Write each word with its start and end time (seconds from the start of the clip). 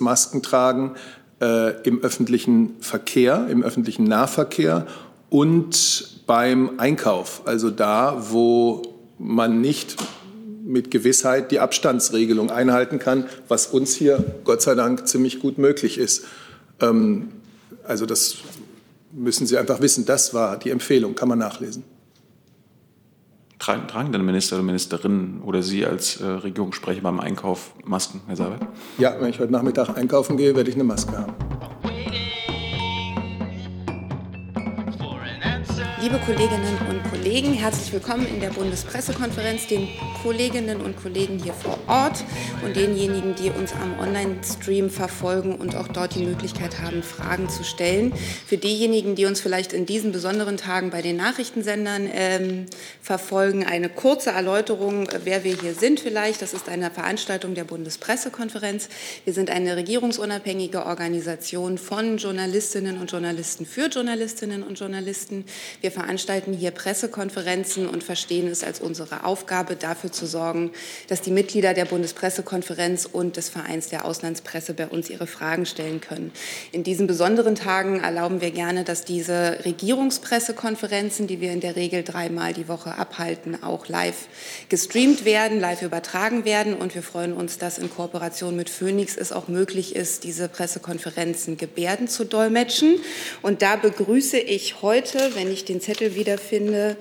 Masken 0.00 0.42
tragen 0.42 0.94
äh, 1.40 1.80
im 1.82 2.02
öffentlichen 2.02 2.76
Verkehr, 2.80 3.46
im 3.48 3.62
öffentlichen 3.62 4.04
Nahverkehr 4.04 4.86
und 5.30 6.24
beim 6.26 6.78
Einkauf, 6.78 7.42
also 7.44 7.70
da, 7.70 8.26
wo 8.30 8.82
man 9.18 9.60
nicht 9.60 9.96
mit 10.64 10.90
Gewissheit 10.90 11.50
die 11.50 11.60
Abstandsregelung 11.60 12.50
einhalten 12.50 12.98
kann, 12.98 13.26
was 13.48 13.66
uns 13.66 13.94
hier 13.94 14.24
Gott 14.44 14.62
sei 14.62 14.74
Dank 14.74 15.06
ziemlich 15.06 15.40
gut 15.40 15.58
möglich 15.58 15.98
ist. 15.98 16.24
Ähm, 16.80 17.28
also 17.84 18.06
das 18.06 18.36
müssen 19.12 19.46
Sie 19.46 19.58
einfach 19.58 19.80
wissen. 19.80 20.06
Das 20.06 20.34
war 20.34 20.58
die 20.58 20.70
Empfehlung, 20.70 21.14
kann 21.14 21.28
man 21.28 21.38
nachlesen. 21.38 21.84
Tragen, 23.58 24.12
denn 24.12 24.24
Minister 24.24 24.56
oder 24.56 24.64
Ministerinnen 24.64 25.40
oder 25.42 25.62
Sie 25.62 25.86
als 25.86 26.20
äh, 26.20 26.26
Regierungssprecher 26.26 27.00
beim 27.00 27.20
Einkauf 27.20 27.72
Masken, 27.84 28.20
Herr 28.26 28.36
Seibert? 28.36 28.66
Ja, 28.98 29.14
wenn 29.20 29.30
ich 29.30 29.38
heute 29.38 29.52
Nachmittag 29.52 29.96
einkaufen 29.96 30.36
gehe, 30.36 30.54
werde 30.54 30.68
ich 30.70 30.76
eine 30.76 30.84
Maske 30.84 31.16
haben. 31.16 31.32
Liebe 36.00 36.18
Kolleginnen 36.18 36.78
und 36.90 36.93
Kollegen, 37.24 37.54
herzlich 37.54 37.90
willkommen 37.90 38.26
in 38.26 38.40
der 38.40 38.50
Bundespressekonferenz, 38.50 39.66
den 39.66 39.88
Kolleginnen 40.22 40.82
und 40.82 40.94
Kollegen 41.02 41.42
hier 41.42 41.54
vor 41.54 41.78
Ort 41.86 42.22
und 42.62 42.76
denjenigen, 42.76 43.34
die 43.34 43.48
uns 43.48 43.72
am 43.72 43.98
Online-Stream 43.98 44.90
verfolgen 44.90 45.54
und 45.54 45.74
auch 45.74 45.88
dort 45.88 46.14
die 46.16 46.22
Möglichkeit 46.22 46.82
haben, 46.82 47.02
Fragen 47.02 47.48
zu 47.48 47.64
stellen. 47.64 48.12
Für 48.46 48.58
diejenigen, 48.58 49.14
die 49.14 49.24
uns 49.24 49.40
vielleicht 49.40 49.72
in 49.72 49.86
diesen 49.86 50.12
besonderen 50.12 50.58
Tagen 50.58 50.90
bei 50.90 51.00
den 51.00 51.16
Nachrichtensendern 51.16 52.10
ähm, 52.12 52.66
verfolgen, 53.00 53.64
eine 53.64 53.88
kurze 53.88 54.28
Erläuterung, 54.28 55.08
wer 55.24 55.44
wir 55.44 55.58
hier 55.58 55.72
sind 55.72 56.00
vielleicht. 56.00 56.42
Das 56.42 56.52
ist 56.52 56.68
eine 56.68 56.90
Veranstaltung 56.90 57.54
der 57.54 57.64
Bundespressekonferenz. 57.64 58.90
Wir 59.24 59.32
sind 59.32 59.48
eine 59.48 59.76
regierungsunabhängige 59.76 60.84
Organisation 60.84 61.78
von 61.78 62.18
Journalistinnen 62.18 62.98
und 62.98 63.10
Journalisten 63.10 63.64
für 63.64 63.86
Journalistinnen 63.86 64.62
und 64.62 64.78
Journalisten. 64.78 65.46
Wir 65.80 65.90
veranstalten 65.90 66.52
hier 66.52 66.70
Pressekonferenzen 66.70 67.13
und 67.14 68.02
verstehen 68.02 68.48
es 68.48 68.64
als 68.64 68.80
unsere 68.80 69.24
Aufgabe, 69.24 69.76
dafür 69.76 70.10
zu 70.10 70.26
sorgen, 70.26 70.72
dass 71.08 71.20
die 71.20 71.30
Mitglieder 71.30 71.72
der 71.72 71.84
Bundespressekonferenz 71.84 73.08
und 73.10 73.36
des 73.36 73.48
Vereins 73.48 73.88
der 73.88 74.04
Auslandspresse 74.04 74.74
bei 74.74 74.88
uns 74.88 75.08
ihre 75.10 75.26
Fragen 75.26 75.64
stellen 75.64 76.00
können. 76.00 76.32
In 76.72 76.82
diesen 76.82 77.06
besonderen 77.06 77.54
Tagen 77.54 78.00
erlauben 78.00 78.40
wir 78.40 78.50
gerne, 78.50 78.82
dass 78.82 79.04
diese 79.04 79.60
Regierungspressekonferenzen, 79.64 81.26
die 81.26 81.40
wir 81.40 81.52
in 81.52 81.60
der 81.60 81.76
Regel 81.76 82.02
dreimal 82.02 82.52
die 82.52 82.68
Woche 82.68 82.98
abhalten, 82.98 83.62
auch 83.62 83.86
live 83.88 84.26
gestreamt 84.68 85.24
werden, 85.24 85.60
live 85.60 85.82
übertragen 85.82 86.44
werden. 86.44 86.74
Und 86.74 86.94
wir 86.94 87.02
freuen 87.02 87.32
uns, 87.32 87.58
dass 87.58 87.78
in 87.78 87.90
Kooperation 87.90 88.56
mit 88.56 88.68
Phoenix 88.68 89.16
es 89.16 89.30
auch 89.30 89.48
möglich 89.48 89.94
ist, 89.94 90.24
diese 90.24 90.48
Pressekonferenzen 90.48 91.56
Gebärden 91.56 92.08
zu 92.08 92.24
dolmetschen. 92.24 92.98
Und 93.40 93.62
da 93.62 93.76
begrüße 93.76 94.38
ich 94.38 94.82
heute, 94.82 95.30
wenn 95.34 95.52
ich 95.52 95.64
den 95.64 95.80
Zettel 95.80 96.16
wiederfinde, 96.16 96.96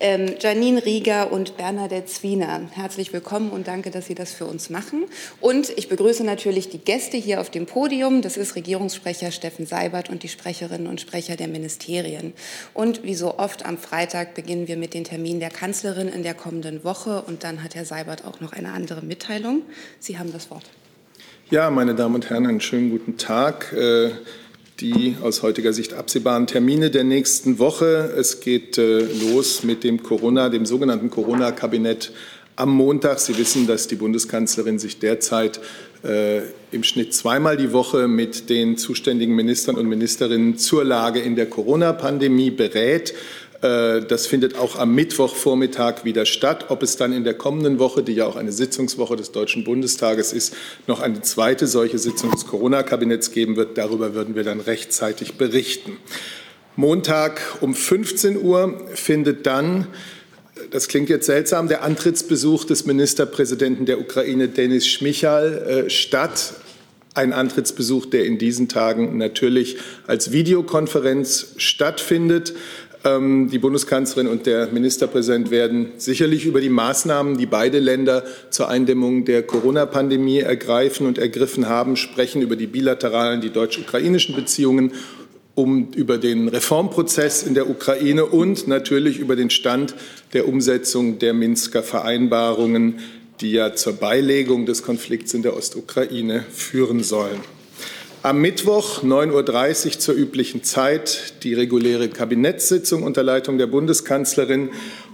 ähm, 0.00 0.34
Janine 0.40 0.84
Rieger 0.84 1.32
und 1.32 1.56
Bernadette 1.56 2.06
Zwiener. 2.06 2.62
Herzlich 2.72 3.12
willkommen 3.12 3.50
und 3.50 3.68
danke, 3.68 3.90
dass 3.90 4.06
Sie 4.06 4.14
das 4.14 4.32
für 4.32 4.46
uns 4.46 4.70
machen. 4.70 5.04
Und 5.40 5.72
ich 5.76 5.88
begrüße 5.88 6.24
natürlich 6.24 6.68
die 6.68 6.78
Gäste 6.78 7.16
hier 7.16 7.40
auf 7.40 7.50
dem 7.50 7.66
Podium. 7.66 8.22
Das 8.22 8.36
ist 8.36 8.56
Regierungssprecher 8.56 9.30
Steffen 9.30 9.66
Seibert 9.66 10.10
und 10.10 10.22
die 10.22 10.28
Sprecherinnen 10.28 10.86
und 10.86 11.00
Sprecher 11.00 11.36
der 11.36 11.48
Ministerien. 11.48 12.32
Und 12.72 13.04
wie 13.04 13.14
so 13.14 13.38
oft 13.38 13.64
am 13.64 13.78
Freitag 13.78 14.34
beginnen 14.34 14.68
wir 14.68 14.76
mit 14.76 14.94
den 14.94 15.04
Terminen 15.04 15.40
der 15.40 15.50
Kanzlerin 15.50 16.08
in 16.08 16.22
der 16.22 16.34
kommenden 16.34 16.84
Woche. 16.84 17.22
Und 17.22 17.44
dann 17.44 17.62
hat 17.62 17.74
Herr 17.74 17.84
Seibert 17.84 18.24
auch 18.24 18.40
noch 18.40 18.52
eine 18.52 18.72
andere 18.72 19.02
Mitteilung. 19.02 19.62
Sie 20.00 20.18
haben 20.18 20.32
das 20.32 20.50
Wort. 20.50 20.64
Ja, 21.50 21.70
meine 21.70 21.94
Damen 21.94 22.14
und 22.16 22.30
Herren, 22.30 22.46
einen 22.46 22.60
schönen 22.60 22.90
guten 22.90 23.16
Tag. 23.16 23.72
Äh, 23.72 24.10
die 24.80 25.16
aus 25.22 25.42
heutiger 25.42 25.72
Sicht 25.72 25.94
absehbaren 25.94 26.46
Termine 26.46 26.90
der 26.90 27.04
nächsten 27.04 27.58
Woche. 27.58 28.12
Es 28.16 28.40
geht 28.40 28.78
äh, 28.78 29.06
los 29.30 29.62
mit 29.62 29.84
dem 29.84 30.02
Corona, 30.02 30.48
dem 30.48 30.66
sogenannten 30.66 31.10
Corona-Kabinett 31.10 32.12
am 32.56 32.70
Montag. 32.70 33.20
Sie 33.20 33.36
wissen, 33.38 33.66
dass 33.66 33.86
die 33.86 33.96
Bundeskanzlerin 33.96 34.78
sich 34.78 34.98
derzeit 34.98 35.60
äh, 36.02 36.42
im 36.72 36.82
Schnitt 36.82 37.14
zweimal 37.14 37.56
die 37.56 37.72
Woche 37.72 38.08
mit 38.08 38.50
den 38.50 38.76
zuständigen 38.76 39.34
Ministern 39.34 39.76
und 39.76 39.86
Ministerinnen 39.86 40.58
zur 40.58 40.84
Lage 40.84 41.20
in 41.20 41.36
der 41.36 41.46
Corona-Pandemie 41.46 42.50
berät. 42.50 43.14
Äh, 43.62 44.02
das 44.02 44.26
findet 44.26 44.56
auch 44.56 44.78
am 44.78 44.94
Mittwochvormittag 44.94 46.04
wieder 46.04 46.26
statt. 46.26 46.66
Ob 46.68 46.82
es 46.82 46.96
dann 46.96 47.12
in 47.12 47.24
der 47.24 47.34
kommenden 47.34 47.78
Woche, 47.78 48.02
die 48.02 48.12
ja 48.12 48.26
auch 48.26 48.36
eine 48.36 48.52
Sitzungswoche 48.52 49.16
des 49.16 49.32
Deutschen 49.32 49.64
Bundestages 49.64 50.32
ist, 50.32 50.54
noch 50.86 51.00
eine 51.00 51.22
zweite 51.22 51.66
solche 51.66 51.98
Sitzung 51.98 52.30
des 52.30 52.46
Corona-Kabinetts 52.46 53.30
geben 53.30 53.56
wird, 53.56 53.78
darüber 53.78 54.14
würden 54.14 54.34
wir 54.34 54.44
dann 54.44 54.60
rechtzeitig 54.60 55.34
berichten. 55.34 55.98
Montag 56.76 57.40
um 57.60 57.74
15 57.74 58.42
Uhr 58.42 58.80
findet 58.94 59.46
dann 59.46 59.86
das 60.70 60.88
klingt 60.88 61.08
jetzt 61.08 61.26
seltsam, 61.26 61.68
der 61.68 61.82
Antrittsbesuch 61.82 62.64
des 62.64 62.86
Ministerpräsidenten 62.86 63.86
der 63.86 64.00
Ukraine, 64.00 64.48
Denis 64.48 64.86
Schmichal, 64.86 65.86
äh, 65.86 65.90
statt. 65.90 66.54
Ein 67.14 67.32
Antrittsbesuch, 67.32 68.06
der 68.06 68.24
in 68.24 68.38
diesen 68.38 68.68
Tagen 68.68 69.16
natürlich 69.18 69.76
als 70.08 70.32
Videokonferenz 70.32 71.54
stattfindet. 71.58 72.54
Ähm, 73.04 73.50
die 73.50 73.58
Bundeskanzlerin 73.58 74.28
und 74.28 74.46
der 74.46 74.68
Ministerpräsident 74.68 75.50
werden 75.50 75.92
sicherlich 75.98 76.46
über 76.46 76.62
die 76.62 76.70
Maßnahmen, 76.70 77.36
die 77.36 77.44
beide 77.44 77.78
Länder 77.78 78.24
zur 78.48 78.68
Eindämmung 78.68 79.26
der 79.26 79.42
Corona-Pandemie 79.42 80.40
ergreifen 80.40 81.06
und 81.06 81.18
ergriffen 81.18 81.68
haben, 81.68 81.96
sprechen 81.96 82.40
über 82.40 82.56
die 82.56 82.66
bilateralen, 82.66 83.42
die 83.42 83.50
deutsch-ukrainischen 83.50 84.34
Beziehungen 84.34 84.92
um 85.54 85.92
über 85.94 86.18
den 86.18 86.48
Reformprozess 86.48 87.44
in 87.44 87.54
der 87.54 87.68
Ukraine 87.68 88.26
und 88.26 88.66
natürlich 88.66 89.18
über 89.18 89.36
den 89.36 89.50
Stand 89.50 89.94
der 90.32 90.48
Umsetzung 90.48 91.18
der 91.18 91.32
Minsker 91.32 91.82
Vereinbarungen, 91.82 92.98
die 93.40 93.52
ja 93.52 93.74
zur 93.74 93.92
Beilegung 93.92 94.66
des 94.66 94.82
Konflikts 94.82 95.34
in 95.34 95.42
der 95.42 95.56
Ostukraine 95.56 96.44
führen 96.50 97.02
sollen. 97.02 97.40
Am 98.24 98.40
Mittwoch 98.40 99.02
9.30 99.02 99.84
Uhr 99.84 99.98
zur 99.98 100.14
üblichen 100.14 100.62
Zeit 100.62 101.34
die 101.42 101.52
reguläre 101.52 102.08
Kabinettssitzung 102.08 103.02
unter 103.02 103.22
Leitung 103.22 103.58
der 103.58 103.66
Bundeskanzlerin. 103.66 104.70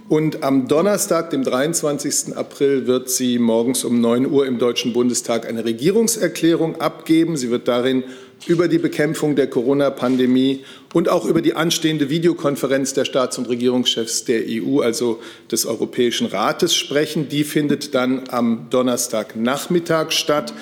Und 0.07 0.43
am 0.43 0.69
Donnerstag, 0.69 1.29
dem 1.29 1.43
23. 1.43 2.37
April, 2.37 2.87
wird 2.87 3.09
sie 3.09 3.37
morgens 3.37 3.83
um 3.83 3.99
9 3.99 4.27
Uhr 4.27 4.45
im 4.45 4.59
Deutschen 4.59 4.93
Bundestag 4.93 5.45
eine 5.45 5.65
Regierungserklärung 5.65 6.79
abgeben. 6.79 7.35
Sie 7.35 7.49
wird 7.49 7.67
darin 7.67 8.05
über 8.47 8.69
die 8.69 8.77
Bekämpfung 8.77 9.35
der 9.35 9.47
Corona-Pandemie 9.47 10.63
und 10.93 11.09
auch 11.09 11.25
über 11.25 11.41
die 11.41 11.53
anstehende 11.53 12.09
Videokonferenz 12.09 12.93
der 12.93 13.03
Staats- 13.03 13.37
und 13.37 13.49
Regierungschefs 13.49 14.23
der 14.23 14.43
EU, 14.47 14.79
also 14.79 15.19
des 15.51 15.65
Europäischen 15.65 16.27
Rates, 16.27 16.73
sprechen. 16.73 17.27
Die 17.27 17.43
findet 17.43 17.93
dann 17.93 18.29
am 18.29 18.67
Donnerstagnachmittag 18.69 20.11
statt. 20.11 20.53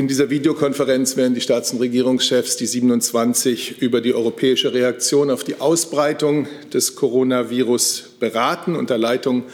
In 0.00 0.08
dieser 0.08 0.30
Videokonferenz 0.30 1.18
werden 1.18 1.34
die 1.34 1.42
Staats- 1.42 1.74
und 1.74 1.80
Regierungschefs, 1.80 2.56
die 2.56 2.64
27, 2.64 3.82
über 3.82 4.00
die 4.00 4.14
europäische 4.14 4.72
Reaktion 4.72 5.30
auf 5.30 5.44
die 5.44 5.60
Ausbreitung 5.60 6.48
des 6.72 6.96
Coronavirus 6.96 8.14
beraten. 8.18 8.76
Unter 8.76 8.96
Leitung 8.96 9.44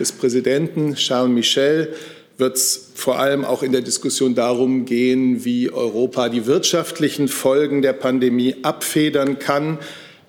des 0.00 0.10
Präsidenten 0.10 0.96
Charles 0.96 1.32
Michel 1.32 1.94
wird 2.36 2.56
es 2.56 2.90
vor 2.96 3.20
allem 3.20 3.44
auch 3.44 3.62
in 3.62 3.70
der 3.70 3.82
Diskussion 3.82 4.34
darum 4.34 4.86
gehen, 4.86 5.44
wie 5.44 5.70
Europa 5.70 6.28
die 6.28 6.46
wirtschaftlichen 6.46 7.28
Folgen 7.28 7.80
der 7.80 7.92
Pandemie 7.92 8.56
abfedern 8.64 9.38
kann. 9.38 9.78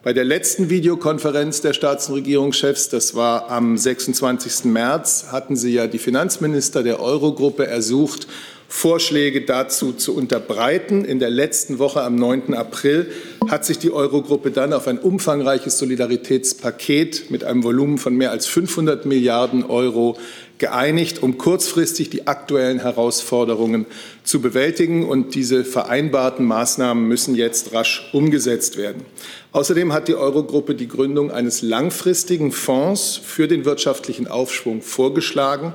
Bei 0.04 0.14
der 0.14 0.26
letzten 0.26 0.70
Videokonferenz 0.70 1.62
der 1.62 1.74
Staats- 1.74 2.10
und 2.10 2.16
Regierungschefs, 2.16 2.90
das 2.90 3.16
war 3.16 3.50
am 3.50 3.76
26. 3.76 4.66
März, 4.66 5.28
hatten 5.32 5.56
Sie 5.56 5.74
ja 5.74 5.88
die 5.88 5.98
Finanzminister 5.98 6.84
der 6.84 7.00
Eurogruppe 7.00 7.66
ersucht, 7.66 8.28
Vorschläge 8.68 9.42
dazu 9.42 9.94
zu 9.94 10.16
unterbreiten. 10.16 11.06
In 11.06 11.20
der 11.20 11.30
letzten 11.30 11.80
Woche 11.80 12.02
am 12.02 12.16
9. 12.16 12.54
April 12.54 13.12
hat 13.48 13.66
sich 13.66 13.78
die 13.78 13.92
Eurogruppe 13.92 14.52
dann 14.52 14.74
auf 14.74 14.88
ein 14.88 14.98
umfangreiches 14.98 15.78
Solidaritätspaket 15.78 17.30
mit 17.30 17.44
einem 17.44 17.64
Volumen 17.64 17.98
von 17.98 18.16
mehr 18.16 18.32
als 18.32 18.48
500 18.48 19.06
Milliarden 19.06 19.64
Euro 19.64 20.18
geeinigt, 20.58 21.22
um 21.22 21.38
kurzfristig 21.38 22.10
die 22.10 22.28
aktuellen 22.28 22.80
Herausforderungen 22.80 23.86
zu 24.24 24.42
bewältigen. 24.42 25.08
Und 25.08 25.36
diese 25.36 25.66
vereinbarten 25.66 26.46
Maßnahmen 26.46 27.08
müssen 27.08 27.36
jetzt 27.36 27.74
rasch 27.74 28.10
umgesetzt 28.14 28.78
werden. 28.78 29.04
Außerdem 29.52 29.94
hat 29.94 30.08
die 30.08 30.16
Eurogruppe 30.16 30.74
die 30.74 30.88
Gründung 30.88 31.32
eines 31.32 31.62
langfristigen 31.62 32.52
Fonds 32.52 33.20
für 33.24 33.48
den 33.48 33.66
wirtschaftlichen 33.66 34.28
Aufschwung 34.28 34.82
vorgeschlagen. 34.82 35.74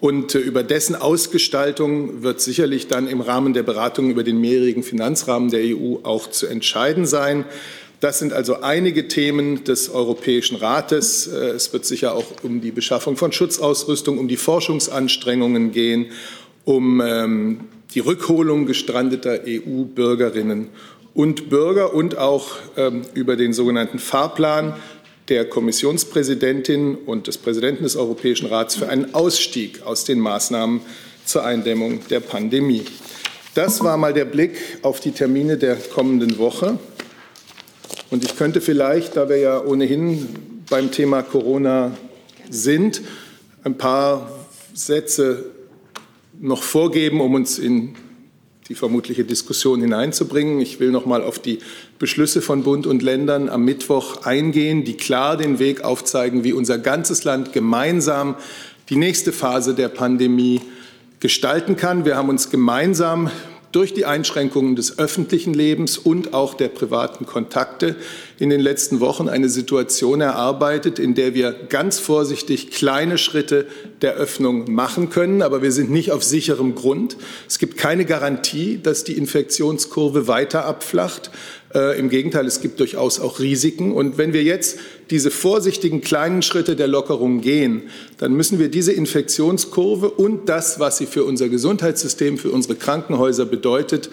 Und 0.00 0.34
äh, 0.34 0.38
über 0.38 0.62
dessen 0.62 0.94
Ausgestaltung 0.94 2.22
wird 2.22 2.40
sicherlich 2.40 2.88
dann 2.88 3.08
im 3.08 3.20
Rahmen 3.20 3.54
der 3.54 3.62
Beratungen 3.62 4.10
über 4.10 4.24
den 4.24 4.40
mehrjährigen 4.40 4.82
Finanzrahmen 4.82 5.50
der 5.50 5.60
EU 5.64 5.96
auch 6.02 6.28
zu 6.28 6.46
entscheiden 6.46 7.06
sein. 7.06 7.44
Das 8.00 8.18
sind 8.18 8.34
also 8.34 8.60
einige 8.60 9.08
Themen 9.08 9.64
des 9.64 9.88
Europäischen 9.88 10.56
Rates. 10.56 11.26
Äh, 11.26 11.50
es 11.50 11.72
wird 11.72 11.86
sicher 11.86 12.14
auch 12.14 12.26
um 12.42 12.60
die 12.60 12.72
Beschaffung 12.72 13.16
von 13.16 13.32
Schutzausrüstung, 13.32 14.18
um 14.18 14.28
die 14.28 14.36
Forschungsanstrengungen 14.36 15.72
gehen, 15.72 16.06
um 16.64 17.00
ähm, 17.00 17.60
die 17.94 18.00
Rückholung 18.00 18.66
gestrandeter 18.66 19.40
EU-Bürgerinnen 19.46 20.68
und 21.14 21.48
Bürger 21.48 21.94
und 21.94 22.18
auch 22.18 22.56
ähm, 22.76 23.02
über 23.14 23.36
den 23.36 23.54
sogenannten 23.54 23.98
Fahrplan 23.98 24.74
der 25.28 25.44
Kommissionspräsidentin 25.48 26.94
und 26.94 27.26
des 27.26 27.38
Präsidenten 27.38 27.82
des 27.82 27.96
Europäischen 27.96 28.46
Rats 28.46 28.76
für 28.76 28.88
einen 28.88 29.14
Ausstieg 29.14 29.82
aus 29.82 30.04
den 30.04 30.20
Maßnahmen 30.20 30.80
zur 31.24 31.44
Eindämmung 31.44 32.00
der 32.08 32.20
Pandemie. 32.20 32.84
Das 33.54 33.82
war 33.82 33.96
mal 33.96 34.12
der 34.12 34.26
Blick 34.26 34.56
auf 34.82 35.00
die 35.00 35.12
Termine 35.12 35.56
der 35.56 35.76
kommenden 35.76 36.38
Woche. 36.38 36.78
Und 38.10 38.24
ich 38.24 38.36
könnte 38.36 38.60
vielleicht, 38.60 39.16
da 39.16 39.28
wir 39.28 39.38
ja 39.38 39.60
ohnehin 39.60 40.28
beim 40.70 40.92
Thema 40.92 41.22
Corona 41.22 41.96
sind, 42.48 43.00
ein 43.64 43.76
paar 43.76 44.30
Sätze 44.74 45.46
noch 46.40 46.62
vorgeben, 46.62 47.20
um 47.20 47.34
uns 47.34 47.58
in 47.58 47.96
die 48.68 48.74
vermutliche 48.74 49.24
Diskussion 49.24 49.80
hineinzubringen. 49.80 50.60
Ich 50.60 50.80
will 50.80 50.90
noch 50.90 51.06
mal 51.06 51.22
auf 51.22 51.38
die 51.38 51.60
Beschlüsse 51.98 52.42
von 52.42 52.64
Bund 52.64 52.86
und 52.86 53.02
Ländern 53.02 53.48
am 53.48 53.64
Mittwoch 53.64 54.24
eingehen, 54.24 54.84
die 54.84 54.94
klar 54.94 55.36
den 55.36 55.58
Weg 55.58 55.82
aufzeigen, 55.84 56.42
wie 56.42 56.52
unser 56.52 56.78
ganzes 56.78 57.24
Land 57.24 57.52
gemeinsam 57.52 58.34
die 58.88 58.96
nächste 58.96 59.32
Phase 59.32 59.74
der 59.74 59.88
Pandemie 59.88 60.60
gestalten 61.20 61.76
kann. 61.76 62.04
Wir 62.04 62.16
haben 62.16 62.28
uns 62.28 62.50
gemeinsam 62.50 63.30
durch 63.72 63.92
die 63.92 64.04
Einschränkungen 64.04 64.76
des 64.76 64.98
öffentlichen 64.98 65.52
Lebens 65.52 65.98
und 65.98 66.34
auch 66.34 66.54
der 66.54 66.68
privaten 66.68 67.26
Kontakte 67.26 67.96
in 68.38 68.50
den 68.50 68.60
letzten 68.60 69.00
Wochen 69.00 69.28
eine 69.28 69.48
Situation 69.48 70.20
erarbeitet, 70.20 70.98
in 70.98 71.14
der 71.14 71.34
wir 71.34 71.52
ganz 71.52 71.98
vorsichtig 71.98 72.70
kleine 72.70 73.18
Schritte 73.18 73.66
der 74.02 74.14
Öffnung 74.14 74.72
machen 74.72 75.10
können. 75.10 75.42
Aber 75.42 75.62
wir 75.62 75.72
sind 75.72 75.90
nicht 75.90 76.12
auf 76.12 76.22
sicherem 76.22 76.74
Grund. 76.74 77.16
Es 77.48 77.58
gibt 77.58 77.76
keine 77.76 78.04
Garantie, 78.04 78.78
dass 78.82 79.04
die 79.04 79.18
Infektionskurve 79.18 80.28
weiter 80.28 80.64
abflacht. 80.64 81.30
Äh, 81.76 81.98
Im 81.98 82.08
Gegenteil, 82.08 82.46
es 82.46 82.62
gibt 82.62 82.80
durchaus 82.80 83.20
auch 83.20 83.38
Risiken. 83.38 83.92
Und 83.92 84.16
wenn 84.16 84.32
wir 84.32 84.42
jetzt 84.42 84.78
diese 85.10 85.30
vorsichtigen 85.30 86.00
kleinen 86.00 86.40
Schritte 86.40 86.74
der 86.74 86.88
Lockerung 86.88 87.42
gehen, 87.42 87.82
dann 88.16 88.32
müssen 88.32 88.58
wir 88.58 88.70
diese 88.70 88.92
Infektionskurve 88.92 90.08
und 90.08 90.48
das, 90.48 90.80
was 90.80 90.96
sie 90.96 91.04
für 91.04 91.24
unser 91.24 91.50
Gesundheitssystem, 91.50 92.38
für 92.38 92.50
unsere 92.50 92.76
Krankenhäuser 92.76 93.44
bedeutet, 93.44 94.08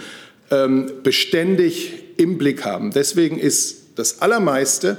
ähm, 0.52 0.92
beständig 1.04 1.94
im 2.18 2.38
Blick 2.38 2.66
haben. 2.66 2.92
Deswegen 2.92 3.40
ist 3.40 3.84
das 3.96 4.22
Allermeiste 4.22 4.98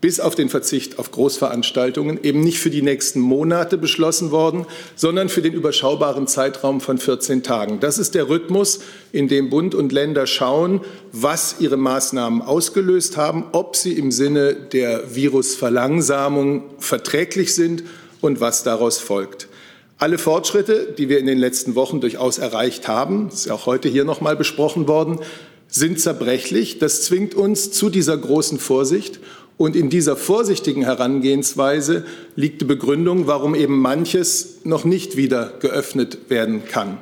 bis 0.00 0.18
auf 0.18 0.34
den 0.34 0.48
Verzicht 0.48 0.98
auf 0.98 1.10
Großveranstaltungen 1.10 2.22
eben 2.22 2.40
nicht 2.40 2.58
für 2.58 2.70
die 2.70 2.82
nächsten 2.82 3.20
Monate 3.20 3.76
beschlossen 3.76 4.30
worden, 4.30 4.66
sondern 4.96 5.28
für 5.28 5.42
den 5.42 5.52
überschaubaren 5.52 6.26
Zeitraum 6.26 6.80
von 6.80 6.98
14 6.98 7.42
Tagen. 7.42 7.80
Das 7.80 7.98
ist 7.98 8.14
der 8.14 8.28
Rhythmus, 8.28 8.80
in 9.12 9.28
dem 9.28 9.50
Bund 9.50 9.74
und 9.74 9.92
Länder 9.92 10.26
schauen, 10.26 10.80
was 11.12 11.56
ihre 11.58 11.76
Maßnahmen 11.76 12.40
ausgelöst 12.42 13.16
haben, 13.16 13.44
ob 13.52 13.76
sie 13.76 13.92
im 13.92 14.10
Sinne 14.10 14.54
der 14.54 15.14
Virusverlangsamung 15.14 16.64
verträglich 16.78 17.54
sind 17.54 17.84
und 18.20 18.40
was 18.40 18.62
daraus 18.62 18.98
folgt. 18.98 19.48
Alle 19.98 20.16
Fortschritte, 20.16 20.94
die 20.96 21.10
wir 21.10 21.18
in 21.18 21.26
den 21.26 21.36
letzten 21.36 21.74
Wochen 21.74 22.00
durchaus 22.00 22.38
erreicht 22.38 22.88
haben, 22.88 23.28
ist 23.28 23.44
ja 23.44 23.52
auch 23.52 23.66
heute 23.66 23.90
hier 23.90 24.04
noch 24.04 24.22
mal 24.22 24.34
besprochen 24.34 24.88
worden, 24.88 25.20
sind 25.68 26.00
zerbrechlich. 26.00 26.78
Das 26.78 27.02
zwingt 27.02 27.34
uns 27.34 27.70
zu 27.70 27.90
dieser 27.90 28.16
großen 28.16 28.58
Vorsicht 28.58 29.20
und 29.60 29.76
in 29.76 29.90
dieser 29.90 30.16
vorsichtigen 30.16 30.84
Herangehensweise 30.84 32.06
liegt 32.34 32.62
die 32.62 32.64
Begründung, 32.64 33.26
warum 33.26 33.54
eben 33.54 33.78
manches 33.78 34.60
noch 34.64 34.86
nicht 34.86 35.18
wieder 35.18 35.52
geöffnet 35.60 36.30
werden 36.30 36.64
kann. 36.64 36.96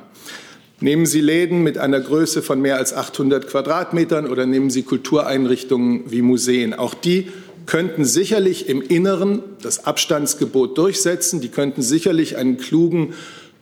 Nehmen 0.81 1.05
Sie 1.05 1.21
Läden 1.21 1.63
mit 1.63 1.77
einer 1.77 2.01
Größe 2.01 2.41
von 2.41 2.59
mehr 2.59 2.75
als 2.75 2.91
800 2.91 3.47
Quadratmetern 3.47 4.27
oder 4.27 4.45
nehmen 4.45 4.69
Sie 4.69 4.83
Kultureinrichtungen 4.83 6.11
wie 6.11 6.21
Museen. 6.21 6.73
Auch 6.73 6.93
die 6.93 7.29
könnten 7.65 8.03
sicherlich 8.03 8.67
im 8.67 8.81
Inneren 8.81 9.41
das 9.61 9.85
Abstandsgebot 9.85 10.77
durchsetzen. 10.77 11.39
Die 11.39 11.47
könnten 11.47 11.81
sicherlich 11.81 12.35
einen 12.35 12.57
klugen 12.57 13.13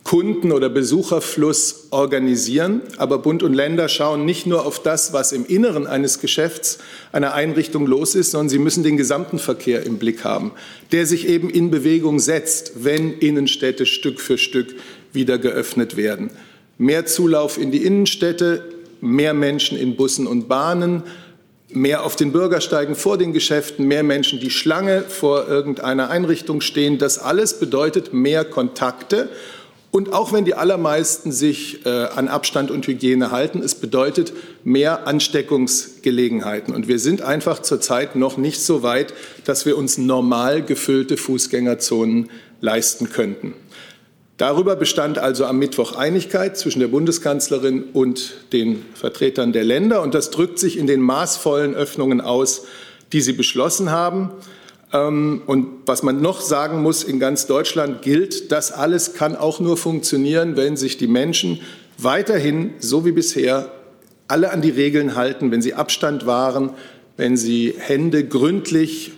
Kunden- 0.08 0.52
oder 0.52 0.70
Besucherfluss 0.70 1.88
organisieren. 1.90 2.80
Aber 2.96 3.18
Bund 3.18 3.42
und 3.42 3.52
Länder 3.52 3.90
schauen 3.90 4.24
nicht 4.24 4.46
nur 4.46 4.64
auf 4.64 4.82
das, 4.82 5.12
was 5.12 5.32
im 5.32 5.44
Inneren 5.44 5.86
eines 5.86 6.18
Geschäfts, 6.18 6.78
einer 7.12 7.34
Einrichtung 7.34 7.86
los 7.86 8.14
ist, 8.14 8.30
sondern 8.30 8.48
sie 8.48 8.58
müssen 8.58 8.82
den 8.82 8.96
gesamten 8.96 9.38
Verkehr 9.38 9.84
im 9.84 9.98
Blick 9.98 10.24
haben, 10.24 10.52
der 10.92 11.04
sich 11.04 11.28
eben 11.28 11.50
in 11.50 11.70
Bewegung 11.70 12.20
setzt, 12.20 12.84
wenn 12.84 13.18
Innenstädte 13.18 13.84
Stück 13.84 14.18
für 14.18 14.38
Stück 14.38 14.76
wieder 15.12 15.36
geöffnet 15.36 15.98
werden. 15.98 16.30
Mehr 16.78 17.04
Zulauf 17.04 17.58
in 17.58 17.70
die 17.70 17.84
Innenstädte, 17.84 18.64
mehr 19.02 19.34
Menschen 19.34 19.76
in 19.76 19.94
Bussen 19.94 20.26
und 20.26 20.48
Bahnen, 20.48 21.02
mehr 21.68 22.02
auf 22.02 22.16
den 22.16 22.32
Bürgersteigen 22.32 22.94
vor 22.94 23.18
den 23.18 23.34
Geschäften, 23.34 23.86
mehr 23.86 24.04
Menschen, 24.04 24.40
die 24.40 24.48
Schlange 24.48 25.02
vor 25.02 25.48
irgendeiner 25.48 26.08
Einrichtung 26.08 26.62
stehen. 26.62 26.96
Das 26.96 27.18
alles 27.18 27.60
bedeutet 27.60 28.14
mehr 28.14 28.46
Kontakte 28.46 29.28
und 29.90 30.12
auch 30.12 30.32
wenn 30.32 30.44
die 30.44 30.54
allermeisten 30.54 31.32
sich 31.32 31.86
äh, 31.86 31.88
an 31.88 32.28
Abstand 32.28 32.70
und 32.70 32.86
Hygiene 32.86 33.30
halten, 33.30 33.62
es 33.62 33.74
bedeutet 33.74 34.34
mehr 34.62 35.06
Ansteckungsgelegenheiten. 35.06 36.74
Und 36.74 36.88
wir 36.88 36.98
sind 36.98 37.22
einfach 37.22 37.62
zurzeit 37.62 38.14
noch 38.14 38.36
nicht 38.36 38.60
so 38.60 38.82
weit, 38.82 39.14
dass 39.44 39.64
wir 39.64 39.78
uns 39.78 39.96
normal 39.96 40.62
gefüllte 40.62 41.16
Fußgängerzonen 41.16 42.28
leisten 42.60 43.10
könnten. 43.10 43.54
Darüber 44.36 44.76
bestand 44.76 45.18
also 45.18 45.46
am 45.46 45.58
Mittwoch 45.58 45.96
Einigkeit 45.96 46.56
zwischen 46.58 46.80
der 46.80 46.88
Bundeskanzlerin 46.88 47.84
und 47.92 48.34
den 48.52 48.84
Vertretern 48.94 49.52
der 49.52 49.64
Länder. 49.64 50.02
Und 50.02 50.14
das 50.14 50.30
drückt 50.30 50.58
sich 50.58 50.76
in 50.76 50.86
den 50.86 51.00
maßvollen 51.00 51.74
Öffnungen 51.74 52.20
aus, 52.20 52.66
die 53.12 53.22
sie 53.22 53.32
beschlossen 53.32 53.90
haben. 53.90 54.30
Ähm, 54.92 55.42
und 55.46 55.68
was 55.86 56.02
man 56.02 56.20
noch 56.20 56.40
sagen 56.40 56.82
muss, 56.82 57.04
in 57.04 57.18
ganz 57.20 57.46
Deutschland 57.46 58.02
gilt, 58.02 58.52
das 58.52 58.72
alles 58.72 59.14
kann 59.14 59.36
auch 59.36 59.60
nur 59.60 59.76
funktionieren, 59.76 60.56
wenn 60.56 60.76
sich 60.76 60.96
die 60.96 61.06
Menschen 61.06 61.60
weiterhin, 61.98 62.74
so 62.78 63.04
wie 63.04 63.12
bisher, 63.12 63.70
alle 64.28 64.50
an 64.50 64.62
die 64.62 64.70
Regeln 64.70 65.14
halten, 65.14 65.50
wenn 65.50 65.62
sie 65.62 65.74
Abstand 65.74 66.26
wahren, 66.26 66.70
wenn 67.16 67.36
sie 67.36 67.74
Hände 67.78 68.24
gründlich 68.26 69.12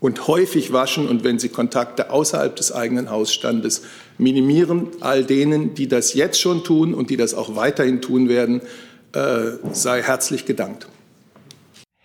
und 0.00 0.26
häufig 0.26 0.72
waschen 0.72 1.08
und 1.08 1.24
wenn 1.24 1.38
sie 1.38 1.48
Kontakte 1.48 2.10
außerhalb 2.10 2.56
des 2.56 2.72
eigenen 2.72 3.10
Hausstandes 3.10 3.82
minimieren. 4.18 4.88
All 5.00 5.24
denen, 5.24 5.74
die 5.74 5.88
das 5.88 6.14
jetzt 6.14 6.40
schon 6.40 6.64
tun 6.64 6.94
und 6.94 7.10
die 7.10 7.16
das 7.16 7.34
auch 7.34 7.54
weiterhin 7.56 8.00
tun 8.00 8.28
werden, 8.28 8.62
äh, 9.12 9.52
sei 9.72 10.02
herzlich 10.02 10.46
gedankt. 10.46 10.86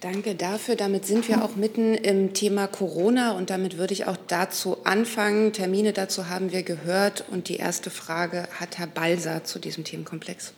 Danke 0.00 0.34
dafür. 0.34 0.76
Damit 0.76 1.06
sind 1.06 1.26
wir 1.26 1.42
auch 1.42 1.56
mitten 1.56 1.94
im 1.94 2.34
Thema 2.34 2.66
Corona 2.66 3.32
und 3.32 3.48
damit 3.48 3.78
würde 3.78 3.94
ich 3.94 4.06
auch 4.06 4.18
dazu 4.28 4.76
anfangen. 4.84 5.54
Termine 5.54 5.94
dazu 5.94 6.28
haben 6.28 6.52
wir 6.52 6.62
gehört 6.62 7.24
und 7.30 7.48
die 7.48 7.56
erste 7.56 7.88
Frage 7.88 8.46
hat 8.60 8.76
Herr 8.76 8.88
Balser 8.88 9.44
zu 9.44 9.58
diesem 9.58 9.84
Themenkomplex. 9.84 10.52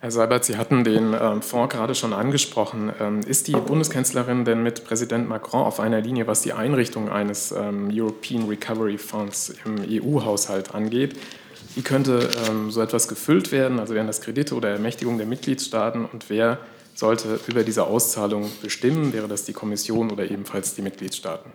Herr 0.00 0.10
Seibert, 0.10 0.46
Sie 0.46 0.56
hatten 0.56 0.82
den 0.82 1.14
ähm, 1.14 1.42
Fonds 1.42 1.74
gerade 1.74 1.94
schon 1.94 2.14
angesprochen. 2.14 2.90
Ähm, 2.98 3.20
ist 3.20 3.48
die 3.48 3.52
Bundeskanzlerin 3.52 4.46
denn 4.46 4.62
mit 4.62 4.82
Präsident 4.84 5.28
Macron 5.28 5.64
auf 5.64 5.78
einer 5.78 6.00
Linie, 6.00 6.26
was 6.26 6.40
die 6.40 6.54
Einrichtung 6.54 7.10
eines 7.10 7.52
ähm, 7.52 7.90
European 7.92 8.48
Recovery 8.48 8.96
Funds 8.96 9.54
im 9.66 9.76
EU-Haushalt 9.86 10.74
angeht? 10.74 11.16
Wie 11.74 11.82
könnte 11.82 12.28
so 12.68 12.82
etwas 12.82 13.08
gefüllt 13.08 13.50
werden? 13.50 13.78
Also 13.78 13.94
wären 13.94 14.06
das 14.06 14.20
Kredite 14.20 14.54
oder 14.54 14.68
Ermächtigung 14.70 15.16
der 15.16 15.26
Mitgliedstaaten 15.26 16.04
und 16.04 16.28
wer 16.28 16.58
sollte 16.94 17.40
über 17.46 17.64
diese 17.64 17.84
Auszahlung 17.84 18.50
bestimmen? 18.62 19.12
Wäre 19.12 19.28
das 19.28 19.44
die 19.44 19.52
Kommission 19.52 20.10
oder 20.10 20.30
ebenfalls 20.30 20.74
die 20.74 20.82
Mitgliedstaaten? 20.82 21.50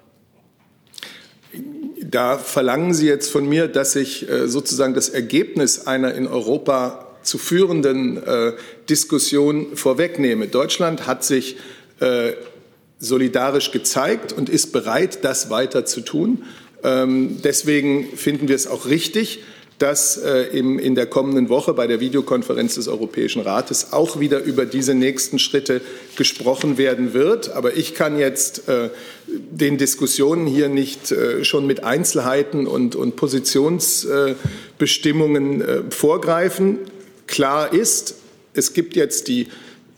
Da 2.01 2.37
verlangen 2.37 2.93
Sie 2.93 3.07
jetzt 3.07 3.31
von 3.31 3.47
mir, 3.47 3.67
dass 3.67 3.95
ich 3.95 4.29
äh, 4.29 4.47
sozusagen 4.47 4.93
das 4.93 5.09
Ergebnis 5.09 5.87
einer 5.87 6.13
in 6.13 6.27
Europa 6.27 7.07
zu 7.23 7.37
führenden 7.37 8.23
äh, 8.23 8.53
Diskussion 8.89 9.75
vorwegnehme. 9.75 10.47
Deutschland 10.47 11.07
hat 11.07 11.23
sich 11.23 11.57
äh, 11.99 12.33
solidarisch 12.99 13.71
gezeigt 13.71 14.33
und 14.33 14.49
ist 14.49 14.71
bereit, 14.71 15.23
das 15.23 15.49
weiter 15.49 15.85
zu 15.85 16.01
tun. 16.01 16.43
Ähm, 16.83 17.41
deswegen 17.43 18.15
finden 18.15 18.47
wir 18.47 18.55
es 18.55 18.67
auch 18.67 18.85
richtig, 18.85 19.43
dass 19.79 20.17
äh, 20.17 20.43
im, 20.57 20.79
in 20.79 20.95
der 20.95 21.05
kommenden 21.05 21.49
Woche 21.49 21.73
bei 21.73 21.87
der 21.87 21.99
Videokonferenz 21.99 22.75
des 22.75 22.87
Europäischen 22.87 23.41
Rates 23.41 23.91
auch 23.93 24.19
wieder 24.19 24.41
über 24.41 24.65
diese 24.65 24.95
nächsten 24.95 25.37
Schritte 25.39 25.81
gesprochen 26.15 26.77
werden 26.77 27.13
wird. 27.13 27.49
Aber 27.51 27.75
ich 27.77 27.93
kann 27.93 28.17
jetzt 28.17 28.69
äh, 28.69 28.89
den 29.27 29.77
Diskussionen 29.77 30.47
hier 30.47 30.69
nicht 30.69 31.11
äh, 31.11 31.43
schon 31.43 31.67
mit 31.67 31.83
Einzelheiten 31.83 32.65
und, 32.65 32.95
und 32.95 33.15
Positionsbestimmungen 33.15 35.91
vorgreifen. 35.91 36.79
Klar 37.27 37.71
ist, 37.73 38.15
es 38.53 38.73
gibt 38.73 38.95
jetzt 38.95 39.27
die 39.27 39.47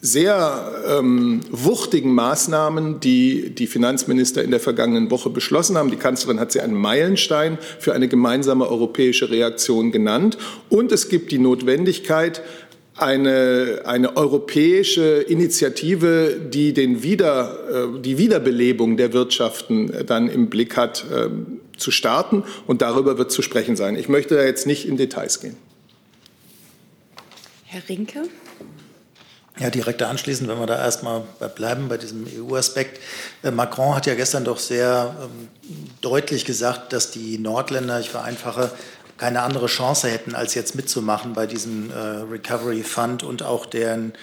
sehr 0.01 0.81
ähm, 0.87 1.41
wuchtigen 1.51 2.13
Maßnahmen, 2.13 3.01
die 3.01 3.49
die 3.49 3.67
Finanzminister 3.67 4.41
in 4.43 4.51
der 4.51 4.61
vergangenen 4.61 5.11
Woche 5.11 5.29
beschlossen 5.29 5.77
haben. 5.77 5.91
Die 5.91 5.97
Kanzlerin 5.97 6.39
hat 6.39 6.53
sie 6.53 6.61
einen 6.61 6.75
Meilenstein 6.75 7.57
für 7.79 7.93
eine 7.93 8.07
gemeinsame 8.07 8.69
europäische 8.69 9.29
Reaktion 9.29 9.91
genannt. 9.91 10.37
Und 10.69 10.93
es 10.93 11.09
gibt 11.09 11.31
die 11.31 11.39
Notwendigkeit, 11.39 12.41
eine, 12.95 13.81
eine 13.85 14.17
europäische 14.17 15.21
Initiative, 15.21 16.39
die 16.49 16.73
den 16.73 17.03
Wieder, 17.03 17.95
äh, 17.95 18.01
die 18.01 18.17
Wiederbelebung 18.17 18.97
der 18.97 19.13
Wirtschaften 19.13 19.91
dann 20.05 20.29
im 20.29 20.49
Blick 20.49 20.77
hat, 20.77 21.05
äh, 21.11 21.29
zu 21.77 21.91
starten. 21.91 22.43
Und 22.67 22.81
darüber 22.81 23.17
wird 23.17 23.31
zu 23.31 23.41
sprechen 23.41 23.75
sein. 23.75 23.95
Ich 23.95 24.07
möchte 24.07 24.35
da 24.35 24.43
jetzt 24.43 24.65
nicht 24.65 24.87
in 24.87 24.97
Details 24.97 25.41
gehen. 25.41 25.55
Herr 27.65 27.87
Rinke. 27.87 28.23
Ja, 29.59 29.69
direkt 29.69 30.01
anschließend, 30.01 30.49
wenn 30.49 30.57
wir 30.57 30.67
da 30.67 30.77
erstmal 30.77 31.23
bleiben 31.53 31.89
bei 31.89 31.97
diesem 31.97 32.25
EU-Aspekt. 32.25 33.01
Äh, 33.43 33.51
Macron 33.51 33.93
hat 33.93 34.05
ja 34.05 34.15
gestern 34.15 34.45
doch 34.45 34.57
sehr 34.57 35.13
ähm, 35.21 35.49
deutlich 35.99 36.45
gesagt, 36.45 36.93
dass 36.93 37.11
die 37.11 37.37
Nordländer, 37.37 37.99
ich 37.99 38.09
vereinfache, 38.09 38.71
keine 39.17 39.41
andere 39.41 39.65
Chance 39.65 40.07
hätten, 40.07 40.33
als 40.33 40.55
jetzt 40.55 40.75
mitzumachen 40.75 41.33
bei 41.33 41.45
diesem 41.45 41.91
äh, 41.91 41.93
Recovery 42.31 42.83
Fund 42.83 43.21
und 43.21 43.43
auch 43.43 43.65
deren 43.65 44.13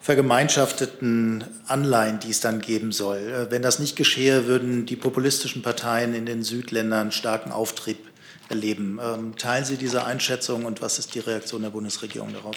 vergemeinschafteten 0.00 1.44
Anleihen, 1.66 2.18
die 2.20 2.30
es 2.30 2.40
dann 2.40 2.62
geben 2.62 2.90
soll. 2.90 3.18
Äh, 3.18 3.50
wenn 3.50 3.60
das 3.60 3.80
nicht 3.80 3.96
geschehe, 3.96 4.46
würden 4.46 4.86
die 4.86 4.96
populistischen 4.96 5.60
Parteien 5.60 6.14
in 6.14 6.24
den 6.24 6.42
Südländern 6.42 7.12
starken 7.12 7.52
Auftrieb 7.52 7.98
erleben. 8.48 8.98
Ähm, 9.02 9.36
teilen 9.36 9.66
Sie 9.66 9.76
diese 9.76 10.04
Einschätzung 10.04 10.64
und 10.64 10.80
was 10.80 10.98
ist 10.98 11.14
die 11.14 11.20
Reaktion 11.20 11.60
der 11.60 11.70
Bundesregierung 11.70 12.32
darauf? 12.32 12.56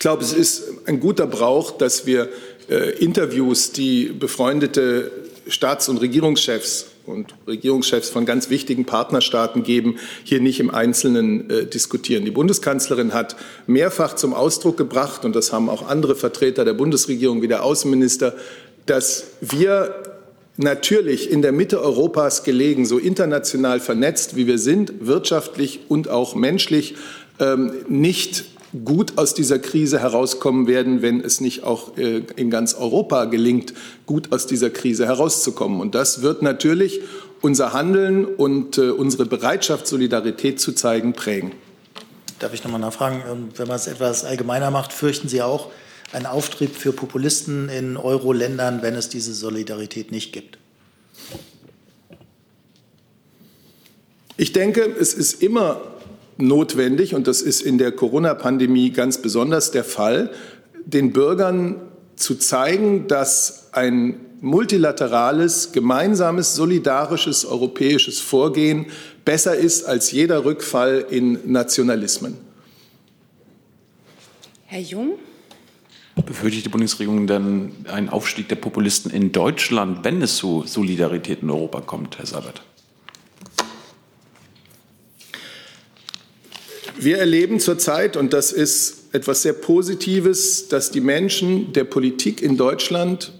Ich 0.00 0.02
glaube, 0.02 0.22
es 0.22 0.32
ist 0.32 0.62
ein 0.86 0.98
guter 0.98 1.26
Brauch, 1.26 1.72
dass 1.72 2.06
wir 2.06 2.30
äh, 2.70 2.98
Interviews, 3.04 3.72
die 3.72 4.06
befreundete 4.06 5.10
Staats- 5.46 5.90
und 5.90 5.98
Regierungschefs 5.98 6.86
und 7.04 7.34
Regierungschefs 7.46 8.08
von 8.08 8.24
ganz 8.24 8.48
wichtigen 8.48 8.86
Partnerstaaten 8.86 9.62
geben, 9.62 9.96
hier 10.24 10.40
nicht 10.40 10.58
im 10.58 10.70
Einzelnen 10.70 11.50
äh, 11.50 11.66
diskutieren. 11.66 12.24
Die 12.24 12.30
Bundeskanzlerin 12.30 13.12
hat 13.12 13.36
mehrfach 13.66 14.16
zum 14.16 14.32
Ausdruck 14.32 14.78
gebracht, 14.78 15.26
und 15.26 15.36
das 15.36 15.52
haben 15.52 15.68
auch 15.68 15.86
andere 15.86 16.16
Vertreter 16.16 16.64
der 16.64 16.72
Bundesregierung 16.72 17.42
wie 17.42 17.48
der 17.48 17.62
Außenminister, 17.62 18.34
dass 18.86 19.24
wir 19.42 19.94
natürlich 20.56 21.30
in 21.30 21.42
der 21.42 21.52
Mitte 21.52 21.78
Europas 21.78 22.42
gelegen, 22.42 22.86
so 22.86 22.96
international 22.96 23.80
vernetzt 23.80 24.34
wie 24.34 24.46
wir 24.46 24.56
sind, 24.56 25.06
wirtschaftlich 25.06 25.80
und 25.88 26.08
auch 26.08 26.34
menschlich, 26.34 26.94
ähm, 27.38 27.74
nicht 27.86 28.46
gut 28.84 29.18
aus 29.18 29.34
dieser 29.34 29.58
Krise 29.58 29.98
herauskommen 29.98 30.66
werden, 30.66 31.02
wenn 31.02 31.20
es 31.20 31.40
nicht 31.40 31.64
auch 31.64 31.96
äh, 31.98 32.22
in 32.36 32.50
ganz 32.50 32.74
Europa 32.74 33.24
gelingt, 33.24 33.74
gut 34.06 34.32
aus 34.32 34.46
dieser 34.46 34.70
Krise 34.70 35.06
herauszukommen. 35.06 35.80
Und 35.80 35.94
das 35.94 36.22
wird 36.22 36.42
natürlich 36.42 37.00
unser 37.40 37.72
Handeln 37.72 38.24
und 38.24 38.78
äh, 38.78 38.90
unsere 38.90 39.26
Bereitschaft, 39.26 39.86
Solidarität 39.86 40.60
zu 40.60 40.72
zeigen, 40.72 41.14
prägen. 41.14 41.52
Darf 42.38 42.54
ich 42.54 42.62
noch 42.64 42.70
mal 42.70 42.78
nachfragen, 42.78 43.22
ähm, 43.30 43.48
wenn 43.56 43.66
man 43.66 43.76
es 43.76 43.86
etwas 43.86 44.24
allgemeiner 44.24 44.70
macht, 44.70 44.92
fürchten 44.92 45.28
Sie 45.28 45.42
auch 45.42 45.70
einen 46.12 46.26
Auftrieb 46.26 46.74
für 46.74 46.92
Populisten 46.92 47.68
in 47.68 47.96
Euro-Ländern, 47.96 48.82
wenn 48.82 48.94
es 48.94 49.08
diese 49.08 49.34
Solidarität 49.34 50.12
nicht 50.12 50.32
gibt? 50.32 50.58
Ich 54.36 54.52
denke, 54.52 54.82
es 54.98 55.12
ist 55.12 55.42
immer 55.42 55.80
notwendig, 56.40 57.14
und 57.14 57.26
das 57.26 57.42
ist 57.42 57.62
in 57.62 57.78
der 57.78 57.92
Corona-Pandemie 57.92 58.90
ganz 58.90 59.18
besonders 59.18 59.70
der 59.70 59.84
Fall, 59.84 60.30
den 60.84 61.12
Bürgern 61.12 61.76
zu 62.16 62.36
zeigen, 62.36 63.06
dass 63.08 63.68
ein 63.72 64.20
multilaterales, 64.40 65.72
gemeinsames, 65.72 66.54
solidarisches 66.54 67.44
europäisches 67.44 68.20
Vorgehen 68.20 68.86
besser 69.24 69.56
ist 69.56 69.84
als 69.84 70.12
jeder 70.12 70.44
Rückfall 70.44 71.06
in 71.10 71.38
Nationalismen. 71.44 72.36
Herr 74.66 74.80
Jung. 74.80 75.18
Befürchtet 76.26 76.66
die 76.66 76.68
Bundesregierung 76.68 77.26
dann 77.26 77.72
einen 77.90 78.08
Aufstieg 78.08 78.48
der 78.48 78.56
Populisten 78.56 79.10
in 79.10 79.32
Deutschland, 79.32 80.04
wenn 80.04 80.20
es 80.22 80.36
zu 80.36 80.64
Solidarität 80.66 81.42
in 81.42 81.50
Europa 81.50 81.80
kommt, 81.80 82.18
Herr 82.18 82.26
Sabat? 82.26 82.62
Wir 87.02 87.16
erleben 87.16 87.60
zurzeit, 87.60 88.18
und 88.18 88.34
das 88.34 88.52
ist 88.52 89.14
etwas 89.14 89.40
sehr 89.40 89.54
Positives, 89.54 90.68
dass 90.68 90.90
die 90.90 91.00
Menschen 91.00 91.72
der 91.72 91.84
Politik 91.84 92.42
in 92.42 92.58
Deutschland, 92.58 93.32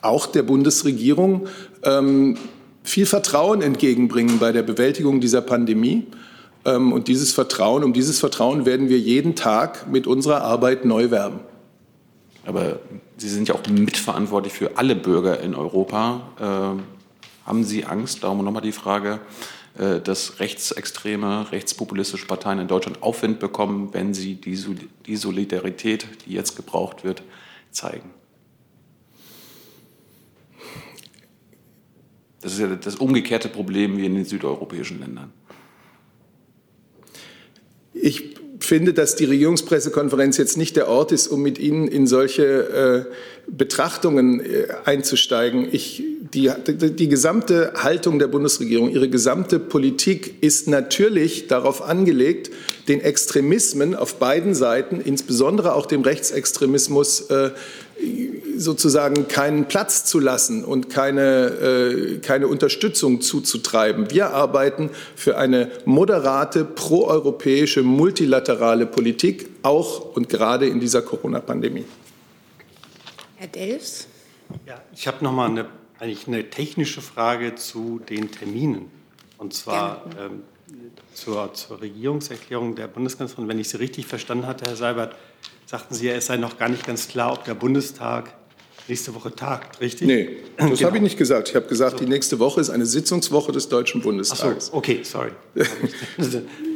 auch 0.00 0.26
der 0.26 0.42
Bundesregierung, 0.42 1.46
ähm, 1.84 2.36
viel 2.82 3.06
Vertrauen 3.06 3.62
entgegenbringen 3.62 4.40
bei 4.40 4.50
der 4.50 4.64
Bewältigung 4.64 5.20
dieser 5.20 5.42
Pandemie. 5.42 6.08
Ähm, 6.64 6.92
und 6.92 7.06
dieses 7.06 7.32
Vertrauen, 7.32 7.84
um 7.84 7.92
dieses 7.92 8.18
Vertrauen 8.18 8.66
werden 8.66 8.88
wir 8.88 8.98
jeden 8.98 9.36
Tag 9.36 9.86
mit 9.88 10.08
unserer 10.08 10.42
Arbeit 10.42 10.84
neu 10.84 11.12
werben. 11.12 11.38
Aber 12.44 12.80
Sie 13.16 13.28
sind 13.28 13.46
ja 13.46 13.54
auch 13.54 13.64
mitverantwortlich 13.70 14.52
für 14.52 14.76
alle 14.76 14.96
Bürger 14.96 15.38
in 15.38 15.54
Europa. 15.54 16.32
Äh, 16.40 17.46
haben 17.46 17.62
Sie 17.62 17.84
Angst, 17.84 18.24
darum 18.24 18.44
nochmal 18.44 18.62
die 18.62 18.72
Frage, 18.72 19.20
dass 19.76 20.38
rechtsextreme, 20.38 21.50
rechtspopulistische 21.50 22.26
Parteien 22.26 22.60
in 22.60 22.68
Deutschland 22.68 23.02
Aufwind 23.02 23.40
bekommen, 23.40 23.88
wenn 23.92 24.14
sie 24.14 24.36
die 24.36 25.16
Solidarität, 25.16 26.06
die 26.26 26.32
jetzt 26.32 26.54
gebraucht 26.54 27.02
wird, 27.02 27.22
zeigen. 27.72 28.10
Das 32.44 32.52
ist 32.52 32.58
ja 32.58 32.68
das 32.68 32.96
umgekehrte 32.96 33.48
Problem 33.48 33.96
wie 33.96 34.04
in 34.04 34.14
den 34.14 34.26
südeuropäischen 34.26 35.00
Ländern. 35.00 35.32
Ich 37.94 38.34
finde, 38.60 38.92
dass 38.92 39.16
die 39.16 39.24
Regierungspressekonferenz 39.24 40.36
jetzt 40.36 40.58
nicht 40.58 40.76
der 40.76 40.88
Ort 40.88 41.10
ist, 41.10 41.28
um 41.28 41.40
mit 41.40 41.58
Ihnen 41.58 41.88
in 41.88 42.06
solche 42.06 42.44
äh, 42.44 43.50
Betrachtungen 43.50 44.40
äh, 44.40 44.66
einzusteigen. 44.84 45.68
Ich, 45.72 46.02
die, 46.34 46.50
die, 46.66 46.96
die 46.96 47.08
gesamte 47.08 47.72
Haltung 47.76 48.18
der 48.18 48.26
Bundesregierung, 48.26 48.90
ihre 48.90 49.08
gesamte 49.08 49.58
Politik 49.58 50.42
ist 50.42 50.68
natürlich 50.68 51.46
darauf 51.46 51.82
angelegt, 51.82 52.50
den 52.88 53.00
Extremismen 53.00 53.94
auf 53.94 54.16
beiden 54.16 54.54
Seiten, 54.54 55.00
insbesondere 55.00 55.74
auch 55.74 55.86
dem 55.86 56.02
Rechtsextremismus, 56.02 57.22
äh, 57.30 57.50
sozusagen 58.56 59.28
keinen 59.28 59.66
Platz 59.66 60.04
zu 60.04 60.18
lassen 60.18 60.64
und 60.64 60.90
keine, 60.90 61.46
äh, 61.46 62.18
keine 62.18 62.48
Unterstützung 62.48 63.20
zuzutreiben. 63.20 64.10
Wir 64.10 64.30
arbeiten 64.30 64.90
für 65.14 65.38
eine 65.38 65.70
moderate, 65.84 66.64
proeuropäische, 66.64 67.82
multilaterale 67.82 68.86
Politik, 68.86 69.48
auch 69.62 70.14
und 70.14 70.28
gerade 70.28 70.66
in 70.66 70.80
dieser 70.80 71.02
Corona-Pandemie. 71.02 71.84
Herr 73.36 73.48
Delfs? 73.48 74.08
Ja, 74.66 74.82
ich 74.92 75.06
habe 75.06 75.24
noch 75.24 75.32
mal 75.32 75.48
eine, 75.48 75.66
eigentlich 75.98 76.26
eine 76.26 76.50
technische 76.50 77.00
Frage 77.00 77.54
zu 77.54 78.00
den 78.08 78.30
Terminen. 78.30 78.90
Und 79.38 79.54
zwar 79.54 80.04
ähm, 80.18 80.42
zur, 81.14 81.52
zur 81.54 81.80
Regierungserklärung 81.80 82.74
der 82.74 82.88
Bundeskanzlerin. 82.88 83.48
Wenn 83.48 83.58
ich 83.58 83.68
Sie 83.68 83.78
richtig 83.78 84.06
verstanden 84.06 84.46
hatte, 84.46 84.68
Herr 84.68 84.76
Seibert, 84.76 85.16
sagten 85.66 85.94
Sie 85.94 86.06
ja, 86.06 86.14
es 86.14 86.26
sei 86.26 86.36
noch 86.36 86.58
gar 86.58 86.68
nicht 86.68 86.86
ganz 86.86 87.08
klar, 87.08 87.32
ob 87.32 87.44
der 87.44 87.54
Bundestag 87.54 88.34
nächste 88.88 89.14
Woche 89.14 89.34
tagt, 89.34 89.80
richtig? 89.80 90.06
Nee, 90.06 90.36
das 90.56 90.70
genau. 90.70 90.86
habe 90.86 90.96
ich 90.96 91.02
nicht 91.02 91.16
gesagt. 91.16 91.48
Ich 91.48 91.56
habe 91.56 91.66
gesagt, 91.66 91.98
so. 91.98 92.04
die 92.04 92.10
nächste 92.10 92.38
Woche 92.38 92.60
ist 92.60 92.70
eine 92.70 92.86
Sitzungswoche 92.86 93.52
des 93.52 93.68
Deutschen 93.68 94.02
Bundestages. 94.02 94.68
Ach 94.68 94.72
so, 94.72 94.74
okay, 94.74 95.00
sorry. 95.02 95.30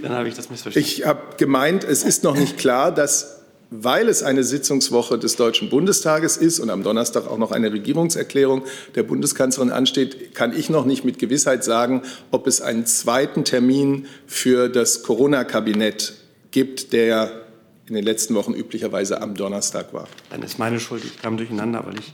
Dann 0.02 0.12
habe 0.12 0.28
ich 0.28 0.34
das 0.34 0.48
missverstanden. 0.50 0.88
Ich 0.88 1.04
habe 1.04 1.36
gemeint, 1.36 1.84
es 1.84 2.04
ist 2.04 2.24
noch 2.24 2.36
nicht 2.36 2.56
klar, 2.56 2.92
dass 2.92 3.37
weil 3.70 4.08
es 4.08 4.22
eine 4.22 4.44
Sitzungswoche 4.44 5.18
des 5.18 5.36
Deutschen 5.36 5.68
Bundestages 5.68 6.36
ist 6.36 6.58
und 6.60 6.70
am 6.70 6.82
Donnerstag 6.82 7.26
auch 7.26 7.38
noch 7.38 7.52
eine 7.52 7.72
Regierungserklärung 7.72 8.64
der 8.94 9.02
Bundeskanzlerin 9.02 9.70
ansteht, 9.70 10.34
kann 10.34 10.56
ich 10.56 10.70
noch 10.70 10.84
nicht 10.84 11.04
mit 11.04 11.18
Gewissheit 11.18 11.64
sagen, 11.64 12.02
ob 12.30 12.46
es 12.46 12.60
einen 12.60 12.86
zweiten 12.86 13.44
Termin 13.44 14.06
für 14.26 14.68
das 14.68 15.02
Corona-Kabinett 15.02 16.14
gibt, 16.50 16.92
der 16.92 17.44
in 17.86 17.94
den 17.94 18.04
letzten 18.04 18.34
Wochen 18.34 18.54
üblicherweise 18.54 19.20
am 19.20 19.34
Donnerstag 19.34 19.92
war. 19.92 20.08
Dann 20.30 20.42
ist 20.42 20.58
meine 20.58 20.80
Schuld, 20.80 21.04
ich 21.04 21.20
kam 21.20 21.36
durcheinander, 21.36 21.84
weil 21.86 21.98
ich 21.98 22.12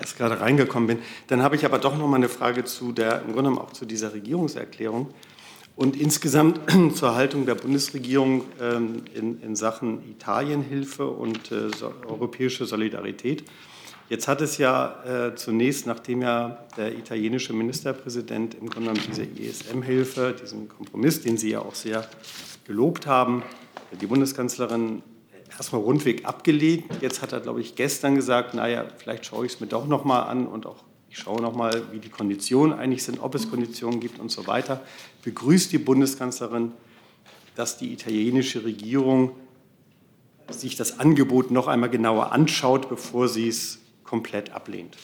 erst 0.00 0.16
gerade 0.16 0.40
reingekommen 0.40 0.86
bin. 0.86 0.98
Dann 1.28 1.42
habe 1.42 1.56
ich 1.56 1.64
aber 1.64 1.78
doch 1.78 1.96
noch 1.96 2.06
mal 2.06 2.16
eine 2.16 2.28
Frage 2.28 2.64
zu 2.64 2.92
der, 2.92 3.22
im 3.22 3.32
Grunde 3.32 3.50
auch 3.60 3.72
zu 3.72 3.84
dieser 3.84 4.12
Regierungserklärung. 4.12 5.08
Und 5.76 5.94
insgesamt 6.00 6.60
zur 6.94 7.14
Haltung 7.14 7.44
der 7.44 7.54
Bundesregierung 7.54 8.44
ähm, 8.60 9.02
in, 9.14 9.40
in 9.42 9.54
Sachen 9.54 10.10
Italienhilfe 10.10 11.06
und 11.06 11.52
äh, 11.52 11.68
europäische 12.08 12.64
Solidarität. 12.64 13.44
Jetzt 14.08 14.26
hat 14.26 14.40
es 14.40 14.56
ja 14.56 15.02
äh, 15.04 15.34
zunächst, 15.34 15.86
nachdem 15.86 16.22
ja 16.22 16.64
der 16.76 16.96
italienische 16.96 17.52
Ministerpräsident 17.52 18.54
im 18.54 18.70
Grunde 18.70 18.92
genommen 18.92 19.06
diese 19.08 19.24
ESM-Hilfe, 19.24 20.34
diesen 20.40 20.68
Kompromiss, 20.68 21.20
den 21.22 21.36
Sie 21.36 21.50
ja 21.50 21.60
auch 21.60 21.74
sehr 21.74 22.08
gelobt 22.66 23.06
haben, 23.06 23.42
die 24.00 24.06
Bundeskanzlerin 24.06 25.02
erstmal 25.50 25.82
rundweg 25.82 26.24
abgelehnt. 26.24 26.84
Jetzt 27.00 27.20
hat 27.20 27.32
er, 27.32 27.40
glaube 27.40 27.60
ich, 27.60 27.74
gestern 27.74 28.14
gesagt, 28.14 28.54
naja, 28.54 28.86
vielleicht 28.96 29.26
schaue 29.26 29.44
ich 29.44 29.54
es 29.54 29.60
mir 29.60 29.66
doch 29.66 29.86
noch 29.86 30.04
mal 30.04 30.22
an 30.22 30.46
und 30.46 30.66
auch 30.66 30.84
ich 31.16 31.22
schaue 31.22 31.40
noch 31.40 31.56
mal, 31.56 31.82
wie 31.92 31.98
die 31.98 32.10
Konditionen 32.10 32.78
eigentlich 32.78 33.02
sind, 33.02 33.20
ob 33.20 33.34
es 33.34 33.48
Konditionen 33.48 34.00
gibt 34.00 34.20
und 34.20 34.30
so 34.30 34.46
weiter. 34.46 34.82
Begrüßt 35.24 35.72
die 35.72 35.78
Bundeskanzlerin, 35.78 36.72
dass 37.54 37.78
die 37.78 37.90
italienische 37.90 38.64
Regierung 38.64 39.30
sich 40.50 40.76
das 40.76 41.00
Angebot 41.00 41.50
noch 41.50 41.68
einmal 41.68 41.88
genauer 41.88 42.32
anschaut, 42.32 42.90
bevor 42.90 43.28
sie 43.28 43.48
es 43.48 43.78
komplett 44.04 44.50
ablehnt. 44.52 44.98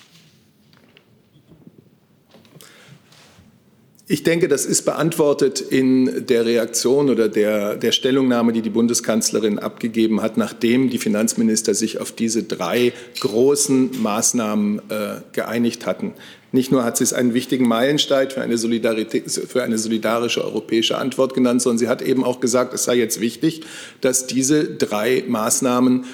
Ich 4.09 4.25
denke, 4.25 4.49
das 4.49 4.67
ist 4.67 4.83
beantwortet 4.83 5.61
in 5.61 6.27
der 6.27 6.45
Reaktion 6.45 7.09
oder 7.09 7.29
der, 7.29 7.77
der 7.77 7.93
Stellungnahme, 7.93 8.53
die 8.53 8.61
die 8.61 8.71
Bundeskanzlerin 8.71 9.61
abgegeben 9.61 10.23
hat, 10.23 10.37
nachdem 10.37 10.91
die 10.91 10.99
Finanzminister 10.99 11.73
sich 11.73 12.01
auf 12.01 12.11
diese 12.11 12.43
drei 12.43 12.93
großen 13.21 14.03
Maßnahmen 14.03 14.81
äh, 14.89 15.21
geeinigt 15.33 15.87
hatten. 15.87 16.15
Nicht 16.51 16.71
nur 16.73 16.85
hat 16.85 16.97
sie 16.97 17.05
es 17.05 17.13
einen 17.13 17.33
wichtigen 17.33 17.67
Meilenstein 17.67 18.29
für 18.29 18.43
eine, 18.43 18.59
für 18.59 19.63
eine 19.63 19.79
solidarische 19.79 20.45
europäische 20.45 20.99
Antwort 20.99 21.33
genannt, 21.33 21.63
sondern 21.63 21.79
sie 21.79 21.89
hat 21.89 22.03
eben 22.03 22.25
auch 22.25 22.41
gesagt, 22.41 22.75
es 22.75 22.85
sei 22.85 22.97
jetzt 22.97 23.21
wichtig, 23.21 23.63
dass 24.03 24.27
diese 24.27 24.65
drei 24.65 25.25
Maßnahmen 25.27 26.05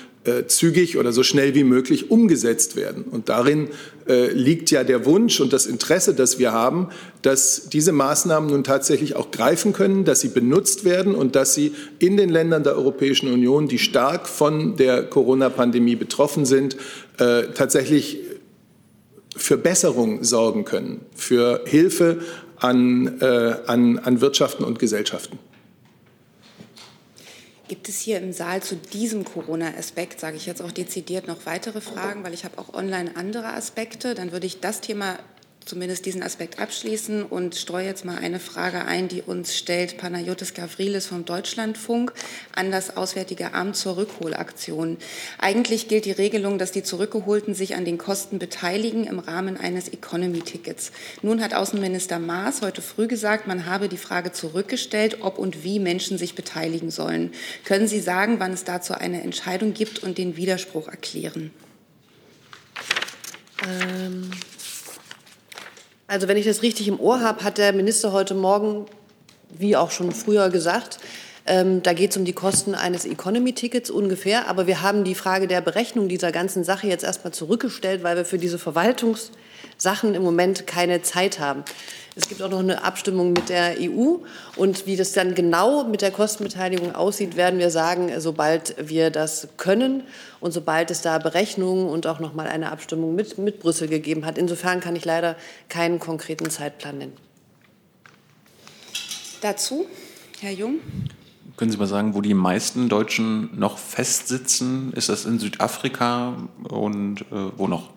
zügig 0.47 0.99
oder 0.99 1.13
so 1.13 1.23
schnell 1.23 1.55
wie 1.55 1.65
möglich 1.65 2.11
umgesetzt 2.11 2.77
werden. 2.77 3.05
Und 3.05 3.29
darin 3.29 3.69
äh, 4.09 4.31
liegt 4.33 4.71
ja 4.71 4.85
der 4.85 5.07
Wunsch 5.07 5.41
und 5.41 5.53
das 5.53 5.67
Interesse, 5.67 6.15
das 6.15 6.39
wir 6.39 6.53
haben, 6.53 6.89
dass 7.23 7.69
diese 7.69 7.93
Maßnahmen 7.93 8.51
nun 8.51 8.65
tatsächlich 8.65 9.17
auch 9.17 9.31
greifen 9.31 9.73
können, 9.73 10.05
dass 10.05 10.21
sie 10.21 10.29
benutzt 10.29 10.85
werden 10.85 11.15
und 11.15 11.37
dass 11.37 11.55
sie 11.55 11.73
in 11.99 12.17
den 12.17 12.29
Ländern 12.29 12.63
der 12.63 12.77
Europäischen 12.77 13.33
Union, 13.33 13.69
die 13.69 13.79
stark 13.79 14.29
von 14.29 14.77
der 14.77 15.05
Corona-Pandemie 15.05 15.97
betroffen 15.97 16.45
sind, 16.47 16.77
äh, 17.19 17.45
tatsächlich 17.55 18.21
für 19.37 19.57
Besserung 19.57 20.25
sorgen 20.25 20.65
können, 20.65 21.01
für 21.15 21.63
Hilfe 21.65 22.19
an, 22.57 23.21
äh, 23.21 23.55
an, 23.67 23.99
an 23.99 24.21
Wirtschaften 24.21 24.65
und 24.65 24.79
Gesellschaften. 24.79 25.39
Gibt 27.69 27.89
es 27.89 28.01
hier 28.01 28.19
im 28.19 28.33
Saal 28.33 28.63
zu 28.63 28.77
diesem 28.77 29.25
Corona-Aspekt, 29.25 30.21
sage 30.21 30.37
ich 30.39 30.47
jetzt 30.47 30.63
auch 30.63 30.73
dezidiert, 30.73 31.29
noch 31.29 31.45
weitere 31.45 31.83
Fragen, 31.83 32.25
weil 32.25 32.33
ich 32.33 32.45
habe 32.45 32.59
auch 32.59 32.73
online 32.73 33.15
andere 33.15 33.53
Aspekte. 33.53 34.15
Dann 34.15 34.33
würde 34.33 34.47
ich 34.47 34.61
das 34.61 34.81
Thema 34.81 35.19
zumindest 35.69 36.07
diesen 36.07 36.23
Aspekt 36.23 36.59
abschließen 36.59 37.23
und 37.23 37.55
streue 37.55 37.85
jetzt 37.85 38.05
mal 38.05 38.17
eine 38.17 38.41
Frage 38.41 38.87
ein, 38.87 39.07
die 39.07 39.23
uns 39.23 39.57
stellt 39.57 39.99
Panayotis 39.99 40.55
Gavrilis 40.55 41.07
vom 41.07 41.25
Deutschlandfunk 41.27 42.13
an 42.55 42.71
das 42.71 42.97
Auswärtige 42.97 43.53
Amt 43.53 43.77
zur 43.77 43.99
Rückholaktion. 43.99 44.97
Eigentlich 45.39 45.87
gilt 45.87 46.07
die 46.07 46.13
Regelung, 46.13 46.59
dass 46.59 46.73
die 46.73 46.83
Zurückgeholten 46.83 47.55
sich 47.55 47.77
an 47.77 47.85
den 47.85 47.99
Kosten 47.99 48.39
beteiligen 48.39 49.05
im 49.05 49.19
Rahmen 49.19 49.59
eines 49.59 49.89
Economy-Tickets. 49.89 50.91
Nun 51.23 51.43
hat 51.43 51.53
Außenminister 51.53 52.19
Maas 52.19 52.63
heute 52.63 52.81
früh 52.81 53.07
gesagt, 53.07 53.47
man 53.47 53.67
habe 53.67 53.89
die 53.89 53.99
Frage 53.99 54.33
zurückgestellt, 54.33 55.19
ob 55.21 55.39
und 55.39 55.65
wie 55.65 55.79
Menschen 55.79 56.17
sich 56.17 56.35
beteiligen 56.35 56.91
sollen. 56.91 57.33
Können 57.65 57.89
Sie 57.89 58.01
sagen, 58.01 58.37
wann 58.41 58.55
es 58.55 58.65
dazu 58.65 58.95
eine 58.95 59.23
Entscheidung 59.23 59.75
gibt 59.75 60.03
und 60.03 60.17
den 60.17 60.37
Widerspruch 60.37 60.89
erklären? 60.89 61.51
Ähm 63.69 64.31
also 66.09 66.27
wenn 66.27 66.39
ich 66.39 66.47
das 66.47 66.63
richtig 66.63 66.89
im 66.89 66.99
Ohr 66.99 67.21
habe, 67.21 67.45
hat 67.45 67.59
der 67.59 67.73
Minister 67.73 68.13
heute 68.13 68.35
Morgen, 68.35 68.87
wie 69.51 69.77
auch 69.77 69.91
schon 69.91 70.11
früher 70.11 70.49
gesagt, 70.49 70.99
ähm, 71.47 71.83
da 71.83 71.93
geht 71.93 72.11
es 72.11 72.17
um 72.17 72.25
die 72.25 72.33
Kosten 72.33 72.75
eines 72.75 73.05
Economy-Tickets 73.05 73.91
ungefähr. 73.91 74.49
Aber 74.49 74.67
wir 74.67 74.83
haben 74.83 75.05
die 75.05 75.15
Frage 75.15 75.47
der 75.47 75.61
Berechnung 75.61 76.09
dieser 76.09 76.33
ganzen 76.33 76.65
Sache 76.65 76.87
jetzt 76.87 77.05
erstmal 77.05 77.33
zurückgestellt, 77.33 78.03
weil 78.03 78.17
wir 78.17 78.25
für 78.25 78.39
diese 78.39 78.59
Verwaltungssachen 78.59 80.15
im 80.15 80.23
Moment 80.23 80.67
keine 80.67 81.03
Zeit 81.03 81.41
haben. 81.41 81.63
Es 82.19 82.27
gibt 82.29 82.43
auch 82.43 82.51
noch 82.51 82.59
eine 82.59 82.83
Abstimmung 82.83 83.33
mit 83.33 83.49
der 83.49 83.77
EU. 83.79 84.17
Und 84.57 84.87
wie 84.87 84.97
das 84.97 85.13
dann 85.13 85.37
genau 85.37 85.85
mit 85.85 86.03
der 86.03 86.11
Kostenbeteiligung 86.11 86.93
aussieht, 86.93 87.37
werden 87.37 87.61
wir 87.61 87.71
sagen, 87.71 88.11
sobald 88.19 88.75
wir 88.77 89.11
das 89.11 89.47
können 89.57 90.03
und 90.41 90.51
sobald 90.51 90.91
es 90.91 91.01
da 91.01 91.19
Berechnungen 91.19 91.87
und 91.87 92.09
auch 92.09 92.19
noch 92.19 92.35
mal 92.35 92.49
eine 92.49 92.73
Abstimmung 92.73 93.15
mit, 93.15 93.39
mit 93.39 93.61
Brüssel 93.61 93.87
gegeben 93.87 94.27
hat. 94.27 94.37
Insofern 94.37 94.81
kann 94.81 94.97
ich 94.97 95.05
leider 95.05 95.37
keinen 95.69 96.01
konkreten 96.01 96.51
Zeitplan 96.51 96.99
nennen. 96.99 97.17
Dazu, 99.41 99.87
Herr 100.41 100.51
Jung. 100.53 100.81
Können 101.57 101.71
Sie 101.71 101.77
mal 101.77 101.87
sagen, 101.87 102.15
wo 102.15 102.21
die 102.21 102.35
meisten 102.35 102.89
Deutschen 102.89 103.57
noch 103.57 103.79
festsitzen? 103.79 104.93
Ist 104.93 105.09
das 105.09 105.25
in 105.25 105.39
Südafrika 105.39 106.35
und 106.69 107.21
äh, 107.31 107.57
wo 107.57 107.69
noch? 107.69 107.91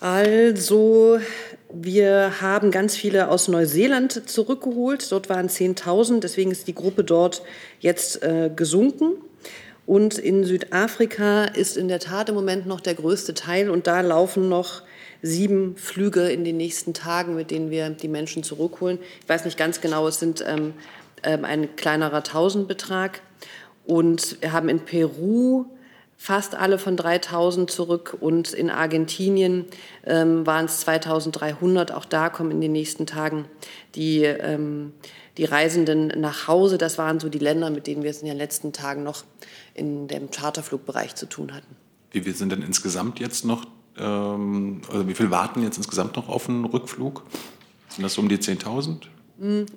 Also, 0.00 1.18
wir 1.72 2.40
haben 2.40 2.70
ganz 2.70 2.96
viele 2.96 3.28
aus 3.28 3.48
Neuseeland 3.48 4.28
zurückgeholt. 4.28 5.10
Dort 5.10 5.28
waren 5.28 5.48
10.000, 5.48 6.20
deswegen 6.20 6.50
ist 6.50 6.68
die 6.68 6.74
Gruppe 6.74 7.02
dort 7.02 7.42
jetzt 7.80 8.22
äh, 8.22 8.50
gesunken. 8.54 9.14
Und 9.86 10.18
in 10.18 10.44
Südafrika 10.44 11.44
ist 11.44 11.76
in 11.76 11.88
der 11.88 12.00
Tat 12.00 12.28
im 12.28 12.34
Moment 12.34 12.66
noch 12.66 12.80
der 12.80 12.94
größte 12.94 13.34
Teil 13.34 13.70
und 13.70 13.86
da 13.86 14.00
laufen 14.00 14.48
noch 14.48 14.82
sieben 15.22 15.76
Flüge 15.76 16.28
in 16.28 16.44
den 16.44 16.56
nächsten 16.56 16.92
Tagen, 16.92 17.36
mit 17.36 17.50
denen 17.50 17.70
wir 17.70 17.90
die 17.90 18.08
Menschen 18.08 18.42
zurückholen. 18.42 18.98
Ich 19.22 19.28
weiß 19.28 19.44
nicht 19.44 19.56
ganz 19.56 19.80
genau, 19.80 20.06
es 20.08 20.18
sind 20.18 20.44
ähm, 20.46 20.74
ähm, 21.22 21.44
ein 21.44 21.76
kleinerer 21.76 22.22
Tausendbetrag. 22.22 23.22
Und 23.84 24.40
wir 24.40 24.52
haben 24.52 24.68
in 24.68 24.80
Peru 24.80 25.66
fast 26.16 26.54
alle 26.54 26.78
von 26.78 26.96
3000 26.96 27.70
zurück 27.70 28.16
und 28.20 28.52
in 28.52 28.70
Argentinien 28.70 29.66
ähm, 30.04 30.46
waren 30.46 30.64
es 30.64 30.80
2300. 30.80 31.92
Auch 31.92 32.04
da 32.04 32.30
kommen 32.30 32.50
in 32.50 32.60
den 32.60 32.72
nächsten 32.72 33.06
Tagen 33.06 33.44
die, 33.94 34.22
ähm, 34.22 34.92
die 35.36 35.44
Reisenden 35.44 36.08
nach 36.20 36.48
Hause. 36.48 36.78
Das 36.78 36.98
waren 36.98 37.20
so 37.20 37.28
die 37.28 37.38
Länder, 37.38 37.70
mit 37.70 37.86
denen 37.86 38.02
wir 38.02 38.10
es 38.10 38.22
in 38.22 38.28
den 38.28 38.36
letzten 38.36 38.72
Tagen 38.72 39.02
noch 39.02 39.24
in 39.74 40.08
dem 40.08 40.30
Charterflugbereich 40.30 41.14
zu 41.14 41.28
tun 41.28 41.52
hatten. 41.54 41.76
Wie 42.12 42.22
viel 42.22 42.34
sind 42.34 42.50
denn 42.50 42.62
insgesamt 42.62 43.20
jetzt 43.20 43.44
noch, 43.44 43.66
ähm, 43.98 44.80
also 44.90 45.06
wie 45.06 45.14
viel 45.14 45.30
warten 45.30 45.62
jetzt 45.62 45.76
insgesamt 45.76 46.16
noch 46.16 46.28
auf 46.28 46.48
einen 46.48 46.64
Rückflug? 46.64 47.24
Sind 47.88 48.02
das 48.02 48.16
um 48.16 48.28
die 48.28 48.38
10.000? 48.38 49.02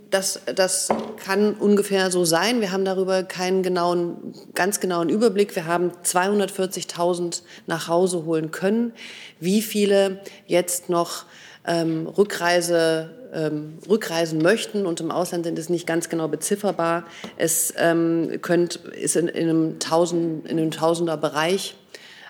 Das, 0.10 0.40
das 0.56 0.88
kann 1.22 1.54
ungefähr 1.54 2.12
so 2.12 2.24
sein. 2.24 2.62
Wir 2.62 2.72
haben 2.72 2.86
darüber 2.86 3.24
keinen 3.24 3.62
genauen, 3.62 4.34
ganz 4.56 4.80
genauen 4.80 5.10
Überblick. 5.10 5.54
Wir 5.54 5.66
haben 5.66 5.92
240.000 6.06 7.42
nach 7.68 7.90
Hause 7.90 8.24
holen 8.24 8.52
können. 8.52 8.94
Wie 9.42 9.62
viele 9.62 10.22
jetzt 10.48 10.88
noch 10.90 11.26
ähm, 11.68 12.08
Rückreise, 12.08 13.10
ähm, 13.34 13.80
rückreisen 13.90 14.42
möchten 14.42 14.86
und 14.86 15.02
im 15.02 15.12
Ausland 15.12 15.44
sind, 15.44 15.60
ist 15.60 15.70
nicht 15.70 15.86
ganz 15.86 16.08
genau 16.08 16.30
bezifferbar. 16.30 17.04
Es 17.36 17.74
ähm, 17.78 18.40
könnt, 18.42 18.78
ist 18.78 19.18
in, 19.18 19.28
in, 19.28 19.50
einem 19.50 19.80
Tausend, 19.80 20.48
in 20.48 20.58
einem 20.58 20.72
Tausender-Bereich. 20.72 21.76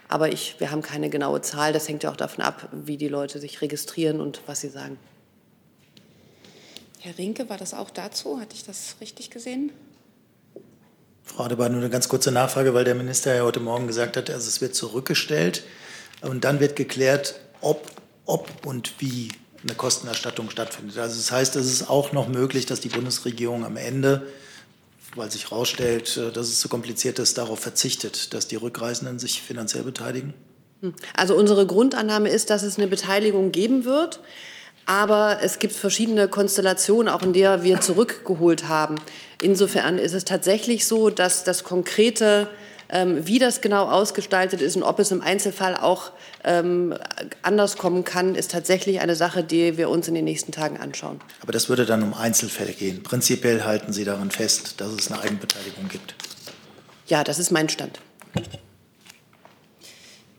Aber 0.08 0.32
ich, 0.32 0.56
wir 0.58 0.72
haben 0.72 0.82
keine 0.82 1.12
genaue 1.12 1.42
Zahl. 1.42 1.74
Das 1.74 1.88
hängt 1.88 2.02
ja 2.02 2.10
auch 2.10 2.18
davon 2.18 2.44
ab, 2.44 2.70
wie 2.72 2.98
die 2.98 3.08
Leute 3.08 3.38
sich 3.38 3.62
registrieren 3.62 4.20
und 4.20 4.42
was 4.48 4.62
sie 4.62 4.70
sagen. 4.70 4.98
Herr 7.02 7.18
Rinke, 7.18 7.50
war 7.50 7.58
das 7.58 7.74
auch 7.74 7.90
dazu? 7.90 8.42
Hatte 8.42 8.56
ich 8.56 8.66
das 8.66 8.98
richtig 9.00 9.30
gesehen? 9.30 9.72
Frau 11.24 11.46
Adebar, 11.46 11.70
nur 11.70 11.80
eine 11.80 11.90
ganz 11.90 12.10
kurze 12.10 12.32
Nachfrage, 12.32 12.74
weil 12.74 12.84
der 12.84 12.96
Minister 12.96 13.34
ja 13.34 13.44
heute 13.44 13.62
Morgen 13.62 13.88
gesagt 13.88 14.18
hat, 14.18 14.30
also 14.30 14.48
es 14.48 14.60
wird 14.60 14.76
zurückgestellt 14.76 15.64
und 16.22 16.44
dann 16.44 16.60
wird 16.60 16.76
geklärt, 16.76 17.40
ob, 17.62 17.90
ob 18.26 18.66
und 18.66 18.96
wie 19.00 19.30
eine 19.64 19.76
Kostenerstattung 19.76 20.50
stattfindet. 20.50 20.98
Also 20.98 21.16
das 21.16 21.32
heißt, 21.32 21.56
es 21.56 21.72
ist 21.72 21.90
auch 21.90 22.12
noch 22.12 22.28
möglich, 22.28 22.66
dass 22.66 22.82
die 22.82 22.90
Bundesregierung 22.90 23.64
am 23.64 23.78
Ende, 23.78 24.28
weil 25.16 25.32
sich 25.32 25.52
herausstellt, 25.52 26.18
dass 26.18 26.48
es 26.48 26.60
zu 26.60 26.68
kompliziert 26.68 27.18
ist, 27.20 27.38
darauf 27.38 27.60
verzichtet, 27.60 28.34
dass 28.34 28.48
die 28.48 28.58
Rückreisenden 28.58 29.20
sich 29.20 29.42
finanziell 29.42 29.84
beteiligen? 29.84 30.34
Also 31.16 31.36
unsere 31.36 31.66
Grundannahme 31.66 32.30
ist, 32.30 32.50
dass 32.50 32.64
es 32.64 32.78
eine 32.78 32.88
Beteiligung 32.88 33.52
geben 33.54 33.86
wird. 33.86 34.20
Aber 34.86 35.40
es 35.42 35.60
gibt 35.60 35.74
verschiedene 35.74 36.28
Konstellationen, 36.28 37.14
auch 37.14 37.22
in 37.22 37.34
der 37.34 37.64
wir 37.64 37.82
zurückgeholt 37.82 38.68
haben. 38.68 38.96
Insofern 39.42 39.98
ist 39.98 40.14
es 40.14 40.26
tatsächlich 40.26 40.86
so, 40.86 41.10
dass 41.10 41.44
das 41.44 41.64
konkrete 41.64 42.48
Ähm, 42.92 43.28
wie 43.28 43.38
das 43.38 43.62
genau 43.62 43.86
ausgestaltet 43.88 44.62
ist 44.62 44.76
und 44.76 44.82
ob 44.82 44.98
es 44.98 45.12
im 45.12 45.22
Einzelfall 45.22 45.76
auch 45.78 46.12
ähm, 46.44 46.96
anders 47.44 47.78
kommen 47.78 48.04
kann, 48.04 48.34
ist 48.34 48.50
tatsächlich 48.50 49.00
eine 49.00 49.16
Sache, 49.16 49.44
die 49.44 49.78
wir 49.78 49.92
uns 49.92 50.08
in 50.08 50.16
den 50.16 50.26
nächsten 50.26 50.52
Tagen 50.52 50.78
anschauen. 50.78 51.22
Aber 51.44 51.52
das 51.52 51.70
würde 51.70 51.86
dann 51.86 52.02
um 52.02 52.16
Einzelfälle 52.16 52.74
gehen. 52.74 53.04
Prinzipiell 53.04 53.64
halten 53.64 53.94
Sie 53.94 54.06
daran 54.06 54.32
fest, 54.32 54.82
dass 54.82 54.92
es 54.94 55.12
eine 55.12 55.22
Eigenbeteiligung 55.22 55.88
gibt. 55.88 56.16
Ja, 57.06 57.24
das 57.24 57.38
ist 57.38 57.52
mein 57.52 57.70
Stand. 57.70 58.00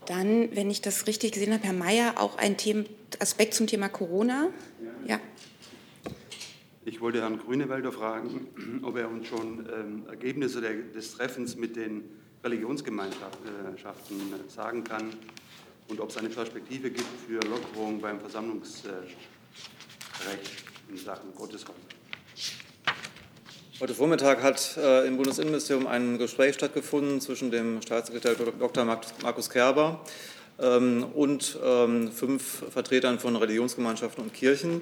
Dann, 0.05 0.55
wenn 0.55 0.69
ich 0.69 0.81
das 0.81 1.07
richtig 1.07 1.33
gesehen 1.33 1.53
habe, 1.53 1.63
Herr 1.63 1.73
Mayer, 1.73 2.13
auch 2.17 2.37
ein 2.37 2.57
Thema, 2.57 2.85
Aspekt 3.19 3.53
zum 3.53 3.67
Thema 3.67 3.89
Corona. 3.89 4.49
Ja. 5.07 5.19
Ich 6.83 6.99
wollte 6.99 7.21
Herrn 7.21 7.37
Grünewälder 7.37 7.91
fragen, 7.91 8.47
ob 8.81 8.97
er 8.97 9.09
uns 9.09 9.27
schon 9.27 9.69
ähm, 9.71 10.03
Ergebnisse 10.09 10.61
der, 10.61 10.73
des 10.73 11.15
Treffens 11.15 11.55
mit 11.55 11.75
den 11.75 12.03
Religionsgemeinschaften 12.43 14.17
äh, 14.33 14.49
sagen 14.49 14.83
kann 14.83 15.13
und 15.87 15.99
ob 15.99 16.09
es 16.09 16.17
eine 16.17 16.29
Perspektive 16.29 16.89
gibt 16.89 17.07
für 17.27 17.39
Lockerung 17.47 18.01
beim 18.01 18.19
Versammlungsrecht 18.19 19.17
in 20.89 20.97
Sachen 20.97 21.35
Gotteskontrolle. 21.35 22.01
Heute 23.81 23.95
Vormittag 23.95 24.43
hat 24.43 24.77
äh, 24.77 25.07
im 25.07 25.17
Bundesinnenministerium 25.17 25.87
ein 25.87 26.19
Gespräch 26.19 26.53
stattgefunden 26.53 27.19
zwischen 27.19 27.49
dem 27.49 27.81
Staatssekretär 27.81 28.35
Dr. 28.35 28.85
Markus 28.85 29.49
Kerber 29.49 30.01
ähm, 30.59 31.03
und 31.15 31.57
ähm, 31.65 32.11
fünf 32.11 32.63
Vertretern 32.69 33.17
von 33.17 33.35
Religionsgemeinschaften 33.35 34.23
und 34.23 34.35
Kirchen 34.35 34.81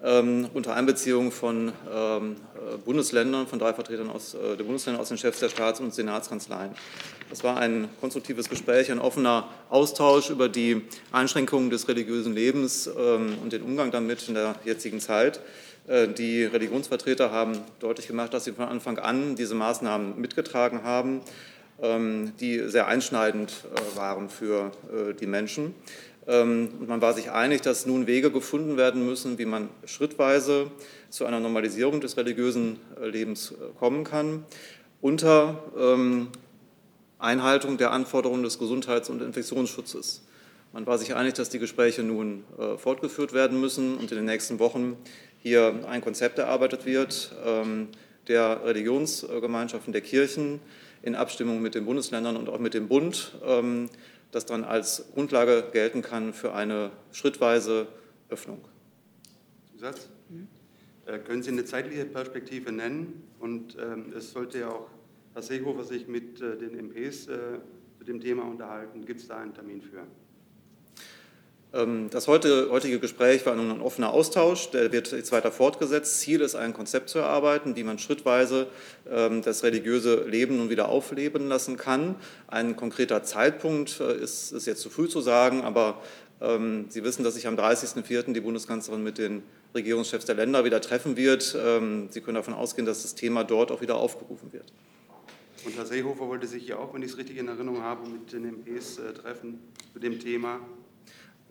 ähm, 0.00 0.48
unter 0.54 0.76
Einbeziehung 0.76 1.32
von 1.32 1.72
ähm, 1.92 2.36
äh, 2.54 2.76
Bundesländern, 2.76 3.48
von 3.48 3.58
drei 3.58 3.74
Vertretern 3.74 4.10
aus 4.10 4.34
äh, 4.34 4.56
den 4.56 4.66
Bundesländern, 4.66 5.02
aus 5.02 5.08
den 5.08 5.18
Chefs 5.18 5.40
der 5.40 5.48
Staats- 5.48 5.80
und 5.80 5.92
Senatskanzleien. 5.92 6.70
Das 7.30 7.42
war 7.42 7.56
ein 7.56 7.88
konstruktives 8.00 8.48
Gespräch, 8.48 8.92
ein 8.92 9.00
offener 9.00 9.48
Austausch 9.70 10.30
über 10.30 10.48
die 10.48 10.82
Einschränkungen 11.10 11.70
des 11.70 11.88
religiösen 11.88 12.32
Lebens 12.32 12.86
ähm, 12.86 13.38
und 13.42 13.52
den 13.52 13.62
Umgang 13.62 13.90
damit 13.90 14.28
in 14.28 14.34
der 14.34 14.54
jetzigen 14.64 15.00
Zeit. 15.00 15.40
Äh, 15.86 16.08
die 16.08 16.44
Religionsvertreter 16.44 17.30
haben 17.30 17.58
deutlich 17.80 18.08
gemacht, 18.08 18.34
dass 18.34 18.44
sie 18.44 18.52
von 18.52 18.66
Anfang 18.66 18.98
an 18.98 19.36
diese 19.36 19.54
Maßnahmen 19.54 20.20
mitgetragen 20.20 20.82
haben, 20.82 21.20
ähm, 21.80 22.32
die 22.40 22.68
sehr 22.68 22.86
einschneidend 22.86 23.52
äh, 23.52 23.96
waren 23.96 24.28
für 24.28 24.72
äh, 24.92 25.14
die 25.14 25.26
Menschen. 25.26 25.74
Ähm, 26.26 26.70
und 26.80 26.88
man 26.88 27.00
war 27.00 27.12
sich 27.12 27.30
einig, 27.30 27.60
dass 27.62 27.86
nun 27.86 28.06
Wege 28.06 28.30
gefunden 28.30 28.76
werden 28.76 29.06
müssen, 29.06 29.38
wie 29.38 29.44
man 29.44 29.68
schrittweise 29.84 30.70
zu 31.10 31.24
einer 31.24 31.38
Normalisierung 31.38 32.00
des 32.00 32.16
religiösen 32.16 32.80
Lebens 33.00 33.54
kommen 33.78 34.02
kann, 34.02 34.44
unter 35.00 35.62
ähm, 35.78 36.28
Einhaltung 37.18 37.76
der 37.76 37.92
Anforderungen 37.92 38.42
des 38.42 38.58
Gesundheits- 38.58 39.08
und 39.08 39.22
Infektionsschutzes. 39.22 40.22
Man 40.72 40.84
war 40.86 40.98
sich 40.98 41.14
einig, 41.14 41.34
dass 41.34 41.48
die 41.48 41.58
Gespräche 41.58 42.02
nun 42.02 42.44
fortgeführt 42.76 43.32
werden 43.32 43.58
müssen 43.60 43.96
und 43.96 44.10
in 44.10 44.16
den 44.18 44.26
nächsten 44.26 44.58
Wochen 44.58 44.96
hier 45.42 45.84
ein 45.88 46.00
Konzept 46.00 46.38
erarbeitet 46.38 46.86
wird 46.86 47.34
ähm, 47.44 47.88
der 48.28 48.64
Religionsgemeinschaften, 48.64 49.92
der 49.92 50.02
Kirchen 50.02 50.60
in 51.02 51.14
Abstimmung 51.14 51.62
mit 51.62 51.74
den 51.74 51.84
Bundesländern 51.84 52.36
und 52.36 52.48
auch 52.48 52.58
mit 52.58 52.74
dem 52.74 52.88
Bund, 52.88 53.38
ähm, 53.44 53.88
das 54.32 54.46
dann 54.46 54.64
als 54.64 55.04
Grundlage 55.14 55.68
gelten 55.72 56.02
kann 56.02 56.32
für 56.32 56.52
eine 56.52 56.90
schrittweise 57.12 57.86
Öffnung. 58.28 58.60
Zusatz? 59.72 60.08
Mhm. 60.28 60.48
Äh, 61.06 61.18
können 61.20 61.42
Sie 61.42 61.50
eine 61.50 61.64
zeitliche 61.64 62.04
Perspektive 62.04 62.72
nennen? 62.72 63.22
Und 63.38 63.76
ähm, 63.80 64.12
es 64.16 64.32
sollte 64.32 64.58
ja 64.58 64.68
auch 64.70 64.88
Herr 65.34 65.42
Seehofer 65.42 65.84
sich 65.84 66.08
mit 66.08 66.40
äh, 66.40 66.56
den 66.56 66.74
MPs 66.74 67.28
äh, 67.28 67.58
zu 67.98 68.04
dem 68.04 68.20
Thema 68.20 68.44
unterhalten. 68.44 69.04
Gibt 69.06 69.20
es 69.20 69.28
da 69.28 69.36
einen 69.36 69.54
Termin 69.54 69.82
für? 69.82 70.02
Ähm, 71.76 72.08
das 72.10 72.26
heutige 72.28 72.98
Gespräch 72.98 73.44
war 73.44 73.54
nun 73.54 73.70
ein 73.70 73.80
offener 73.80 74.10
Austausch, 74.12 74.70
der 74.70 74.92
wird 74.92 75.12
jetzt 75.12 75.32
weiter 75.32 75.52
fortgesetzt. 75.52 76.20
Ziel 76.20 76.40
ist, 76.40 76.54
ein 76.54 76.72
Konzept 76.72 77.10
zu 77.10 77.18
erarbeiten, 77.18 77.76
wie 77.76 77.84
man 77.84 77.98
schrittweise 77.98 78.66
ähm, 79.10 79.42
das 79.42 79.62
religiöse 79.62 80.24
Leben 80.24 80.56
nun 80.56 80.70
wieder 80.70 80.88
aufleben 80.88 81.48
lassen 81.48 81.76
kann. 81.76 82.16
Ein 82.48 82.76
konkreter 82.76 83.22
Zeitpunkt 83.22 84.00
äh, 84.00 84.16
ist, 84.16 84.52
ist 84.52 84.66
jetzt 84.66 84.80
zu 84.80 84.90
früh 84.90 85.08
zu 85.08 85.20
sagen, 85.20 85.62
aber 85.62 86.00
ähm, 86.40 86.86
Sie 86.88 87.04
wissen, 87.04 87.24
dass 87.24 87.34
sich 87.34 87.46
am 87.46 87.56
30.04. 87.56 88.32
die 88.32 88.40
Bundeskanzlerin 88.40 89.02
mit 89.02 89.18
den 89.18 89.42
Regierungschefs 89.74 90.24
der 90.24 90.36
Länder 90.36 90.64
wieder 90.64 90.80
treffen 90.80 91.18
wird. 91.18 91.42
Sie 91.42 92.20
können 92.22 92.34
davon 92.34 92.54
ausgehen, 92.54 92.86
dass 92.86 93.02
das 93.02 93.14
Thema 93.14 93.44
dort 93.44 93.70
auch 93.70 93.82
wieder 93.82 93.96
aufgerufen 93.96 94.50
wird. 94.54 94.72
Und 95.66 95.76
Herr 95.76 95.84
Seehofer 95.84 96.28
wollte 96.28 96.46
sich 96.46 96.68
ja 96.68 96.76
auch, 96.78 96.94
wenn 96.94 97.02
ich 97.02 97.10
es 97.10 97.18
richtig 97.18 97.38
in 97.38 97.48
Erinnerung 97.48 97.82
habe, 97.82 98.08
mit 98.08 98.32
den 98.32 98.44
MPs 98.44 98.98
äh, 98.98 99.12
treffen 99.12 99.58
zu 99.92 99.98
dem 99.98 100.20
Thema. 100.20 100.60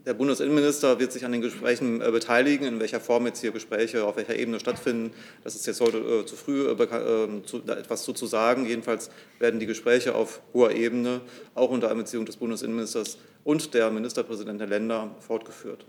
Der 0.06 0.14
Bundesinnenminister 0.14 1.00
wird 1.00 1.12
sich 1.12 1.26
an 1.26 1.32
den 1.32 1.42
Gesprächen 1.42 2.00
äh, 2.00 2.12
beteiligen, 2.12 2.68
in 2.68 2.80
welcher 2.80 3.00
Form 3.00 3.26
jetzt 3.26 3.42
hier 3.42 3.52
Gespräche 3.52 4.06
auf 4.06 4.18
welcher 4.18 4.36
Ebene 4.36 4.60
stattfinden. 4.60 5.12
Das 5.44 5.56
ist 5.56 5.66
jetzt 5.66 5.82
heute 5.82 5.98
äh, 5.98 6.26
zu 6.28 6.36
früh, 6.36 6.68
äh, 6.68 6.74
ähm, 6.74 7.44
zu, 7.44 7.64
etwas 7.64 8.04
zu, 8.04 8.14
zu 8.14 8.28
sagen. 8.28 8.68
Jedenfalls 8.68 9.10
werden 9.40 9.60
die 9.60 9.66
Gespräche 9.66 10.14
auf 10.14 10.42
hoher 10.54 10.72
Ebene, 10.72 11.22
auch 11.56 11.72
unter 11.72 11.90
Einbeziehung 11.90 12.26
des 12.26 12.38
Bundesinnenministers 12.38 13.18
und 13.44 13.74
der 13.74 13.90
Ministerpräsidenten 13.90 14.60
der 14.60 14.68
Länder, 14.68 15.16
fortgeführt. 15.20 15.86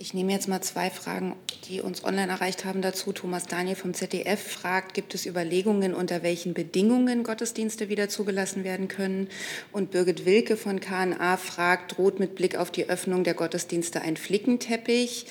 Ich 0.00 0.12
nehme 0.12 0.32
jetzt 0.32 0.48
mal 0.48 0.60
zwei 0.60 0.90
Fragen, 0.90 1.36
die 1.68 1.80
uns 1.80 2.02
online 2.02 2.30
erreicht 2.30 2.64
haben 2.64 2.82
dazu. 2.82 3.12
Thomas 3.12 3.46
Daniel 3.46 3.76
vom 3.76 3.94
ZDF 3.94 4.42
fragt, 4.42 4.92
gibt 4.92 5.14
es 5.14 5.24
Überlegungen, 5.24 5.94
unter 5.94 6.24
welchen 6.24 6.52
Bedingungen 6.52 7.22
Gottesdienste 7.22 7.88
wieder 7.88 8.08
zugelassen 8.08 8.64
werden 8.64 8.88
können? 8.88 9.28
Und 9.70 9.92
Birgit 9.92 10.26
Wilke 10.26 10.56
von 10.56 10.80
KNA 10.80 11.36
fragt, 11.36 11.96
droht 11.96 12.18
mit 12.18 12.34
Blick 12.34 12.56
auf 12.56 12.72
die 12.72 12.88
Öffnung 12.88 13.22
der 13.22 13.34
Gottesdienste 13.34 14.02
ein 14.02 14.16
Flickenteppich? 14.16 15.26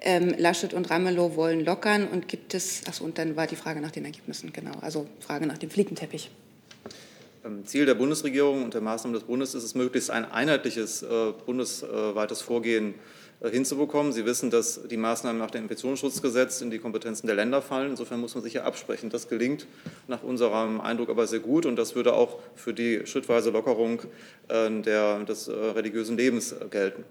Ähm, 0.00 0.34
Laschet 0.36 0.74
und 0.74 0.90
Ramelow 0.90 1.36
wollen 1.36 1.64
lockern 1.64 2.08
und 2.08 2.26
gibt 2.26 2.54
es, 2.54 2.82
achso, 2.88 3.04
und 3.04 3.18
dann 3.18 3.36
war 3.36 3.46
die 3.46 3.56
Frage 3.56 3.80
nach 3.80 3.92
den 3.92 4.04
Ergebnissen, 4.04 4.52
genau, 4.52 4.78
also 4.80 5.06
Frage 5.20 5.46
nach 5.46 5.58
dem 5.58 5.70
Flickenteppich. 5.70 6.30
Ziel 7.64 7.86
der 7.86 7.94
Bundesregierung 7.94 8.64
und 8.64 8.74
der 8.74 8.80
Maßnahmen 8.80 9.14
des 9.14 9.22
Bundes 9.22 9.54
ist 9.54 9.62
es, 9.62 9.74
möglichst 9.74 10.10
ein 10.10 10.30
einheitliches 10.30 11.02
äh, 11.02 11.32
bundesweites 11.46 12.42
Vorgehen 12.42 12.90
äh, 12.90 12.94
hinzubekommen. 13.40 14.12
Sie 14.12 14.24
wissen, 14.24 14.50
dass 14.50 14.80
die 14.88 14.96
Maßnahmen 14.96 15.38
nach 15.38 15.50
dem 15.50 15.62
Infektionsschutzgesetz 15.62 16.60
in 16.60 16.70
die 16.70 16.78
Kompetenzen 16.78 17.26
der 17.26 17.36
Länder 17.36 17.62
fallen. 17.62 17.90
Insofern 17.90 18.20
muss 18.20 18.34
man 18.34 18.42
sich 18.42 18.54
ja 18.54 18.64
absprechen. 18.64 19.10
Das 19.10 19.28
gelingt 19.28 19.66
nach 20.08 20.22
unserem 20.22 20.80
Eindruck 20.80 21.08
aber 21.08 21.26
sehr 21.26 21.38
gut 21.38 21.64
und 21.66 21.76
das 21.76 21.94
würde 21.94 22.14
auch 22.14 22.38
für 22.56 22.74
die 22.74 23.02
schrittweise 23.06 23.50
Lockerung 23.50 24.02
äh, 24.48 24.70
der, 24.82 25.20
des 25.20 25.48
äh, 25.48 25.52
religiösen 25.52 26.16
Lebens 26.16 26.54
gelten. 26.70 27.04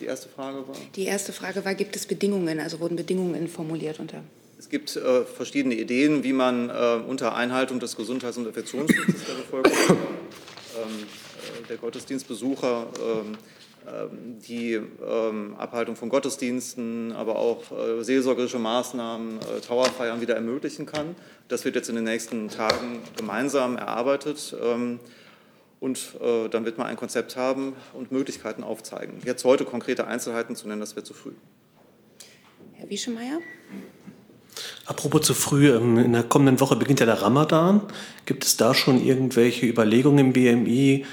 Die 0.00 0.04
erste 0.04 0.28
Frage 0.28 0.58
war? 0.68 0.76
Die 0.94 1.04
erste 1.04 1.32
Frage 1.32 1.64
war, 1.64 1.74
gibt 1.74 1.96
es 1.96 2.06
Bedingungen, 2.06 2.60
also 2.60 2.78
wurden 2.78 2.96
Bedingungen 2.96 3.48
formuliert 3.48 3.98
unter? 3.98 4.22
Es 4.58 4.68
gibt 4.68 4.96
äh, 4.96 5.24
verschiedene 5.24 5.74
Ideen, 5.74 6.22
wie 6.22 6.32
man 6.32 6.70
äh, 6.70 7.00
unter 7.06 7.34
Einhaltung 7.34 7.80
des 7.80 7.96
Gesundheits- 7.96 8.36
und 8.36 8.46
Infektionsschutzes 8.46 9.24
der 9.24 9.34
Bevölkerung, 9.34 9.98
ähm, 10.76 11.06
der 11.68 11.76
Gottesdienstbesucher, 11.76 12.86
ähm, 13.00 13.38
die 14.46 14.74
ähm, 14.74 15.54
Abhaltung 15.56 15.96
von 15.96 16.08
Gottesdiensten, 16.08 17.12
aber 17.12 17.36
auch 17.36 17.62
äh, 17.72 18.02
seelsorgerische 18.02 18.58
Maßnahmen, 18.58 19.38
äh, 19.38 19.60
Trauerfeiern 19.60 20.20
wieder 20.20 20.34
ermöglichen 20.34 20.86
kann. 20.86 21.14
Das 21.48 21.64
wird 21.64 21.74
jetzt 21.74 21.88
in 21.88 21.94
den 21.94 22.04
nächsten 22.04 22.48
Tagen 22.48 23.00
gemeinsam 23.16 23.76
erarbeitet. 23.76 24.54
Ähm, 24.62 25.00
und 25.80 26.16
äh, 26.20 26.48
dann 26.48 26.64
wird 26.64 26.78
man 26.78 26.88
ein 26.88 26.96
Konzept 26.96 27.36
haben 27.36 27.74
und 27.92 28.10
Möglichkeiten 28.10 28.64
aufzeigen. 28.64 29.20
Jetzt 29.24 29.44
heute 29.44 29.64
konkrete 29.64 30.06
Einzelheiten 30.06 30.56
zu 30.56 30.66
nennen, 30.66 30.80
das 30.80 30.96
wäre 30.96 31.04
zu 31.04 31.14
früh. 31.14 31.32
Herr 32.74 32.88
Wieschemeier? 32.90 33.38
Apropos 34.86 35.22
zu 35.22 35.34
früh, 35.34 35.70
in 35.76 36.12
der 36.12 36.24
kommenden 36.24 36.58
Woche 36.60 36.74
beginnt 36.74 37.00
ja 37.00 37.06
der 37.06 37.22
Ramadan. 37.22 37.82
Gibt 38.26 38.44
es 38.44 38.56
da 38.56 38.74
schon 38.74 39.04
irgendwelche 39.04 39.66
Überlegungen 39.66 40.18
im 40.18 40.32
BMI, 40.32 41.04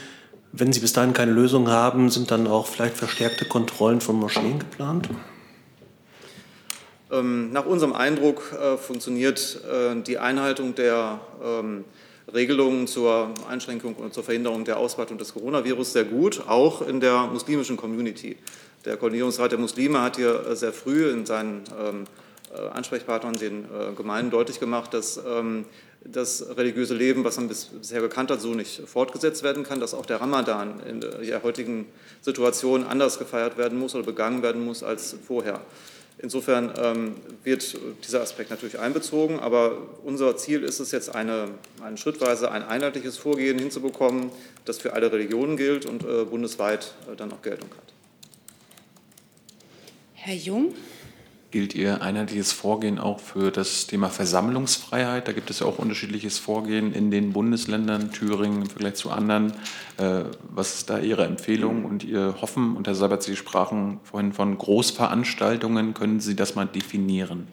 wenn 0.58 0.72
Sie 0.74 0.80
bis 0.80 0.94
dahin 0.94 1.13
keine 1.13 1.32
Lösung 1.32 1.70
haben, 1.70 2.10
sind 2.10 2.32
dann 2.32 2.48
auch 2.48 2.68
vielleicht 2.68 2.98
verstärkte 2.98 3.46
Kontrollen 3.46 4.02
von 4.02 4.15
Moscheen 4.15 4.60
geplant? 4.60 5.10
Ähm, 7.12 7.52
nach 7.52 7.65
unserem 7.65 7.94
Eindruck 7.94 8.54
äh, 8.54 8.78
funktioniert 8.78 9.60
äh, 9.72 10.02
die 10.02 10.18
Einhaltung 10.18 10.76
der 10.76 11.20
ähm, 11.44 11.86
Regelungen 12.34 12.88
zur 12.88 13.30
Einschränkung 13.50 13.96
und 13.96 14.13
zur 14.13 14.24
Verhinderung 14.24 14.65
der 14.65 14.78
Ausbreitung 14.78 15.18
des 15.18 15.34
Coronavirus 15.34 15.94
sehr 15.94 16.06
gut, 16.06 16.44
auch 16.48 16.82
in 16.82 17.00
der 17.00 17.28
muslimischen 17.28 17.78
Community. 17.78 18.38
Der 18.86 18.98
Koordinierungsrat 18.98 19.52
der 19.52 19.60
Muslime 19.60 20.02
hat 20.02 20.15
hier 20.15 20.46
äh, 20.48 20.56
sehr 20.56 20.74
früh 20.74 21.10
in 21.10 21.26
seinen 21.26 21.63
ähm, 21.80 22.06
äh, 22.56 22.70
Ansprechpartnern, 22.70 23.34
den 23.34 23.65
äh, 23.65 23.94
Gemeinden 23.96 24.32
deutlich 24.32 24.60
gemacht, 24.60 24.94
dass 24.94 25.18
ähm, 25.18 25.65
das 26.08 26.46
religiöse 26.56 26.94
Leben, 26.94 27.24
was 27.24 27.38
man 27.38 27.48
bisher 27.48 28.02
gekannt 28.02 28.32
hat, 28.32 28.41
so 28.41 28.54
nicht 28.54 28.82
fortgesetzt 28.88 29.44
werden 29.44 29.63
kann, 29.63 29.80
dass 29.80 29.94
auch 29.94 30.06
der 30.06 30.22
Ramadan 30.22 30.80
in 30.82 31.02
der 31.02 31.44
heutigen 31.44 31.88
Situation 32.22 32.84
anders 32.84 33.18
gefeiert 33.18 33.58
werden 33.58 33.80
muss 33.80 33.96
oder 33.96 34.04
begangen 34.04 34.44
werden 34.44 34.63
muss 34.63 34.84
als 34.84 35.15
vorher. 35.26 35.62
Insofern 36.18 36.72
ähm, 36.78 37.15
wird 37.44 37.78
dieser 38.06 38.22
Aspekt 38.22 38.50
natürlich 38.50 38.80
einbezogen, 38.80 39.39
aber 39.39 39.78
unser 40.04 40.38
Ziel 40.38 40.63
ist 40.63 40.80
es 40.80 40.91
jetzt, 40.91 41.13
eine, 41.13 41.50
ein 41.84 41.98
schrittweise 41.98 42.52
ein 42.52 42.63
einheitliches 42.63 43.18
Vorgehen 43.18 43.60
hinzubekommen, 43.60 44.32
das 44.63 44.78
für 44.78 44.94
alle 44.94 45.12
Religionen 45.12 45.58
gilt 45.58 45.86
und 45.86 46.04
äh, 46.04 46.24
bundesweit 46.24 46.94
äh, 47.12 47.18
dann 47.18 47.34
auch 47.34 47.41
Geltung 47.41 47.70
hat. 47.72 47.94
Herr 50.13 50.36
Jung 50.36 50.74
gilt 51.56 51.74
Ihr 51.74 52.02
einheitliches 52.02 52.52
Vorgehen 52.52 53.00
auch 53.00 53.22
für 53.22 53.50
das 53.50 53.88
Thema 53.88 54.10
Versammlungsfreiheit? 54.10 55.26
Da 55.26 55.32
gibt 55.32 55.50
es 55.50 55.60
ja 55.60 55.65
auch 55.65 55.80
unterschiedliches 55.80 56.38
Vorgehen 56.38 56.91
in 56.91 57.12
den 57.12 57.32
Bundesländern, 57.32 58.12
Thüringen 58.12 58.63
im 58.63 58.70
Vergleich 58.70 58.96
zu 58.96 59.10
anderen. 59.10 59.54
Äh, 59.96 60.26
was 60.50 60.76
ist 60.76 60.89
da 60.89 61.00
Ihre 61.00 61.24
Empfehlung 61.24 61.86
und 61.86 62.04
Ihr 62.04 62.36
Hoffen? 62.41 62.76
Und 62.76 62.88
Herr 62.88 62.96
Sabat, 62.96 63.24
Sie 63.24 63.38
sprachen 63.38 64.02
vorhin 64.04 64.34
von 64.34 64.58
Großveranstaltungen. 64.58 65.94
Können 65.94 66.20
Sie 66.20 66.36
das 66.36 66.56
mal 66.56 66.65
definieren? 66.65 67.48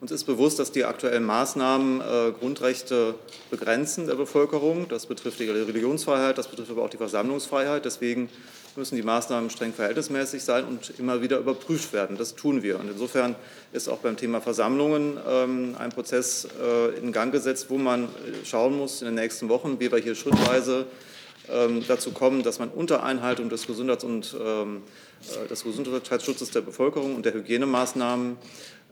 Uns 0.00 0.10
ist 0.10 0.24
bewusst, 0.24 0.58
dass 0.58 0.72
die 0.72 0.86
aktuellen 0.86 1.24
Maßnahmen 1.24 2.00
äh, 2.00 2.32
Grundrechte 2.40 3.16
begrenzen 3.50 4.06
der 4.06 4.14
Bevölkerung. 4.14 4.88
Das 4.88 5.04
betrifft 5.04 5.40
die 5.40 5.50
Religionsfreiheit, 5.50 6.38
das 6.38 6.48
betrifft 6.48 6.70
aber 6.70 6.84
auch 6.84 6.90
die 6.90 6.96
Versammlungsfreiheit. 6.96 7.84
Deswegen 7.84 8.30
müssen 8.76 8.96
die 8.96 9.02
Maßnahmen 9.02 9.50
streng 9.50 9.72
verhältnismäßig 9.72 10.42
sein 10.42 10.64
und 10.64 10.98
immer 10.98 11.22
wieder 11.22 11.38
überprüft 11.38 11.92
werden. 11.92 12.16
Das 12.16 12.34
tun 12.34 12.62
wir. 12.62 12.80
Und 12.80 12.90
insofern 12.90 13.36
ist 13.72 13.88
auch 13.88 13.98
beim 13.98 14.16
Thema 14.16 14.40
Versammlungen 14.40 15.18
ähm, 15.28 15.76
ein 15.78 15.90
Prozess 15.90 16.48
äh, 16.60 16.98
in 16.98 17.12
Gang 17.12 17.32
gesetzt, 17.32 17.66
wo 17.68 17.78
man 17.78 18.04
äh, 18.04 18.44
schauen 18.44 18.76
muss 18.76 19.02
in 19.02 19.06
den 19.06 19.14
nächsten 19.14 19.48
Wochen, 19.48 19.78
wie 19.78 19.92
wir 19.92 19.98
hier 19.98 20.14
schrittweise 20.14 20.86
ähm, 21.48 21.84
dazu 21.86 22.12
kommen, 22.12 22.42
dass 22.42 22.58
man 22.58 22.68
unter 22.70 23.02
Einhaltung 23.02 23.48
des, 23.48 23.66
Gesundheits- 23.66 24.04
und, 24.04 24.36
ähm, 24.42 24.82
äh, 25.44 25.48
des 25.48 25.62
Gesundheitsschutzes 25.64 26.50
der 26.50 26.62
Bevölkerung 26.62 27.14
und 27.14 27.26
der 27.26 27.34
Hygienemaßnahmen 27.34 28.36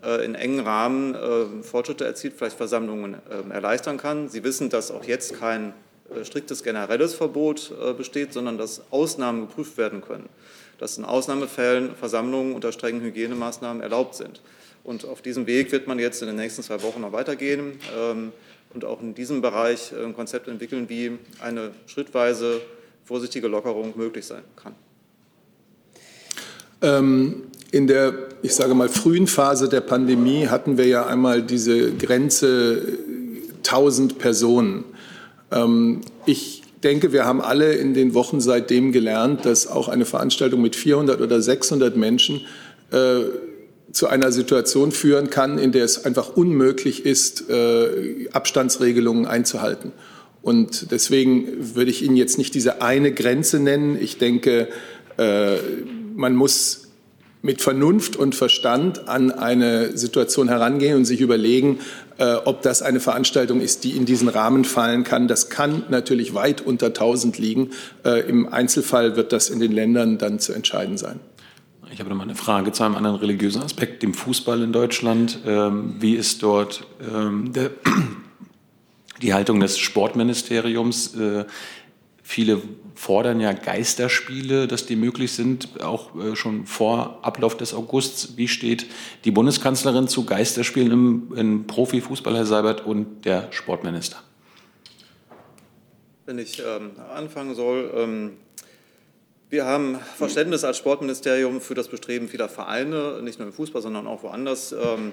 äh, 0.05 0.25
in 0.25 0.35
engen 0.35 0.61
Rahmen 0.61 1.63
Fortschritte 1.63 2.05
erzielt, 2.05 2.35
vielleicht 2.37 2.57
Versammlungen 2.57 3.17
ähm, 3.31 3.51
erleichtern 3.51 3.97
kann. 3.97 4.29
Sie 4.29 4.45
wissen, 4.45 4.71
dass 4.71 4.91
auch 4.91 5.05
jetzt 5.05 5.39
kein 5.39 5.73
striktes 6.25 6.63
generelles 6.63 7.15
Verbot 7.15 7.73
äh, 7.81 7.93
besteht, 7.93 8.33
sondern 8.33 8.59
dass 8.59 8.83
Ausnahmen 8.91 9.49
geprüft 9.49 9.77
werden 9.79 10.03
können, 10.03 10.29
dass 10.79 10.99
in 10.99 11.05
Ausnahmefällen 11.05 11.95
Versammlungen 11.95 12.55
unter 12.55 12.73
strengen 12.73 13.01
Hygienemaßnahmen 13.01 13.83
erlaubt 13.83 14.15
sind. 14.15 14.41
Und 14.85 15.05
auf 15.05 15.23
diesem 15.23 15.47
Weg 15.47 15.71
wird 15.73 15.87
man 15.87 15.99
jetzt 15.99 16.23
in 16.23 16.29
den 16.29 16.37
nächsten 16.37 16.63
zwei 16.63 16.83
Wochen 16.83 17.01
noch 17.01 17.13
weitergehen 17.13 17.79
ähm, 17.97 18.33
und 18.75 18.85
auch 18.85 19.01
in 19.01 19.15
diesem 19.15 19.41
Bereich 19.41 19.93
äh, 19.93 20.05
ein 20.05 20.15
Konzept 20.15 20.49
entwickeln, 20.49 20.89
wie 20.89 21.19
eine 21.41 21.71
schrittweise 21.87 22.61
vorsichtige 23.05 23.49
Lockerung 23.49 23.93
möglich 23.97 24.27
sein 24.27 24.43
kann. 24.57 24.75
Ähm, 26.83 27.45
in 27.71 27.87
der, 27.87 28.13
ich 28.43 28.55
sage 28.55 28.75
mal, 28.75 28.89
frühen 28.89 29.27
Phase 29.27 29.69
der 29.69 29.81
Pandemie 29.81 30.49
hatten 30.49 30.77
wir 30.77 30.87
ja 30.87 31.07
einmal 31.07 31.43
diese 31.43 31.93
Grenze 31.93 32.99
1000 33.59 34.19
Personen. 34.19 34.85
Ähm, 35.53 36.01
ich 36.27 36.63
denke, 36.83 37.13
wir 37.13 37.25
haben 37.25 37.41
alle 37.41 37.75
in 37.75 37.95
den 37.95 38.15
Wochen 38.15 38.41
seitdem 38.41 38.93
gelernt, 38.93 39.45
dass 39.45 39.67
auch 39.67 39.89
eine 39.89 40.05
Veranstaltung 40.05 40.61
mit 40.63 40.77
400 40.77 41.21
oder 41.21 41.41
600 41.41 41.97
Menschen 41.97 42.41
äh, 42.91 43.21
zu 43.93 44.09
einer 44.09 44.33
Situation 44.33 44.91
führen 44.91 45.31
kann, 45.31 45.59
in 45.59 45.73
der 45.73 45.85
es 45.85 46.05
einfach 46.05 46.37
unmöglich 46.37 47.05
ist, 47.05 47.49
äh, 47.51 48.29
Abstandsregelungen 48.33 49.27
einzuhalten. 49.27 49.93
Und 50.41 50.91
deswegen 50.91 51.77
würde 51.77 51.91
ich 51.91 52.03
Ihnen 52.03 52.17
jetzt 52.17 52.37
nicht 52.39 52.55
diese 52.55 52.83
eine 52.83 53.13
Grenze 53.13 53.61
nennen. 53.61 53.97
Ich 54.01 54.19
denke, 54.19 54.69
äh, 55.19 55.57
man 56.15 56.35
muss 56.35 56.82
mit 57.43 57.61
Vernunft 57.61 58.17
und 58.17 58.35
Verstand 58.35 59.09
an 59.09 59.33
eine 59.33 59.97
Situation 59.97 60.49
herangehen 60.49 60.97
und 60.97 61.05
sich 61.05 61.21
überlegen, 61.21 61.81
äh, 62.19 62.35
ob 62.45 62.63
das 62.63 62.83
eine 62.83 63.01
Veranstaltung 63.01 63.61
ist, 63.61 63.83
die 63.83 63.97
in 63.97 64.07
diesen 64.07 64.29
Rahmen 64.29 64.65
fallen 64.65 65.03
kann. 65.03 65.27
Das 65.27 65.51
kann 65.51 65.83
natürlich 65.91 66.35
weit 66.35 66.61
unter 66.61 66.87
1000 66.87 67.39
liegen. 67.39 67.71
Äh, 68.05 68.29
Im 68.29 68.53
Einzelfall 68.53 69.17
wird 69.17 69.33
das 69.33 69.51
in 69.51 69.59
den 69.59 69.73
Ländern 69.73 70.19
dann 70.19 70.39
zu 70.39 70.53
entscheiden 70.53 70.97
sein. 70.97 71.19
Ich 71.93 71.99
habe 71.99 72.09
noch 72.09 72.17
mal 72.17 72.23
eine 72.23 72.37
Frage 72.37 72.73
zu 72.73 72.85
einem 72.85 72.95
anderen 72.95 73.17
religiösen 73.17 73.63
Aspekt, 73.63 74.03
dem 74.03 74.15
Fußball 74.15 74.63
in 74.63 74.73
Deutschland. 74.73 75.41
Ähm, 75.45 75.97
wie 75.99 76.15
ist 76.15 76.43
dort 76.43 76.87
ähm, 77.13 77.53
der, 77.53 77.71
die 79.21 79.35
Haltung 79.35 79.61
des 79.61 79.79
Sportministeriums? 79.79 81.15
Äh, 81.17 81.45
viele 82.23 82.63
fordern 82.95 83.41
ja 83.41 83.53
Geisterspiele, 83.53 84.69
dass 84.69 84.87
die 84.87 84.97
möglich 84.97 85.33
sind, 85.33 85.83
auch 85.83 86.15
äh, 86.17 86.37
schon 86.37 86.67
vor 86.67 87.19
Ablauf 87.23 87.57
des 87.57 87.75
Augusts. 87.75 88.37
Wie 88.37 88.49
steht 88.49 88.87
die 89.25 89.31
Bundeskanzlerin 89.31 90.09
zu 90.09 90.25
Geisterspielen 90.25 90.93
im, 90.93 91.35
im 91.37 91.67
Profifußball, 91.67 92.37
Herr 92.37 92.47
Seibert, 92.47 92.87
und 92.87 93.25
der 93.25 93.49
Sportminister? 93.51 94.19
Wenn 96.27 96.39
ich 96.39 96.61
ähm, 96.61 96.93
anfangen 97.15 97.55
soll, 97.55 97.93
ähm, 97.97 98.33
wir 99.53 99.67
haben 99.67 99.99
Verständnis 100.17 100.65
als 100.65 100.79
Sportministerium 100.79 101.61
für 101.61 101.75
das 101.75 101.89
Bestreben 101.89 102.27
vieler 102.27 102.49
Vereine, 102.49 103.21
nicht 103.23 103.39
nur 103.39 103.47
im 103.47 103.53
Fußball, 103.53 103.83
sondern 103.83 104.07
auch 104.07 104.23
woanders, 104.23 104.73
ähm, 104.73 105.13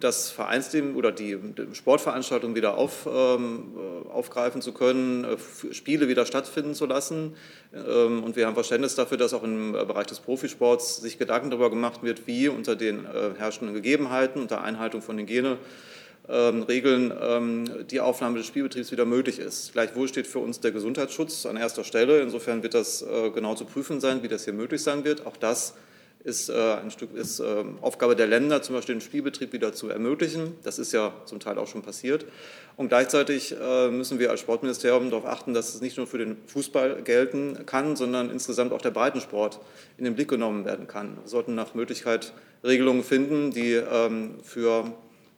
das 0.00 0.30
Vereinsleben 0.30 0.96
oder 0.96 1.12
die 1.12 1.38
Sportveranstaltungen 1.72 2.56
wieder 2.56 2.76
auf, 2.76 3.06
ähm, 3.06 3.72
aufgreifen 4.12 4.62
zu 4.62 4.72
können, 4.72 5.22
äh, 5.22 5.72
Spiele 5.72 6.08
wieder 6.08 6.26
stattfinden 6.26 6.74
zu 6.74 6.86
lassen. 6.86 7.36
Ähm, 7.72 8.24
und 8.24 8.34
wir 8.34 8.48
haben 8.48 8.54
Verständnis 8.54 8.96
dafür, 8.96 9.16
dass 9.16 9.32
auch 9.32 9.44
im 9.44 9.70
Bereich 9.70 10.08
des 10.08 10.18
Profisports 10.18 10.96
sich 10.96 11.16
Gedanken 11.16 11.50
darüber 11.50 11.70
gemacht 11.70 12.02
wird, 12.02 12.26
wie 12.26 12.48
unter 12.48 12.74
den 12.74 13.04
äh, 13.04 13.38
herrschenden 13.38 13.76
Gegebenheiten, 13.76 14.42
unter 14.42 14.62
Einhaltung 14.62 15.02
von 15.02 15.16
Hygiene, 15.16 15.58
ähm, 16.28 16.62
Regeln 16.62 17.12
ähm, 17.20 17.86
die 17.90 18.00
Aufnahme 18.00 18.38
des 18.38 18.46
Spielbetriebs 18.46 18.92
wieder 18.92 19.04
möglich 19.04 19.38
ist. 19.38 19.72
Gleichwohl 19.72 20.08
steht 20.08 20.26
für 20.26 20.38
uns 20.38 20.60
der 20.60 20.70
Gesundheitsschutz 20.70 21.46
an 21.46 21.56
erster 21.56 21.84
Stelle. 21.84 22.20
Insofern 22.20 22.62
wird 22.62 22.74
das 22.74 23.02
äh, 23.02 23.30
genau 23.30 23.54
zu 23.54 23.64
prüfen 23.64 24.00
sein, 24.00 24.22
wie 24.22 24.28
das 24.28 24.44
hier 24.44 24.52
möglich 24.52 24.82
sein 24.82 25.04
wird. 25.04 25.26
Auch 25.26 25.36
das 25.36 25.74
ist 26.24 26.48
äh, 26.48 26.74
ein 26.74 26.90
Stück 26.90 27.14
ist 27.14 27.40
äh, 27.40 27.64
Aufgabe 27.80 28.14
der 28.14 28.26
Länder, 28.26 28.62
zum 28.62 28.76
Beispiel 28.76 28.94
den 28.94 29.00
Spielbetrieb 29.00 29.52
wieder 29.52 29.72
zu 29.72 29.88
ermöglichen. 29.88 30.54
Das 30.62 30.78
ist 30.78 30.92
ja 30.92 31.12
zum 31.24 31.40
Teil 31.40 31.58
auch 31.58 31.66
schon 31.66 31.82
passiert. 31.82 32.24
Und 32.76 32.88
gleichzeitig 32.88 33.56
äh, 33.60 33.90
müssen 33.90 34.18
wir 34.18 34.30
als 34.30 34.40
Sportministerium 34.40 35.10
darauf 35.10 35.26
achten, 35.26 35.54
dass 35.54 35.74
es 35.74 35.80
nicht 35.80 35.96
nur 35.96 36.06
für 36.06 36.18
den 36.18 36.36
Fußball 36.46 37.02
gelten 37.02 37.66
kann, 37.66 37.96
sondern 37.96 38.30
insgesamt 38.30 38.72
auch 38.72 38.80
der 38.80 38.92
Breitensport 38.92 39.60
in 39.98 40.04
den 40.04 40.14
Blick 40.14 40.28
genommen 40.28 40.64
werden 40.64 40.86
kann. 40.86 41.18
Wir 41.22 41.28
sollten 41.28 41.54
nach 41.54 41.74
Möglichkeit 41.74 42.32
Regelungen 42.62 43.02
finden, 43.02 43.50
die 43.50 43.72
ähm, 43.72 44.36
für 44.44 44.92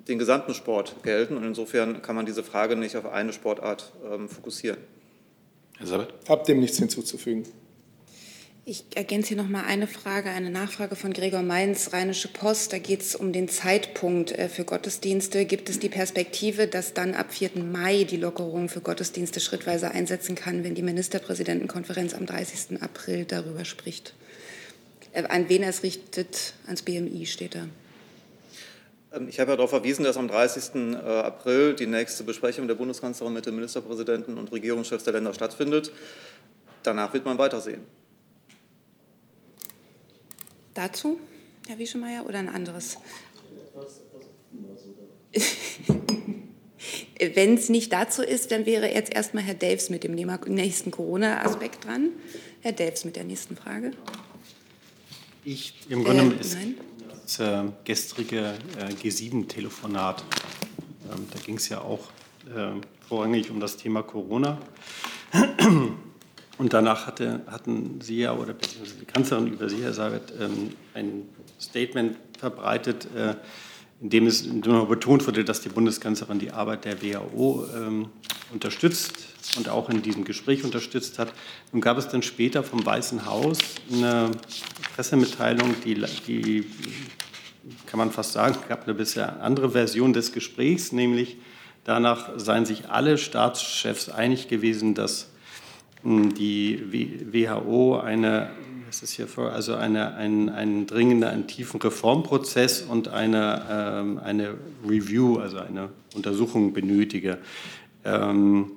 den 0.09 0.19
gesamten 0.19 0.55
Sport 0.55 0.97
gelten. 1.03 1.37
Und 1.37 1.45
insofern 1.45 2.03
kann 2.03 2.17
man 2.17 2.27
diese 2.27 2.43
Frage 2.43 2.77
nicht 2.77 2.97
auf 2.97 3.07
eine 3.07 3.33
Sportart 3.33 3.93
ähm, 4.11 4.29
fokussieren. 4.29 4.79
Herr 5.79 5.87
Sabat? 5.87 6.15
Hab 6.29 6.45
dem 6.45 6.61
nichts 6.61 6.79
hinzuzufügen. 6.79 7.45
Ich 8.67 8.85
ergänze 8.95 9.29
hier 9.29 9.37
noch 9.37 9.49
mal 9.49 9.65
eine 9.65 9.87
Frage, 9.87 10.31
eine 10.31 10.49
Nachfrage 10.49 10.97
von 10.97 11.13
Gregor 11.13 11.43
Mainz, 11.43 11.93
Rheinische 11.93 12.29
Post. 12.29 12.73
Da 12.73 12.79
geht 12.79 13.03
es 13.03 13.15
um 13.15 13.31
den 13.31 13.47
Zeitpunkt 13.47 14.33
äh, 14.33 14.49
für 14.49 14.65
Gottesdienste. 14.65 15.45
Gibt 15.45 15.69
es 15.69 15.81
die 15.81 15.91
Perspektive, 15.91 16.67
dass 16.67 16.95
dann 16.95 17.13
ab 17.13 17.35
4. 17.35 17.63
Mai 17.63 18.05
die 18.05 18.17
Lockerung 18.17 18.71
für 18.71 18.81
Gottesdienste 18.81 19.41
schrittweise 19.41 19.91
einsetzen 19.91 20.35
kann, 20.35 20.65
wenn 20.65 20.75
die 20.75 20.83
Ministerpräsidentenkonferenz 20.83 22.15
am 22.15 22.25
30. 22.25 22.81
April 22.81 23.27
darüber 23.27 23.67
spricht? 23.67 24.15
Äh, 25.13 25.25
an 25.25 25.51
wen 25.51 25.63
er 25.63 25.69
es 25.69 25.83
richtet, 25.83 26.55
ans 26.67 26.81
BMI 26.81 27.27
steht 27.27 27.57
da. 27.57 27.67
Ähm, 29.15 29.29
ich 29.29 29.41
habe 29.41 29.53
ja 29.53 29.57
darauf 29.57 29.71
verwiesen, 29.71 30.05
dass 30.05 30.17
am 30.17 30.29
30. 30.29 30.75
Äh, 30.75 30.97
April 31.07 31.75
die 31.75 31.87
nächste 31.87 32.25
Besprechung 32.25 32.69
der 32.69 32.75
Bundeskanzlerin 32.75 33.33
mit 33.33 33.47
den 33.47 33.55
Ministerpräsidenten 33.55 34.37
und 34.39 34.53
Regierungschefs 34.53 35.05
der 35.05 35.15
Länder 35.15 35.33
stattfindet. 35.35 35.93
Danach 36.83 37.15
wird 37.15 37.25
man 37.25 37.39
weitersehen. 37.39 37.81
Dazu, 40.75 41.19
Herr 41.69 41.79
Wieschemeier, 41.79 42.27
oder 42.27 42.41
ein 42.41 42.49
anderes? 42.49 42.99
Wenn 47.35 47.55
es 47.55 47.69
nicht 47.71 47.93
dazu 47.93 48.23
ist, 48.23 48.51
dann 48.51 48.67
wäre 48.67 48.93
jetzt 48.93 49.15
erstmal 49.15 49.45
Herr 49.45 49.55
Delfs 49.55 49.89
mit 49.89 50.05
dem 50.05 50.15
nächsten 50.15 50.91
Corona-Aspekt 50.91 51.85
dran. 51.85 52.11
Herr 52.61 52.73
Delfs 52.73 53.05
mit 53.05 53.17
der 53.17 53.25
nächsten 53.25 53.57
Frage. 53.57 53.93
Ich, 55.45 55.75
im 55.89 56.05
Grunde 56.05 56.35
äh, 56.35 56.41
ist, 56.41 56.55
nein 56.55 56.75
das 57.25 57.41
äh, 57.41 57.63
gestrige 57.85 58.55
äh, 58.79 58.93
G7-Telefonat. 59.03 60.23
Ähm, 61.11 61.27
da 61.33 61.39
ging 61.41 61.57
es 61.57 61.69
ja 61.69 61.81
auch 61.81 62.11
äh, 62.55 62.81
vorrangig 63.09 63.51
um 63.51 63.61
das 63.61 63.77
Thema 63.77 64.03
Corona. 64.03 64.59
Und 66.59 66.73
danach 66.73 67.07
hatte, 67.07 67.41
hatten 67.47 68.01
Sie 68.01 68.19
ja, 68.19 68.35
oder 68.35 68.53
beziehungsweise 68.53 69.01
die 69.01 69.07
Kanzlerin 69.07 69.49
über 69.49 69.69
Sie, 69.69 69.83
Herr 69.83 69.95
Seibert, 69.95 70.33
ähm, 70.39 70.71
ein 70.93 71.29
Statement 71.61 72.17
verbreitet, 72.39 73.09
äh, 73.17 73.35
in 74.01 74.11
dem 74.11 74.27
es 74.27 74.43
in 74.43 74.61
dem 74.61 74.87
betont 74.87 75.27
wurde, 75.27 75.45
dass 75.45 75.63
die 75.63 75.71
Bundeskanzlerin 75.71 76.39
die 76.39 76.51
Arbeit 76.53 76.85
der 76.85 77.03
WHO 77.03 77.67
ähm, 77.75 78.09
unterstützt 78.53 79.34
und 79.57 79.69
auch 79.69 79.89
in 79.91 80.03
diesem 80.03 80.25
Gespräch 80.25 80.65
unterstützt 80.65 81.19
hat. 81.19 81.33
Nun 81.73 81.81
gab 81.81 81.99
es 81.99 82.09
dann 82.09 82.23
später 82.23 82.63
vom 82.63 82.85
Weißen 82.85 83.27
Haus 83.27 83.59
eine 83.93 84.31
Pressemitteilung, 84.95 85.75
die, 85.85 86.03
die 86.27 86.65
kann 87.87 87.99
man 87.99 88.11
fast 88.11 88.33
sagen, 88.33 88.57
gab 88.69 88.85
eine 88.85 88.95
bisher 88.95 89.43
andere 89.43 89.71
Version 89.71 90.13
des 90.13 90.33
Gesprächs, 90.33 90.93
nämlich 90.93 91.37
danach 91.85 92.31
seien 92.37 92.67
sich 92.67 92.89
alle 92.91 93.19
Staatschefs 93.19 94.09
einig 94.09 94.49
gewesen, 94.49 94.95
dass 94.95 95.31
hm, 96.03 96.35
die 96.35 97.23
WHO 97.33 97.99
eine, 97.99 98.51
was 98.87 99.03
ist 99.03 99.13
hier 99.13 99.27
vor, 99.27 99.53
also 99.53 99.75
eine, 99.75 100.15
ein, 100.17 100.49
einen 100.49 100.87
dringenden, 100.87 101.29
einen 101.29 101.47
tiefen 101.47 101.81
Reformprozess 101.81 102.83
und 102.83 103.09
eine, 103.09 103.63
ähm, 103.71 104.19
eine 104.19 104.55
Review, 104.87 105.39
also 105.39 105.59
eine 105.59 105.91
Untersuchung 106.15 106.73
benötige. 106.73 107.39
Ähm, 108.05 108.73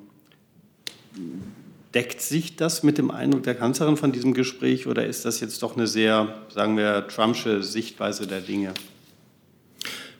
Deckt 1.94 2.22
sich 2.22 2.56
das 2.56 2.84
mit 2.84 2.98
dem 2.98 3.12
Eindruck 3.12 3.44
der 3.44 3.56
Kanzlerin 3.56 3.98
von 3.98 4.12
diesem 4.12 4.34
Gespräch 4.34 4.88
oder 4.88 5.06
ist 5.06 5.26
das 5.26 5.40
jetzt 5.40 5.64
doch 5.64 5.76
eine 5.76 5.88
sehr, 5.88 6.42
sagen 6.54 6.78
wir, 6.78 7.08
Trumpsche 7.08 7.64
Sichtweise 7.64 8.28
der 8.28 8.42
Dinge? 8.42 8.74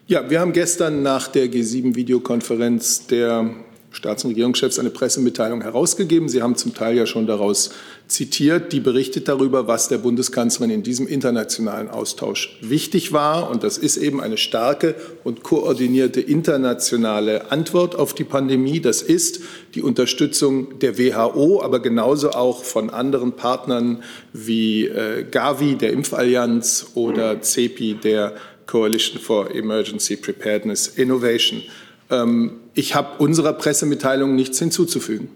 Ja, 0.08 0.30
wir 0.30 0.40
haben 0.40 0.54
gestern 0.54 1.04
nach 1.04 1.28
der 1.28 1.48
G7-Videokonferenz 1.48 3.08
der 3.08 3.54
Staats- 3.92 4.24
und 4.24 4.32
Regierungschefs 4.32 4.80
eine 4.80 4.90
Pressemitteilung 4.90 5.62
herausgegeben. 5.62 6.30
Sie 6.30 6.42
haben 6.42 6.56
zum 6.56 6.74
Teil 6.74 6.96
ja 6.96 7.06
schon 7.06 7.26
daraus 7.26 7.72
zitiert, 8.08 8.72
die 8.72 8.80
berichtet 8.80 9.28
darüber, 9.28 9.68
was 9.68 9.88
der 9.88 9.98
Bundeskanzlerin 9.98 10.72
in 10.72 10.84
diesem 10.84 11.08
internationalen 11.08 11.90
Austausch 11.90 12.58
wichtig 12.62 13.12
war. 13.12 13.50
Und 13.50 13.64
das 13.64 13.78
ist 13.78 13.98
eben 13.98 14.22
eine 14.22 14.38
starke 14.38 14.96
und 15.24 15.44
koordinierte 15.44 16.22
internationale 16.22 17.52
Antwort 17.52 17.96
auf 17.96 18.14
die 18.14 18.24
Pandemie. 18.24 18.82
Das 18.82 19.02
ist 19.02 19.42
die 19.74 19.82
Unterstützung 19.82 20.80
der 20.80 20.98
WHO, 20.98 21.62
aber 21.62 21.80
genauso 21.80 22.32
auch 22.32 22.64
von 22.64 22.90
anderen 22.90 23.34
Partnern 23.34 24.04
wie 24.34 24.86
äh, 24.86 25.26
Gavi, 25.30 25.76
der 25.76 25.92
Impfallianz, 25.92 26.92
oder 26.94 27.42
CEPI, 27.42 27.96
der 27.96 28.36
Coalition 28.68 29.20
for 29.20 29.50
Emergency 29.54 30.18
Preparedness 30.18 30.88
Innovation. 30.88 31.64
Ähm, 32.10 32.52
ich 32.78 32.94
habe 32.94 33.18
unserer 33.18 33.54
Pressemitteilung 33.54 34.36
nichts 34.36 34.60
hinzuzufügen. 34.60 35.30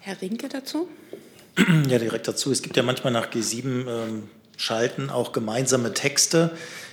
Herr 0.00 0.20
Rinke 0.20 0.48
dazu? 0.50 0.86
Ja, 1.88 1.98
direkt 1.98 2.28
dazu. 2.28 2.52
Es 2.52 2.60
gibt 2.60 2.76
ja 2.76 2.82
manchmal 2.82 3.12
nach 3.12 3.30
G7-Schalten 3.30 5.02
ähm, 5.02 5.10
auch 5.10 5.32
gemeinsame 5.32 5.94
Texte. 5.94 6.50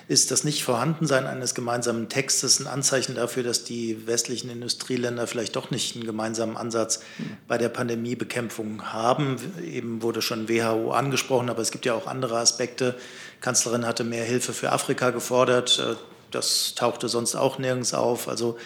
Ist 0.07 0.31
das 0.31 0.43
Nicht-Vorhandensein 0.43 1.25
eines 1.25 1.53
gemeinsamen 1.53 2.07
Textes 2.09 2.59
ein 2.59 2.67
Anzeichen 2.67 3.15
dafür, 3.15 3.43
dass 3.43 3.63
die 3.65 4.07
westlichen 4.07 4.49
Industrieländer 4.49 5.27
vielleicht 5.27 5.55
doch 5.55 5.71
nicht 5.71 5.95
einen 5.95 6.05
gemeinsamen 6.05 6.55
Ansatz 6.55 7.01
bei 7.47 7.57
der 7.57 7.69
Pandemiebekämpfung 7.69 8.93
haben? 8.93 9.37
Eben 9.65 10.01
wurde 10.01 10.21
schon 10.21 10.47
WHO 10.47 10.91
angesprochen, 10.91 11.49
aber 11.49 11.61
es 11.61 11.71
gibt 11.71 11.85
ja 11.85 11.95
auch 11.95 12.07
andere 12.07 12.37
Aspekte. 12.37 12.95
Die 13.37 13.41
Kanzlerin 13.41 13.85
hatte 13.85 14.03
mehr 14.05 14.23
Hilfe 14.23 14.53
für 14.53 14.71
Afrika 14.71 15.09
gefordert. 15.09 15.97
Das 16.31 16.73
tauchte 16.75 17.09
sonst 17.09 17.35
auch 17.35 17.59
nirgends 17.59 17.93
auf. 17.93 18.27
Also 18.27 18.57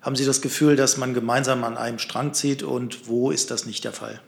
haben 0.00 0.16
Sie 0.16 0.24
das 0.24 0.40
Gefühl, 0.40 0.76
dass 0.76 0.96
man 0.96 1.14
gemeinsam 1.14 1.64
an 1.64 1.76
einem 1.76 1.98
Strang 1.98 2.34
zieht 2.34 2.62
und 2.62 3.08
wo 3.08 3.30
ist 3.30 3.50
das 3.50 3.66
nicht 3.66 3.84
der 3.84 3.92
Fall? 3.92 4.20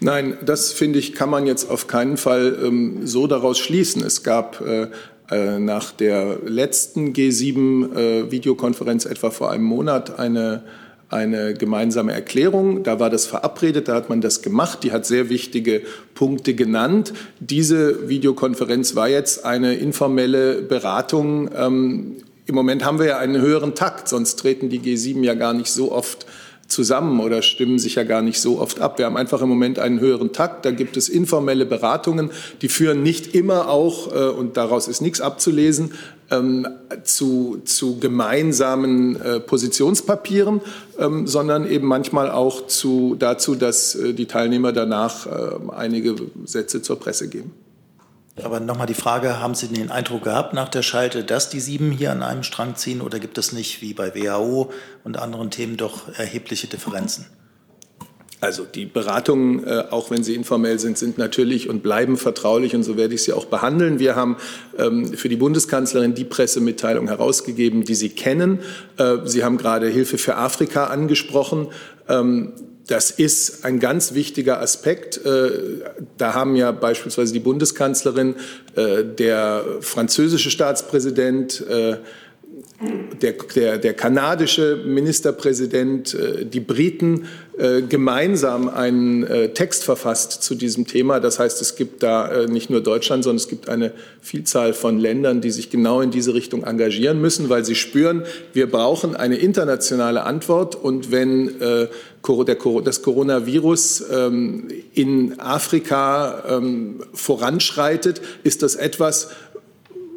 Nein, 0.00 0.38
das 0.44 0.72
finde 0.72 0.98
ich, 0.98 1.14
kann 1.14 1.28
man 1.28 1.46
jetzt 1.46 1.68
auf 1.68 1.86
keinen 1.88 2.16
Fall 2.16 2.56
ähm, 2.62 3.06
so 3.06 3.26
daraus 3.26 3.58
schließen. 3.58 4.02
Es 4.02 4.22
gab 4.22 4.60
äh, 4.60 4.88
äh 5.30 5.58
nach 5.58 5.90
der 5.90 6.38
letzten 6.44 7.12
G7-Videokonferenz 7.12 9.04
äh, 9.04 9.10
etwa 9.10 9.30
vor 9.30 9.50
einem 9.50 9.64
Monat 9.64 10.18
eine 10.18 10.62
eine 11.08 11.54
gemeinsame 11.54 12.12
Erklärung. 12.12 12.82
Da 12.82 12.98
war 12.98 13.10
das 13.10 13.26
verabredet, 13.26 13.88
da 13.88 13.94
hat 13.94 14.08
man 14.08 14.20
das 14.20 14.42
gemacht. 14.42 14.82
Die 14.82 14.92
hat 14.92 15.06
sehr 15.06 15.28
wichtige 15.28 15.82
Punkte 16.14 16.54
genannt. 16.54 17.12
Diese 17.38 18.08
Videokonferenz 18.08 18.96
war 18.96 19.08
jetzt 19.08 19.44
eine 19.44 19.74
informelle 19.74 20.62
Beratung 20.62 21.48
ähm, 21.56 22.16
im 22.46 22.54
Moment 22.54 22.84
haben 22.84 22.98
wir 22.98 23.06
ja 23.06 23.18
einen 23.18 23.40
höheren 23.40 23.74
Takt, 23.74 24.08
sonst 24.08 24.36
treten 24.36 24.68
die 24.68 24.80
G7 24.80 25.22
ja 25.22 25.34
gar 25.34 25.52
nicht 25.52 25.70
so 25.70 25.92
oft 25.92 26.26
zusammen 26.68 27.20
oder 27.20 27.42
stimmen 27.42 27.78
sich 27.78 27.94
ja 27.94 28.04
gar 28.04 28.22
nicht 28.22 28.40
so 28.40 28.58
oft 28.58 28.80
ab. 28.80 28.98
Wir 28.98 29.06
haben 29.06 29.16
einfach 29.16 29.40
im 29.42 29.48
Moment 29.48 29.78
einen 29.78 30.00
höheren 30.00 30.32
Takt. 30.32 30.64
Da 30.64 30.70
gibt 30.70 30.96
es 30.96 31.08
informelle 31.08 31.66
Beratungen, 31.66 32.30
die 32.62 32.68
führen 32.68 33.02
nicht 33.02 33.34
immer 33.34 33.68
auch, 33.68 34.14
äh, 34.14 34.28
und 34.28 34.56
daraus 34.56 34.88
ist 34.88 35.00
nichts 35.00 35.20
abzulesen, 35.20 35.92
ähm, 36.30 36.66
zu, 37.04 37.62
zu 37.64 37.98
gemeinsamen 38.00 39.20
äh, 39.20 39.40
Positionspapieren, 39.40 40.60
ähm, 40.98 41.26
sondern 41.26 41.70
eben 41.70 41.86
manchmal 41.86 42.30
auch 42.30 42.66
zu, 42.66 43.16
dazu, 43.18 43.54
dass 43.54 43.94
äh, 43.94 44.12
die 44.12 44.26
Teilnehmer 44.26 44.72
danach 44.72 45.26
einige 45.70 46.14
Sätze 46.44 46.82
zur 46.82 46.98
Presse 46.98 47.28
geben. 47.28 47.52
Aber 48.42 48.60
nochmal 48.60 48.86
die 48.86 48.94
Frage, 48.94 49.40
haben 49.40 49.54
Sie 49.54 49.68
den 49.68 49.90
Eindruck 49.90 50.24
gehabt 50.24 50.52
nach 50.52 50.68
der 50.68 50.82
Schalte, 50.82 51.24
dass 51.24 51.48
die 51.48 51.60
sieben 51.60 51.90
hier 51.90 52.12
an 52.12 52.22
einem 52.22 52.42
Strang 52.42 52.76
ziehen 52.76 53.00
oder 53.00 53.18
gibt 53.18 53.38
es 53.38 53.52
nicht 53.52 53.80
wie 53.80 53.94
bei 53.94 54.14
WHO 54.14 54.70
und 55.04 55.18
anderen 55.18 55.50
Themen 55.50 55.76
doch 55.76 56.08
erhebliche 56.18 56.66
Differenzen? 56.66 57.26
Also 58.42 58.64
die 58.64 58.84
Beratungen, 58.84 59.64
äh, 59.64 59.84
auch 59.90 60.10
wenn 60.10 60.22
sie 60.22 60.34
informell 60.34 60.78
sind, 60.78 60.98
sind 60.98 61.16
natürlich 61.16 61.70
und 61.70 61.82
bleiben 61.82 62.18
vertraulich 62.18 62.74
und 62.74 62.82
so 62.82 62.98
werde 62.98 63.14
ich 63.14 63.22
sie 63.22 63.32
auch 63.32 63.46
behandeln. 63.46 63.98
Wir 63.98 64.14
haben 64.14 64.36
ähm, 64.76 65.14
für 65.14 65.30
die 65.30 65.36
Bundeskanzlerin 65.36 66.14
die 66.14 66.24
Pressemitteilung 66.24 67.08
herausgegeben, 67.08 67.84
die 67.84 67.94
Sie 67.94 68.10
kennen. 68.10 68.60
Äh, 68.98 69.18
sie 69.24 69.42
haben 69.42 69.56
gerade 69.56 69.88
Hilfe 69.88 70.18
für 70.18 70.36
Afrika 70.36 70.88
angesprochen. 70.88 71.68
Ähm, 72.08 72.52
das 72.86 73.10
ist 73.10 73.64
ein 73.64 73.80
ganz 73.80 74.14
wichtiger 74.14 74.60
Aspekt. 74.60 75.24
Äh, 75.24 75.50
da 76.18 76.34
haben 76.34 76.54
ja 76.54 76.70
beispielsweise 76.72 77.32
die 77.32 77.40
Bundeskanzlerin, 77.40 78.36
äh, 78.76 79.04
der 79.04 79.64
französische 79.80 80.50
Staatspräsident, 80.50 81.64
äh, 81.68 81.96
der, 83.22 83.32
der, 83.32 83.78
der 83.78 83.94
kanadische 83.94 84.82
Ministerpräsident, 84.84 86.14
äh, 86.14 86.44
die 86.44 86.60
Briten 86.60 87.26
äh, 87.56 87.80
gemeinsam 87.80 88.68
einen 88.68 89.22
äh, 89.24 89.48
Text 89.54 89.84
verfasst 89.84 90.42
zu 90.42 90.54
diesem 90.54 90.86
Thema. 90.86 91.18
Das 91.18 91.38
heißt, 91.38 91.62
es 91.62 91.76
gibt 91.76 92.02
da 92.02 92.46
nicht 92.46 92.68
nur 92.68 92.82
Deutschland, 92.82 93.24
sondern 93.24 93.36
es 93.38 93.48
gibt 93.48 93.68
eine 93.70 93.92
Vielzahl 94.20 94.74
von 94.74 94.98
Ländern, 94.98 95.40
die 95.40 95.50
sich 95.50 95.70
genau 95.70 96.02
in 96.02 96.10
diese 96.10 96.34
Richtung 96.34 96.64
engagieren 96.64 97.20
müssen, 97.20 97.48
weil 97.48 97.64
sie 97.64 97.74
spüren, 97.74 98.24
wir 98.52 98.70
brauchen 98.70 99.16
eine 99.16 99.36
internationale 99.36 100.24
Antwort. 100.24 100.74
Und 100.74 101.10
wenn 101.10 101.54
das 102.84 103.02
Coronavirus 103.02 104.04
ähm, 104.12 104.68
in 104.92 105.38
Afrika 105.38 106.42
ähm, 106.48 107.00
voranschreitet, 107.14 108.20
ist 108.42 108.62
das 108.62 108.74
etwas, 108.74 109.30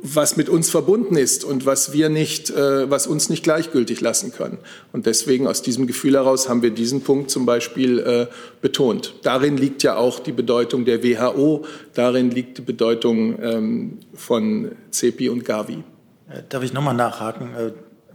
was 0.02 0.38
mit 0.38 0.48
uns 0.50 0.70
verbunden 0.70 1.18
ist 1.18 1.44
und 1.44 1.66
was 1.66 1.92
wir 1.92 2.10
nicht, 2.10 2.50
äh, 2.50 2.90
was 2.90 3.08
uns 3.08 3.30
nicht 3.30 3.44
gleichgültig 3.44 4.00
lassen 4.02 4.32
können. 4.32 4.60
Und 4.94 5.06
deswegen 5.06 5.48
aus 5.48 5.62
diesem 5.62 5.88
Gefühl 5.88 6.14
heraus 6.14 6.48
haben 6.48 6.62
wir 6.62 6.72
diesen 6.72 7.02
Punkt 7.02 7.30
zum 7.30 7.46
Beispiel 7.46 8.00
äh, 8.00 8.28
betont. 8.62 9.16
Darin 9.24 9.58
liegt 9.58 9.84
ja 9.84 9.98
auch 9.98 10.20
die 10.20 10.32
Bedeutung 10.32 10.86
der 10.86 11.04
WHO, 11.04 11.66
darin 11.94 12.32
liegt 12.32 12.60
die 12.60 12.62
Bedeutung 12.62 13.42
ähm, 13.42 14.00
von 14.14 14.72
CEPI 14.92 15.30
und 15.30 15.44
Gavi. 15.44 15.84
Äh, 16.30 16.44
darf 16.48 16.64
ich 16.64 16.74
nochmal 16.74 16.96
nachhaken? 16.96 17.50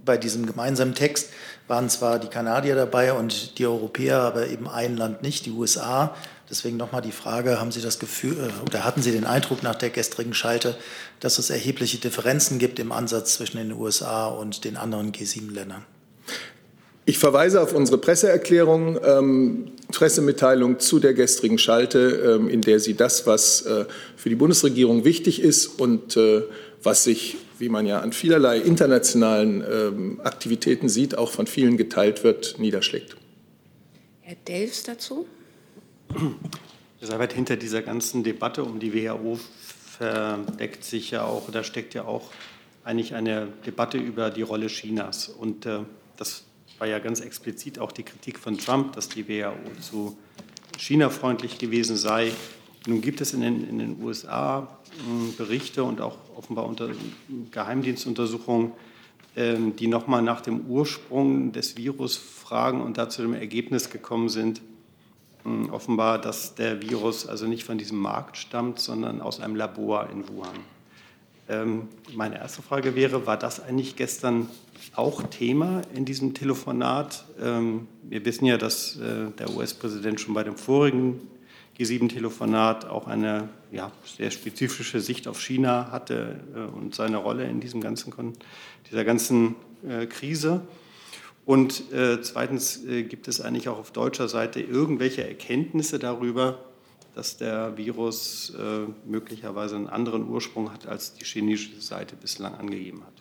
Bei 0.05 0.17
diesem 0.19 0.47
gemeinsamen 0.47 0.95
Text 0.95 1.31
waren 1.67 1.89
zwar 1.89 2.19
die 2.19 2.29
Kanadier 2.29 2.75
dabei 2.75 3.15
und 3.15 3.59
die 3.59 3.67
Europäer, 3.67 4.21
aber 4.21 4.49
eben 4.49 4.69
ein 4.69 4.97
Land 4.97 5.23
nicht, 5.23 5.47
die 5.47 5.51
USA. 5.51 6.15
Deswegen 6.51 6.77
nochmal 6.77 7.01
die 7.01 7.13
Frage, 7.13 7.59
haben 7.59 7.73
Sie 7.73 7.81
das 7.81 7.99
Gefühl 7.99 8.53
oder 8.67 8.85
hatten 8.85 9.01
Sie 9.01 9.13
den 9.13 9.25
Eindruck 9.25 9.63
nach 9.63 9.75
der 9.75 9.89
gestrigen 9.89 10.35
Schalte, 10.35 10.77
dass 11.21 11.39
es 11.39 11.51
erhebliche 11.51 11.99
Differenzen 11.99 12.59
gibt 12.59 12.79
im 12.79 12.93
Ansatz 12.93 13.35
zwischen 13.35 13.59
den 13.59 13.73
USA 13.73 14.27
und 14.27 14.65
den 14.65 14.77
anderen 14.77 15.13
G7-Ländern? 15.13 15.85
Ich 17.07 17.19
verweise 17.19 17.61
auf 17.61 17.75
unsere 17.75 17.99
Presseerklärung, 17.99 18.99
ähm, 19.05 19.73
Pressemitteilung 19.93 20.79
zu 20.81 21.01
der 21.01 21.13
gestrigen 21.13 21.59
Schalte, 21.59 22.39
ähm, 22.41 22.49
in 22.49 22.63
der 22.63 22.81
sie 22.81 22.95
das, 22.95 23.27
was 23.27 23.63
äh, 23.63 23.85
für 24.17 24.31
die 24.31 24.35
Bundesregierung 24.35 25.05
wichtig 25.05 25.43
ist 25.43 25.67
und 25.67 26.17
äh, 26.17 26.43
was 26.83 27.05
sich, 27.05 27.37
wie 27.59 27.69
man 27.69 27.87
ja 27.87 28.01
an 28.01 28.13
vielerlei 28.13 28.59
internationalen 28.59 29.63
ähm, 29.71 30.21
Aktivitäten 30.25 30.89
sieht, 30.89 31.19
auch 31.19 31.31
von 31.31 31.47
vielen 31.47 31.77
geteilt 31.77 32.25
wird, 32.25 32.59
niederschlägt. 32.59 33.17
Herr 34.23 34.37
Delfs 34.49 34.85
dazu? 34.85 35.27
Das 37.01 37.11
Arbeit 37.11 37.35
hinter 37.35 37.57
dieser 37.57 37.83
ganzen 37.83 38.25
Debatte 38.25 38.65
um 38.65 38.81
die 38.81 38.95
WHO 38.95 39.39
verdeckt 39.99 40.85
sich 40.85 41.11
ja 41.11 41.25
auch, 41.25 41.51
da 41.51 41.65
steckt 41.65 41.95
ja 41.95 42.05
auch 42.05 42.31
eigentlich 42.85 43.15
eine 43.15 43.49
Debatte 43.67 43.99
über 43.99 44.31
die 44.31 44.43
Rolle 44.43 44.67
Chinas. 44.67 45.29
Und 45.29 45.67
äh, 45.67 45.81
das 46.17 46.45
war 46.79 46.87
ja 46.87 46.99
ganz 46.99 47.21
explizit 47.21 47.79
auch 47.79 47.93
die 47.93 48.03
Kritik 48.03 48.39
von 48.39 48.59
Trump, 48.59 48.93
dass 48.93 49.09
die 49.09 49.29
WHO 49.29 49.55
zu 49.81 50.19
China-freundlich 50.77 51.59
gewesen 51.59 51.97
sei. 51.97 52.33
Nun 52.87 53.01
gibt 53.01 53.21
es 53.21 53.33
in 53.33 53.41
den, 53.41 53.69
in 53.69 53.79
den 53.79 54.03
USA 54.03 54.69
äh, 54.99 55.33
Berichte 55.37 55.85
und 55.85 56.01
auch 56.01 56.19
offenbar 56.37 56.67
unter 56.67 56.91
Geheimdienstuntersuchungen, 57.51 58.73
äh, 59.35 59.57
die 59.79 59.87
nochmal 59.87 60.23
nach 60.23 60.41
dem 60.41 60.67
Ursprung 60.67 61.53
des 61.53 61.77
Virus 61.77 62.17
fragen 62.17 62.83
und 62.83 62.99
da 62.99 63.09
zu 63.09 63.23
dem 63.23 63.35
Ergebnis 63.35 63.89
gekommen 63.89 64.29
sind, 64.29 64.59
hm, 64.59 64.74
offenbar, 65.71 66.21
dass 66.21 66.55
der 66.55 66.81
Virus 66.81 67.27
also 67.27 67.47
nicht 67.47 67.65
von 67.65 67.79
diesem 67.79 67.99
Markt 67.99 68.37
stammt, 68.37 68.79
sondern 68.79 69.21
aus 69.21 69.41
einem 69.41 69.57
Labor 69.57 70.09
in 70.11 70.29
Wuhan. 70.29 70.57
Ähm, 71.47 71.89
meine 72.15 72.39
erste 72.39 72.63
Frage 72.63 72.95
wäre, 72.95 73.27
war 73.27 73.37
das 73.37 73.63
eigentlich 73.63 73.97
gestern 73.97 74.49
auch 74.95 75.23
Thema 75.25 75.83
in 75.95 76.07
diesem 76.07 76.33
Telefonat? 76.33 77.27
Ähm, 77.41 77.87
wir 78.03 78.25
wissen 78.25 78.47
ja, 78.47 78.57
dass 78.57 78.97
äh, 78.97 79.31
der 79.39 79.51
US-Präsident 79.51 80.21
schon 80.21 80.33
bei 80.33 80.43
dem 80.43 80.57
vorigen 80.57 81.21
G7-Telefonat 81.79 82.87
auch 82.87 83.07
eine 83.07 83.51
ja, 83.73 83.91
sehr 84.05 84.31
spezifische 84.31 85.01
Sicht 85.01 85.29
auf 85.29 85.41
China 85.41 85.91
hatte 85.91 86.41
äh, 86.55 86.61
und 86.61 86.95
seine 86.95 87.19
Rolle 87.19 87.45
in 87.45 87.61
diesem 87.61 87.83
ganzen, 87.83 88.13
dieser 88.91 89.05
ganzen 89.05 89.57
äh, 89.87 90.07
Krise. 90.07 90.63
Und 91.47 91.93
äh, 91.93 92.23
zweitens 92.23 92.85
äh, 92.85 93.03
gibt 93.03 93.29
es 93.29 93.41
eigentlich 93.41 93.69
auch 93.69 93.79
auf 93.79 93.91
deutscher 93.91 94.29
Seite 94.29 94.61
irgendwelche 94.61 95.27
Erkenntnisse 95.27 95.99
darüber, 95.99 96.59
dass 97.15 97.37
der 97.37 97.77
Virus 97.77 98.53
äh, 98.59 98.87
möglicherweise 99.09 99.77
einen 99.77 99.89
anderen 99.89 100.29
Ursprung 100.29 100.73
hat, 100.73 100.87
als 100.87 101.15
die 101.15 101.25
chinesische 101.25 101.81
Seite 101.81 102.17
bislang 102.17 102.55
angegeben 102.55 103.03
hat. 103.03 103.13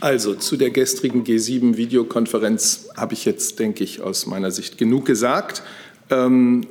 Also 0.00 0.34
zu 0.34 0.56
der 0.56 0.70
gestrigen 0.70 1.24
G7-Videokonferenz 1.24 2.88
habe 2.96 3.14
ich 3.14 3.24
jetzt, 3.24 3.58
denke 3.58 3.82
ich, 3.82 4.00
aus 4.00 4.26
meiner 4.26 4.50
Sicht 4.50 4.78
genug 4.78 5.06
gesagt. 5.06 5.62
Ähm, 6.10 6.66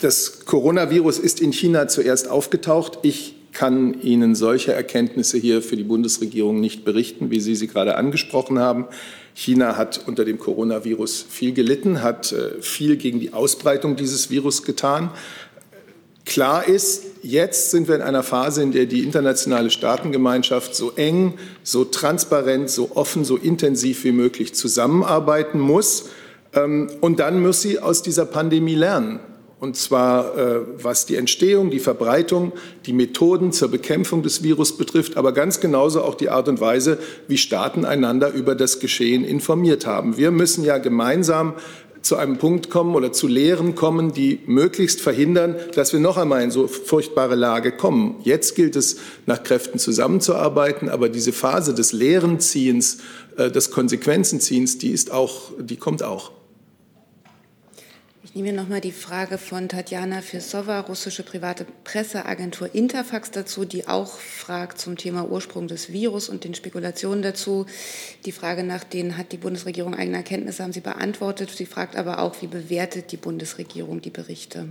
das 0.00 0.44
Coronavirus 0.46 1.18
ist 1.18 1.40
in 1.40 1.52
China 1.52 1.88
zuerst 1.88 2.28
aufgetaucht. 2.28 2.98
Ich 3.02 3.34
kann 3.52 4.00
Ihnen 4.00 4.34
solche 4.34 4.72
Erkenntnisse 4.72 5.38
hier 5.38 5.62
für 5.62 5.76
die 5.76 5.84
Bundesregierung 5.84 6.60
nicht 6.60 6.84
berichten, 6.84 7.30
wie 7.30 7.40
Sie 7.40 7.54
sie 7.54 7.68
gerade 7.68 7.96
angesprochen 7.96 8.58
haben. 8.58 8.86
China 9.34 9.76
hat 9.76 10.02
unter 10.06 10.24
dem 10.24 10.38
Coronavirus 10.38 11.24
viel 11.28 11.52
gelitten, 11.52 12.02
hat 12.02 12.32
äh, 12.32 12.60
viel 12.60 12.96
gegen 12.96 13.20
die 13.20 13.32
Ausbreitung 13.32 13.96
dieses 13.96 14.30
Virus 14.30 14.62
getan. 14.62 15.10
Klar 16.24 16.68
ist, 16.68 17.04
jetzt 17.22 17.70
sind 17.70 17.88
wir 17.88 17.96
in 17.96 18.02
einer 18.02 18.22
Phase, 18.22 18.62
in 18.62 18.72
der 18.72 18.86
die 18.86 19.02
internationale 19.02 19.70
Staatengemeinschaft 19.70 20.74
so 20.74 20.92
eng, 20.92 21.34
so 21.62 21.84
transparent, 21.84 22.70
so 22.70 22.92
offen, 22.94 23.24
so 23.24 23.36
intensiv 23.36 24.04
wie 24.04 24.12
möglich 24.12 24.54
zusammenarbeiten 24.54 25.58
muss. 25.58 26.10
Ähm, 26.54 26.90
und 27.00 27.20
dann 27.20 27.40
muss 27.40 27.62
sie 27.62 27.78
aus 27.78 28.02
dieser 28.02 28.26
Pandemie 28.26 28.74
lernen 28.74 29.20
und 29.62 29.76
zwar 29.76 30.36
äh, 30.36 30.60
was 30.82 31.06
die 31.06 31.14
Entstehung, 31.14 31.70
die 31.70 31.78
Verbreitung, 31.78 32.50
die 32.84 32.92
Methoden 32.92 33.52
zur 33.52 33.68
Bekämpfung 33.68 34.24
des 34.24 34.42
Virus 34.42 34.76
betrifft, 34.76 35.16
aber 35.16 35.30
ganz 35.30 35.60
genauso 35.60 36.02
auch 36.02 36.16
die 36.16 36.30
Art 36.30 36.48
und 36.48 36.60
Weise, 36.60 36.98
wie 37.28 37.38
Staaten 37.38 37.84
einander 37.84 38.32
über 38.32 38.56
das 38.56 38.80
Geschehen 38.80 39.24
informiert 39.24 39.86
haben. 39.86 40.16
Wir 40.16 40.32
müssen 40.32 40.64
ja 40.64 40.78
gemeinsam 40.78 41.54
zu 42.00 42.16
einem 42.16 42.38
Punkt 42.38 42.70
kommen 42.70 42.96
oder 42.96 43.12
zu 43.12 43.28
Lehren 43.28 43.76
kommen, 43.76 44.12
die 44.12 44.40
möglichst 44.46 45.00
verhindern, 45.00 45.54
dass 45.76 45.92
wir 45.92 46.00
noch 46.00 46.16
einmal 46.16 46.42
in 46.42 46.50
so 46.50 46.66
furchtbare 46.66 47.36
Lage 47.36 47.70
kommen. 47.70 48.16
Jetzt 48.24 48.56
gilt 48.56 48.74
es, 48.74 48.96
nach 49.26 49.44
Kräften 49.44 49.78
zusammenzuarbeiten, 49.78 50.88
aber 50.88 51.08
diese 51.08 51.32
Phase 51.32 51.72
des 51.72 51.92
Lehrenziehens, 51.92 52.98
äh, 53.36 53.48
des 53.48 53.70
Konsequenzenziehens, 53.70 54.78
die 54.78 54.90
ist 54.90 55.12
auch, 55.12 55.52
die 55.60 55.76
kommt 55.76 56.02
auch. 56.02 56.32
Ich 58.34 58.40
nehme 58.40 58.56
nochmal 58.56 58.80
die 58.80 58.92
Frage 58.92 59.36
von 59.36 59.68
Tatjana 59.68 60.22
Firsova, 60.22 60.80
russische 60.80 61.22
private 61.22 61.66
Presseagentur 61.84 62.74
Interfax 62.74 63.30
dazu, 63.30 63.66
die 63.66 63.88
auch 63.88 64.18
fragt 64.18 64.78
zum 64.78 64.96
Thema 64.96 65.30
Ursprung 65.30 65.68
des 65.68 65.92
Virus 65.92 66.30
und 66.30 66.44
den 66.44 66.54
Spekulationen 66.54 67.20
dazu. 67.20 67.66
Die 68.24 68.32
Frage 68.32 68.62
nach 68.62 68.84
denen 68.84 69.18
hat 69.18 69.32
die 69.32 69.36
Bundesregierung 69.36 69.94
eigene 69.94 70.16
Erkenntnisse, 70.16 70.62
haben 70.62 70.72
Sie 70.72 70.80
beantwortet. 70.80 71.50
Sie 71.50 71.66
fragt 71.66 71.94
aber 71.94 72.20
auch, 72.20 72.40
wie 72.40 72.46
bewertet 72.46 73.12
die 73.12 73.18
Bundesregierung 73.18 74.00
die 74.00 74.08
Berichte? 74.08 74.68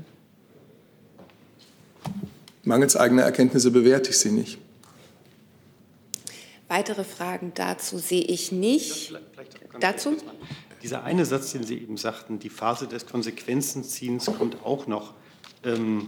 Mangels 2.64 2.96
eigener 2.96 3.22
Erkenntnisse 3.22 3.70
bewerte 3.70 4.10
ich 4.10 4.18
sie 4.18 4.32
nicht. 4.32 4.58
Weitere 6.68 7.04
Fragen 7.04 7.52
dazu 7.54 8.00
sehe 8.00 8.24
ich 8.24 8.52
nicht. 8.52 9.14
Dazu? 9.80 10.18
Dieser 10.84 11.04
eine 11.04 11.26
Satz, 11.26 11.52
den 11.52 11.64
Sie 11.64 11.78
eben 11.78 11.98
sagten, 11.98 12.40
die 12.40 12.50
Phase 12.50 12.88
des 12.88 13.06
Konsequenzenziehens 13.06 14.26
kommt 14.38 14.64
auch 14.66 14.88
noch. 14.88 15.14
Ähm, 15.64 16.08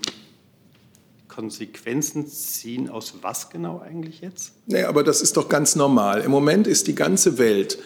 Konsequenzen 1.27 2.27
ziehen 2.27 2.89
aus 2.89 3.15
was 3.21 3.49
genau 3.49 3.81
eigentlich 3.83 4.21
jetzt? 4.21 4.53
Nee, 4.67 4.83
aber 4.83 5.03
das 5.03 5.21
ist 5.21 5.35
doch 5.37 5.49
ganz 5.49 5.75
normal. 5.75 6.21
Im 6.21 6.31
Moment 6.31 6.67
ist 6.67 6.87
die 6.87 6.95
ganze 6.95 7.39
Welt, 7.39 7.79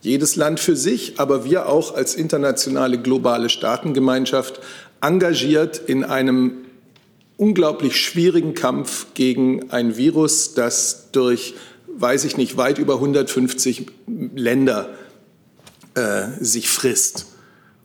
jedes 0.00 0.36
Land 0.36 0.60
für 0.60 0.76
sich, 0.76 1.18
aber 1.18 1.44
wir 1.44 1.68
auch 1.68 1.94
als 1.94 2.14
internationale 2.14 2.98
globale 3.00 3.48
Staatengemeinschaft 3.50 4.60
engagiert 5.02 5.78
in 5.78 6.04
einem 6.04 6.64
unglaublich 7.36 7.96
schwierigen 7.96 8.54
Kampf 8.54 9.06
gegen 9.14 9.70
ein 9.70 9.96
Virus, 9.96 10.54
das 10.54 11.10
durch, 11.12 11.54
weiß 11.88 12.24
ich 12.24 12.36
nicht, 12.36 12.56
weit 12.56 12.78
über 12.78 12.94
150 12.94 13.86
Länder 14.34 14.90
äh, 15.94 16.26
sich 16.40 16.68
frisst. 16.68 17.26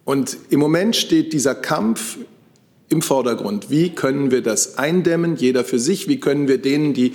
Und 0.05 0.37
im 0.49 0.59
Moment 0.59 0.95
steht 0.95 1.33
dieser 1.33 1.55
Kampf 1.55 2.17
im 2.89 3.01
Vordergrund. 3.01 3.69
Wie 3.69 3.89
können 3.89 4.31
wir 4.31 4.41
das 4.41 4.77
eindämmen, 4.77 5.35
jeder 5.35 5.63
für 5.63 5.79
sich? 5.79 6.07
Wie 6.07 6.19
können 6.19 6.47
wir 6.47 6.57
denen, 6.57 6.93
die 6.93 7.13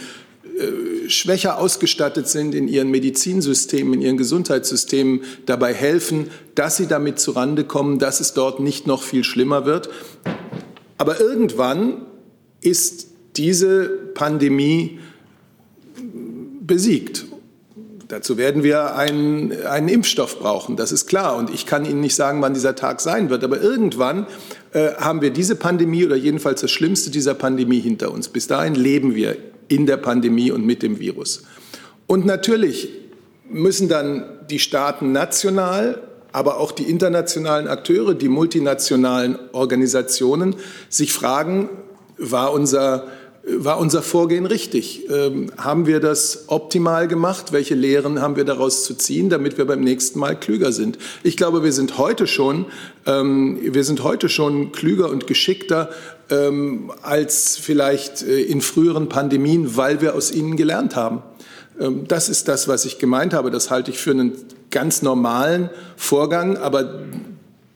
äh, 0.57 1.09
schwächer 1.09 1.59
ausgestattet 1.59 2.29
sind 2.29 2.55
in 2.55 2.69
ihren 2.69 2.91
Medizinsystemen, 2.91 3.95
in 3.95 4.03
ihren 4.03 4.17
Gesundheitssystemen, 4.17 5.23
dabei 5.47 5.75
helfen, 5.75 6.31
dass 6.55 6.77
sie 6.77 6.87
damit 6.87 7.19
zurande 7.19 7.65
kommen, 7.65 7.99
dass 7.99 8.21
es 8.21 8.35
dort 8.35 8.61
nicht 8.61 8.87
noch 8.87 9.03
viel 9.03 9.25
schlimmer 9.25 9.67
wird? 9.67 9.91
Aber 10.97 11.21
irgendwann 11.21 12.07
ist 12.61 13.09
diese 13.37 13.89
Pandemie 14.15 15.01
besiegt. 16.61 17.27
Dazu 18.15 18.39
werden 18.39 18.63
wir 18.63 18.95
einen, 18.95 19.67
einen 19.67 19.89
Impfstoff 19.89 20.39
brauchen, 20.39 20.77
das 20.77 20.93
ist 20.93 21.09
klar. 21.09 21.35
Und 21.35 21.51
ich 21.51 21.67
kann 21.67 21.85
Ihnen 21.85 22.01
nicht 22.01 22.15
sagen, 22.15 22.41
wann 22.43 22.55
dieser 22.55 22.77
Tag 22.77 23.01
sein 23.01 23.29
wird. 23.29 23.43
Aber 23.43 23.61
irgendwann 23.61 24.29
äh, 24.73 24.93
haben 24.99 25.21
wir 25.21 25.31
diese 25.31 25.57
Pandemie 25.57 26.05
oder 26.05 26.15
jedenfalls 26.15 26.61
das 26.61 26.71
Schlimmste 26.71 27.11
dieser 27.11 27.35
Pandemie 27.35 27.81
hinter 27.81 28.13
uns. 28.13 28.29
Bis 28.29 28.47
dahin 28.47 28.77
leben 28.77 29.17
wir 29.17 29.37
in 29.67 29.87
der 29.87 29.97
Pandemie 29.97 30.53
und 30.53 30.65
mit 30.65 30.85
dem 30.85 31.01
Virus. 31.01 31.43
Und 32.07 32.25
natürlich 32.25 32.89
müssen 33.51 33.89
dann 33.89 34.25
die 34.49 34.61
Staaten 34.61 35.11
national, 35.11 36.01
aber 36.31 36.59
auch 36.59 36.71
die 36.71 36.85
internationalen 36.85 37.67
Akteure, 37.67 38.15
die 38.15 38.29
multinationalen 38.29 39.41
Organisationen 39.51 40.55
sich 40.89 41.13
fragen, 41.13 41.69
war 42.17 42.53
unser 42.53 43.09
war 43.47 43.79
unser 43.79 44.03
Vorgehen 44.03 44.47
richtig? 44.47 45.09
Ähm, 45.11 45.51
haben 45.59 45.87
wir 45.87 46.01
das 46.01 46.45
optimal 46.47 47.09
gemacht? 47.09 47.53
Welche 47.53 47.75
Lehren 47.75 48.21
haben 48.21 48.37
wir 48.37 48.45
daraus 48.45 48.85
zu 48.85 48.95
ziehen, 48.95 49.29
damit 49.29 49.59
wir 49.59 49.67
beim 49.67 49.81
nächsten 49.81 50.19
Mal 50.19 50.39
klüger 50.39 50.73
sind? 50.73 50.99
Ich 51.23 51.37
glaube, 51.37 51.63
wir 51.63 51.73
sind 51.73 51.99
heute 51.99 52.27
schon, 52.27 52.67
ähm, 53.07 53.59
wir 53.61 53.85
sind 53.85 54.03
heute 54.03 54.29
schon 54.29 54.73
klüger 54.73 55.11
und 55.11 55.27
geschickter 55.27 55.91
ähm, 56.31 56.91
als 57.03 57.59
vielleicht 57.59 58.23
äh, 58.23 58.41
in 58.41 58.63
früheren 58.63 59.11
Pandemien, 59.11 59.77
weil 59.77 60.01
wir 60.01 60.15
aus 60.15 60.31
ihnen 60.31 60.57
gelernt 60.57 60.97
haben. 60.97 61.23
Ähm, 61.79 62.09
das 62.09 62.31
ist 62.31 62.49
das, 62.49 62.67
was 62.67 62.87
ich 62.87 62.99
gemeint 62.99 63.35
habe. 63.35 63.51
Das 63.51 63.71
halte 63.71 63.91
ich 63.91 63.99
für 63.99 64.13
einen 64.13 64.33
ganz 64.71 65.03
normalen 65.03 65.69
Vorgang, 65.97 66.57
aber 66.57 67.03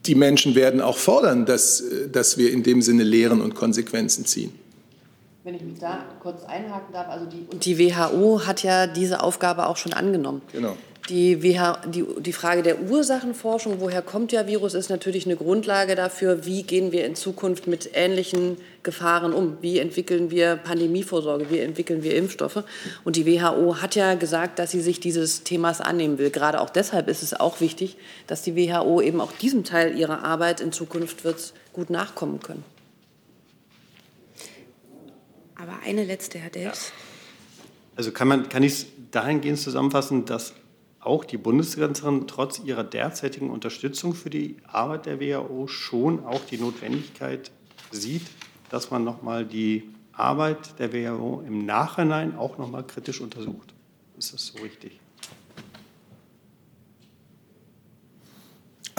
die 0.07 0.15
Menschen 0.15 0.55
werden 0.55 0.81
auch 0.81 0.97
fordern, 0.97 1.45
dass, 1.45 1.81
äh, 1.81 2.09
dass 2.09 2.39
wir 2.39 2.51
in 2.51 2.63
dem 2.63 2.81
Sinne 2.81 3.03
Lehren 3.03 3.39
und 3.39 3.53
Konsequenzen 3.53 4.25
ziehen. 4.25 4.51
Wenn 5.49 5.55
ich 5.55 5.63
mich 5.63 5.79
da 5.79 6.05
kurz 6.19 6.43
einhaken 6.43 6.93
darf, 6.93 7.09
also 7.09 7.25
die, 7.25 7.47
und 7.51 7.65
die 7.65 7.79
WHO 7.79 8.45
hat 8.45 8.61
ja 8.61 8.85
diese 8.85 9.23
Aufgabe 9.23 9.65
auch 9.65 9.77
schon 9.77 9.93
angenommen. 9.93 10.43
Genau. 10.51 10.77
Die, 11.09 11.41
WHO, 11.41 11.89
die, 11.89 12.05
die 12.19 12.33
Frage 12.33 12.61
der 12.61 12.81
Ursachenforschung, 12.81 13.79
woher 13.79 14.03
kommt 14.03 14.31
der 14.31 14.45
Virus, 14.45 14.75
ist 14.75 14.91
natürlich 14.91 15.25
eine 15.25 15.37
Grundlage 15.37 15.95
dafür, 15.95 16.45
wie 16.45 16.61
gehen 16.61 16.91
wir 16.91 17.03
in 17.03 17.15
Zukunft 17.15 17.65
mit 17.65 17.89
ähnlichen 17.95 18.57
Gefahren 18.83 19.33
um, 19.33 19.57
wie 19.61 19.79
entwickeln 19.79 20.29
wir 20.29 20.55
Pandemievorsorge, 20.55 21.49
wie 21.49 21.57
entwickeln 21.57 22.03
wir 22.03 22.15
Impfstoffe. 22.15 22.63
Und 23.03 23.15
die 23.15 23.25
WHO 23.25 23.77
hat 23.81 23.95
ja 23.95 24.13
gesagt, 24.13 24.59
dass 24.59 24.69
sie 24.69 24.81
sich 24.81 24.99
dieses 24.99 25.41
Themas 25.41 25.81
annehmen 25.81 26.19
will. 26.19 26.29
Gerade 26.29 26.61
auch 26.61 26.69
deshalb 26.69 27.07
ist 27.07 27.23
es 27.23 27.33
auch 27.33 27.59
wichtig, 27.59 27.97
dass 28.27 28.43
die 28.43 28.55
WHO 28.55 29.01
eben 29.01 29.19
auch 29.19 29.31
diesem 29.31 29.63
Teil 29.63 29.97
ihrer 29.97 30.23
Arbeit 30.23 30.61
in 30.61 30.71
Zukunft 30.71 31.23
wird 31.23 31.53
gut 31.73 31.89
nachkommen 31.89 32.39
können. 32.39 32.63
Aber 35.61 35.73
eine 35.85 36.03
letzte, 36.03 36.39
Herr 36.39 36.49
Delfs. 36.49 36.89
Ja. 36.89 37.65
Also 37.95 38.11
kann, 38.11 38.27
man, 38.27 38.49
kann 38.49 38.63
ich 38.63 38.73
es 38.73 38.85
dahingehend 39.11 39.59
zusammenfassen, 39.59 40.25
dass 40.25 40.53
auch 41.01 41.25
die 41.25 41.37
Bundeskanzlerin 41.37 42.27
trotz 42.27 42.59
ihrer 42.59 42.83
derzeitigen 42.83 43.49
Unterstützung 43.49 44.13
für 44.13 44.29
die 44.29 44.57
Arbeit 44.67 45.05
der 45.05 45.19
WHO 45.19 45.67
schon 45.67 46.25
auch 46.25 46.41
die 46.45 46.57
Notwendigkeit 46.57 47.51
sieht, 47.91 48.23
dass 48.69 48.91
man 48.91 49.03
nochmal 49.03 49.45
die 49.45 49.89
Arbeit 50.13 50.79
der 50.79 50.93
WHO 50.93 51.43
im 51.45 51.65
Nachhinein 51.65 52.35
auch 52.35 52.57
nochmal 52.57 52.85
kritisch 52.85 53.21
untersucht. 53.21 53.73
Ist 54.17 54.33
das 54.33 54.47
so 54.47 54.61
richtig? 54.61 54.99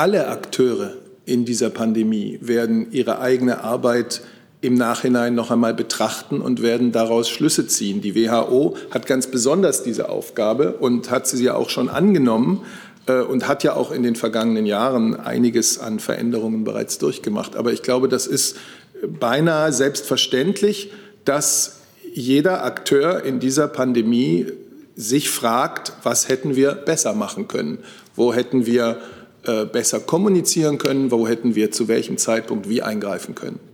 alle 0.01 0.29
Akteure 0.29 0.95
in 1.27 1.45
dieser 1.45 1.69
Pandemie 1.69 2.39
werden 2.41 2.91
ihre 2.91 3.21
eigene 3.21 3.63
Arbeit 3.63 4.23
im 4.63 4.75
Nachhinein 4.75 5.35
noch 5.35 5.51
einmal 5.51 5.73
betrachten 5.73 6.41
und 6.41 6.61
werden 6.61 6.93
daraus 6.93 7.31
Schlüsse 7.31 7.67
ziehen. 7.67 8.03
Die 8.03 8.15
WHO 8.15 8.77
hat 8.91 9.07
ganz 9.07 9.27
besonders 9.27 9.83
diese 9.83 10.09
Aufgabe 10.09 10.75
und 10.75 11.11
hat 11.11 11.27
sie 11.27 11.43
ja 11.43 11.55
auch 11.55 11.71
schon 11.71 11.89
angenommen 11.89 12.63
äh, 13.07 13.21
und 13.21 13.49
hat 13.49 13.65
ja 13.65 13.75
auch 13.75 13.91
in 13.91 14.03
den 14.03 14.17
vergangenen 14.17 14.67
Jahren 14.67 15.19
einiges 15.19 15.79
an 15.79 15.99
Veränderungen 15.99 16.65
bereits 16.65 16.99
durchgemacht. 16.99 17.57
Aber 17.57 17.73
ich 17.73 17.83
glaube, 17.83 18.09
das 18.09 18.27
ist 18.27 18.57
beinahe 19.07 19.73
selbstverständlich, 19.73 20.93
dass 21.25 21.81
jeder 22.13 22.65
Akteur 22.65 23.25
in 23.25 23.41
dieser 23.41 23.69
Pandemie 23.69 24.47
sich 24.95 25.31
fragt, 25.31 25.93
was 26.03 26.29
hätten 26.29 26.57
wir 26.57 26.73
besser 26.73 27.15
machen 27.15 27.49
können? 27.49 27.79
Wo 28.15 28.35
hätten 28.35 28.67
wir 28.67 28.99
äh, 29.45 29.65
besser 29.65 30.01
kommunizieren 30.01 30.77
können? 30.77 31.11
Wo 31.11 31.27
hätten 31.27 31.55
wir 31.55 31.71
zu 31.71 31.89
welchem 31.89 32.19
Zeitpunkt 32.19 32.69
wie 32.69 32.83
eingreifen 32.83 33.35
können? 33.35 33.70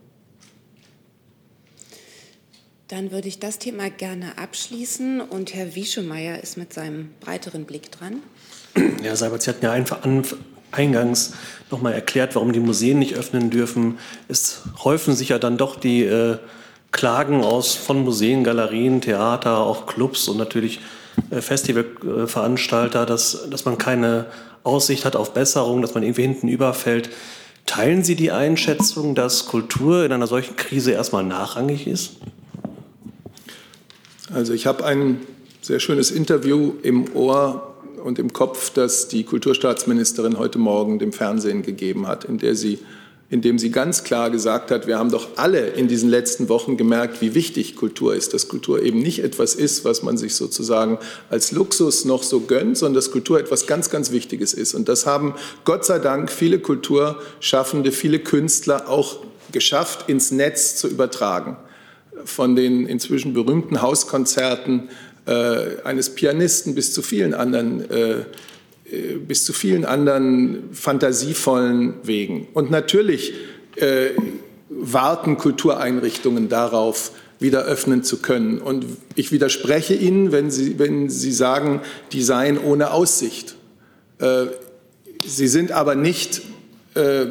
Dann 2.88 3.10
würde 3.10 3.26
ich 3.26 3.40
das 3.40 3.58
Thema 3.58 3.90
gerne 3.90 4.38
abschließen 4.38 5.20
und 5.20 5.54
Herr 5.54 5.74
Wieschemeyer 5.74 6.40
ist 6.40 6.56
mit 6.56 6.72
seinem 6.72 7.10
breiteren 7.20 7.64
Blick 7.64 7.90
dran. 7.90 8.22
Ja, 9.02 9.16
Seibert, 9.16 9.42
Sie 9.42 9.50
hatten 9.50 9.64
ja 9.64 9.72
einfach 9.72 10.06
eingangs 10.70 11.32
noch 11.70 11.82
mal 11.82 11.92
erklärt, 11.92 12.36
warum 12.36 12.52
die 12.52 12.60
Museen 12.60 13.00
nicht 13.00 13.14
öffnen 13.14 13.50
dürfen. 13.50 13.98
Es 14.28 14.62
häufen 14.84 15.16
sich 15.16 15.30
ja 15.30 15.38
dann 15.38 15.56
doch 15.56 15.76
die 15.76 16.04
äh, 16.04 16.38
Klagen 16.92 17.42
aus 17.42 17.74
von 17.74 18.04
Museen, 18.04 18.44
Galerien, 18.44 19.00
Theater, 19.00 19.58
auch 19.58 19.86
Clubs 19.86 20.28
und 20.28 20.36
natürlich 20.36 20.80
äh, 21.30 21.40
Festivalveranstalter, 21.40 23.04
dass, 23.04 23.48
dass 23.50 23.64
man 23.64 23.78
keine 23.78 24.26
Aussicht 24.62 25.04
hat 25.04 25.16
auf 25.16 25.32
Besserung, 25.32 25.82
dass 25.82 25.94
man 25.94 26.04
irgendwie 26.04 26.22
hinten 26.22 26.46
überfällt. 26.46 27.10
Teilen 27.64 28.04
Sie 28.04 28.14
die 28.14 28.30
Einschätzung, 28.30 29.16
dass 29.16 29.46
Kultur 29.46 30.04
in 30.04 30.12
einer 30.12 30.28
solchen 30.28 30.54
Krise 30.54 30.92
erstmal 30.92 31.24
nachrangig 31.24 31.88
ist? 31.88 32.12
Also 34.32 34.54
ich 34.54 34.66
habe 34.66 34.84
ein 34.84 35.20
sehr 35.62 35.78
schönes 35.78 36.10
Interview 36.10 36.72
im 36.82 37.14
Ohr 37.14 37.74
und 38.02 38.18
im 38.18 38.32
Kopf, 38.32 38.70
das 38.70 39.08
die 39.08 39.22
Kulturstaatsministerin 39.22 40.38
heute 40.38 40.58
Morgen 40.58 40.98
dem 40.98 41.12
Fernsehen 41.12 41.62
gegeben 41.62 42.08
hat, 42.08 42.24
in, 42.24 42.38
der 42.38 42.56
sie, 42.56 42.80
in 43.30 43.40
dem 43.40 43.58
sie 43.58 43.70
ganz 43.70 44.02
klar 44.02 44.30
gesagt 44.30 44.72
hat, 44.72 44.88
wir 44.88 44.98
haben 44.98 45.12
doch 45.12 45.28
alle 45.36 45.68
in 45.68 45.86
diesen 45.86 46.10
letzten 46.10 46.48
Wochen 46.48 46.76
gemerkt, 46.76 47.20
wie 47.20 47.36
wichtig 47.36 47.76
Kultur 47.76 48.16
ist, 48.16 48.34
dass 48.34 48.48
Kultur 48.48 48.82
eben 48.82 48.98
nicht 48.98 49.20
etwas 49.20 49.54
ist, 49.54 49.84
was 49.84 50.02
man 50.02 50.16
sich 50.16 50.34
sozusagen 50.34 50.98
als 51.30 51.52
Luxus 51.52 52.04
noch 52.04 52.24
so 52.24 52.40
gönnt, 52.40 52.76
sondern 52.76 52.94
dass 52.94 53.12
Kultur 53.12 53.38
etwas 53.38 53.68
ganz, 53.68 53.90
ganz 53.90 54.10
Wichtiges 54.10 54.54
ist. 54.54 54.74
Und 54.74 54.88
das 54.88 55.06
haben 55.06 55.34
Gott 55.64 55.84
sei 55.84 56.00
Dank 56.00 56.32
viele 56.32 56.58
Kulturschaffende, 56.58 57.92
viele 57.92 58.18
Künstler 58.18 58.88
auch 58.88 59.18
geschafft, 59.52 60.08
ins 60.08 60.32
Netz 60.32 60.74
zu 60.76 60.88
übertragen 60.88 61.56
von 62.24 62.56
den 62.56 62.86
inzwischen 62.86 63.34
berühmten 63.34 63.82
Hauskonzerten 63.82 64.88
äh, 65.26 65.82
eines 65.84 66.10
Pianisten 66.10 66.74
bis 66.74 66.92
zu 66.92 67.02
vielen 67.02 67.34
anderen 67.34 67.90
äh, 67.90 68.24
äh, 68.90 69.16
bis 69.16 69.44
zu 69.44 69.52
vielen 69.52 69.84
anderen 69.84 70.70
fantasievollen 70.72 71.94
Wegen. 72.04 72.46
Und 72.54 72.70
natürlich 72.70 73.34
äh, 73.76 74.10
warten 74.68 75.36
Kultureinrichtungen 75.36 76.48
darauf, 76.48 77.12
wieder 77.38 77.64
öffnen 77.64 78.02
zu 78.02 78.18
können. 78.22 78.58
Und 78.58 78.86
ich 79.14 79.30
widerspreche 79.32 79.94
Ihnen, 79.94 80.32
wenn 80.32 80.50
Sie, 80.50 80.78
wenn 80.78 81.10
Sie 81.10 81.32
sagen, 81.32 81.80
die 82.12 82.22
seien 82.22 82.58
ohne 82.58 82.92
Aussicht. 82.92 83.56
Äh, 84.18 84.46
sie 85.24 85.48
sind 85.48 85.72
aber 85.72 85.94
nicht 85.94 86.42
äh, 86.94 87.26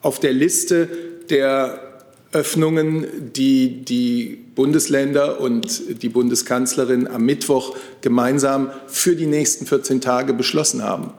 auf 0.00 0.18
der 0.20 0.32
Liste 0.32 0.88
der 1.28 1.87
Öffnungen, 2.32 3.32
die 3.32 3.84
die 3.84 4.38
Bundesländer 4.54 5.40
und 5.40 6.02
die 6.02 6.08
Bundeskanzlerin 6.08 7.06
am 7.06 7.24
Mittwoch 7.24 7.74
gemeinsam 8.00 8.70
für 8.86 9.16
die 9.16 9.26
nächsten 9.26 9.66
14 9.66 10.00
Tage 10.00 10.34
beschlossen 10.34 10.82
haben. 10.82 11.12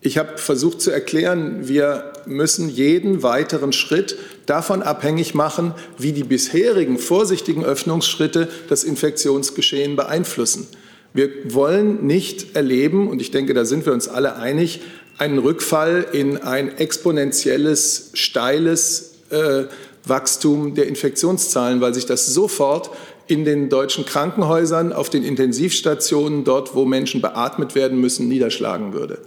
Ich 0.00 0.18
habe 0.18 0.38
versucht 0.38 0.80
zu 0.80 0.90
erklären, 0.90 1.68
wir 1.68 2.12
müssen 2.26 2.68
jeden 2.68 3.22
weiteren 3.22 3.72
Schritt 3.72 4.16
davon 4.46 4.82
abhängig 4.82 5.34
machen, 5.34 5.74
wie 5.98 6.12
die 6.12 6.24
bisherigen 6.24 6.98
vorsichtigen 6.98 7.64
Öffnungsschritte 7.64 8.48
das 8.68 8.84
Infektionsgeschehen 8.84 9.96
beeinflussen. 9.96 10.66
Wir 11.12 11.30
wollen 11.54 12.06
nicht 12.06 12.56
erleben, 12.56 13.08
und 13.08 13.22
ich 13.22 13.30
denke, 13.30 13.54
da 13.54 13.64
sind 13.64 13.86
wir 13.86 13.92
uns 13.92 14.06
alle 14.06 14.36
einig, 14.36 14.80
einen 15.18 15.38
Rückfall 15.38 16.06
in 16.12 16.36
ein 16.36 16.76
exponentielles, 16.76 18.10
steiles 18.12 19.14
äh, 19.30 19.64
Wachstum 20.08 20.74
der 20.74 20.86
Infektionszahlen, 20.86 21.80
weil 21.80 21.94
sich 21.94 22.06
das 22.06 22.26
sofort 22.26 22.90
in 23.26 23.44
den 23.44 23.68
deutschen 23.68 24.06
Krankenhäusern, 24.06 24.92
auf 24.92 25.10
den 25.10 25.24
Intensivstationen, 25.24 26.44
dort, 26.44 26.74
wo 26.74 26.84
Menschen 26.84 27.20
beatmet 27.20 27.74
werden 27.74 28.00
müssen, 28.00 28.28
niederschlagen 28.28 28.92
würde. 28.92 29.18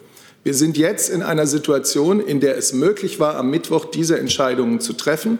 Wir 0.43 0.53
sind 0.53 0.77
jetzt 0.77 1.09
in 1.09 1.21
einer 1.21 1.47
Situation, 1.47 2.21
in 2.21 2.39
der 2.39 2.57
es 2.57 2.71
möglich 2.71 3.19
war, 3.19 3.36
am 3.36 3.49
Mittwoch 3.49 3.86
diese 3.86 4.17
Entscheidungen 4.17 4.80
zu 4.80 4.93
treffen. 4.93 5.39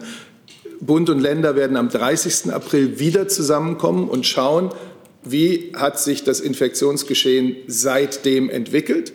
Bund 0.80 1.08
und 1.08 1.20
Länder 1.20 1.56
werden 1.56 1.76
am 1.76 1.88
30. 1.88 2.52
April 2.52 2.98
wieder 2.98 3.26
zusammenkommen 3.28 4.08
und 4.08 4.26
schauen, 4.26 4.70
wie 5.22 5.72
hat 5.74 5.98
sich 5.98 6.22
das 6.24 6.40
Infektionsgeschehen 6.40 7.56
seitdem 7.66 8.50
entwickelt 8.50 9.12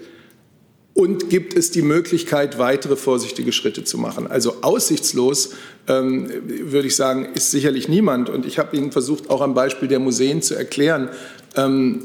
und 0.96 1.30
gibt 1.30 1.54
es 1.56 1.72
die 1.72 1.82
Möglichkeit, 1.82 2.58
weitere 2.58 2.96
vorsichtige 2.96 3.52
Schritte 3.52 3.84
zu 3.84 3.98
machen. 3.98 4.28
Also 4.28 4.62
aussichtslos, 4.62 5.52
ähm, 5.90 6.32
würde 6.48 6.88
ich 6.88 6.96
sagen, 6.96 7.28
ist 7.36 7.52
sicherlich 7.52 7.90
niemand. 7.90 8.30
Und 8.30 8.46
ich 8.46 8.58
habe 8.58 8.78
Ihnen 8.78 8.94
versucht, 8.94 9.30
auch 9.30 9.42
am 9.42 9.54
Beispiel 9.54 9.90
der 9.90 10.00
Museen 10.00 10.42
zu 10.42 10.56
erklären, 10.56 11.10
ähm, 11.58 12.04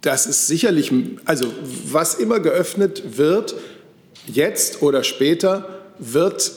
dass 0.00 0.26
es 0.26 0.48
sicherlich, 0.48 0.92
also 1.24 1.46
was 1.86 2.16
immer 2.16 2.40
geöffnet 2.40 3.16
wird, 3.16 3.54
jetzt 4.26 4.82
oder 4.82 5.04
später, 5.04 5.68
wird 6.00 6.50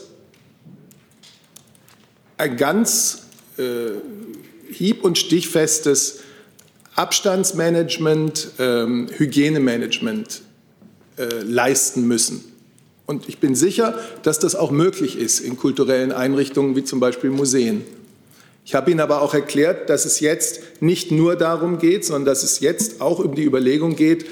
ein 2.38 2.58
ganz 2.58 3.28
äh, 3.60 3.92
hieb- 4.72 5.04
und 5.04 5.20
stichfestes 5.20 6.22
Abstandsmanagement, 6.96 8.54
ähm, 8.58 9.08
Hygienemanagement 9.16 10.42
äh, 11.22 11.44
leisten 11.44 12.08
müssen. 12.08 12.44
Und 13.06 13.30
ich 13.30 13.38
bin 13.38 13.56
sicher, 13.56 14.00
dass 14.24 14.40
das 14.40 14.56
auch 14.56 14.72
möglich 14.72 15.18
ist 15.20 15.40
in 15.40 15.56
kulturellen 15.56 16.12
Einrichtungen 16.12 16.76
wie 16.76 16.84
zum 16.84 17.00
Beispiel 17.00 17.30
Museen. 17.30 17.84
Ich 18.66 18.74
habe 18.74 18.90
Ihnen 18.90 19.00
aber 19.00 19.22
auch 19.22 19.34
erklärt, 19.34 19.90
dass 19.90 20.06
es 20.06 20.20
jetzt 20.20 20.62
nicht 20.80 21.12
nur 21.12 21.36
darum 21.36 21.78
geht, 21.78 22.06
sondern 22.06 22.26
dass 22.26 22.44
es 22.44 22.60
jetzt 22.60 23.02
auch 23.02 23.20
um 23.20 23.36
die 23.36 23.44
Überlegung 23.44 23.96
geht, 23.96 24.26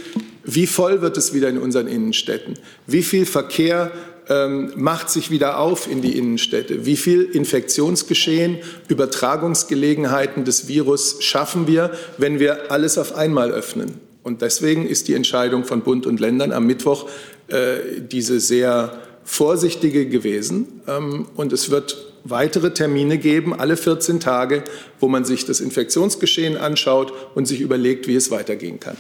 wie 0.43 0.65
voll 0.65 1.01
wird 1.01 1.17
es 1.17 1.33
wieder 1.33 1.49
in 1.49 1.59
unseren 1.59 1.87
Innenstädten? 1.87 2.57
Wie 2.87 3.03
viel 3.03 3.25
Verkehr 3.27 3.91
ähm, 4.29 4.71
macht 4.75 5.09
sich 5.09 5.29
wieder 5.29 5.59
auf 5.59 5.91
in 5.91 6.01
die 6.01 6.17
Innenstädte? 6.17 6.85
Wie 6.87 6.97
viel 6.97 7.23
Infektionsgeschehen, 7.23 8.57
Übertragungsgelegenheiten 8.87 10.45
des 10.45 10.67
Virus 10.67 11.17
schaffen 11.21 11.67
wir, 11.67 11.91
wenn 12.17 12.39
wir 12.39 12.71
alles 12.71 12.97
auf 12.97 13.15
einmal 13.15 13.51
öffnen? 13.51 14.08
Und 14.29 14.43
deswegen 14.43 14.85
ist 14.85 15.07
die 15.07 15.15
Entscheidung 15.15 15.65
von 15.65 15.81
Bund 15.81 16.05
und 16.05 16.19
Ländern 16.19 16.51
am 16.51 16.67
Mittwoch 16.67 17.09
äh, 17.47 17.99
diese 17.99 18.39
sehr 18.39 19.01
vorsichtige 19.23 20.05
gewesen. 20.05 20.81
Ähm, 20.87 21.25
und 21.35 21.51
es 21.51 21.71
wird 21.71 21.97
weitere 22.23 22.71
Termine 22.71 23.17
geben, 23.17 23.59
alle 23.59 23.75
14 23.75 24.19
Tage, 24.19 24.63
wo 24.99 25.07
man 25.07 25.25
sich 25.25 25.45
das 25.45 25.61
Infektionsgeschehen 25.61 26.57
anschaut 26.57 27.11
und 27.33 27.47
sich 27.47 27.59
überlegt, 27.59 28.07
wie 28.07 28.15
es 28.15 28.29
weitergehen 28.29 28.79
kann. 28.79 28.97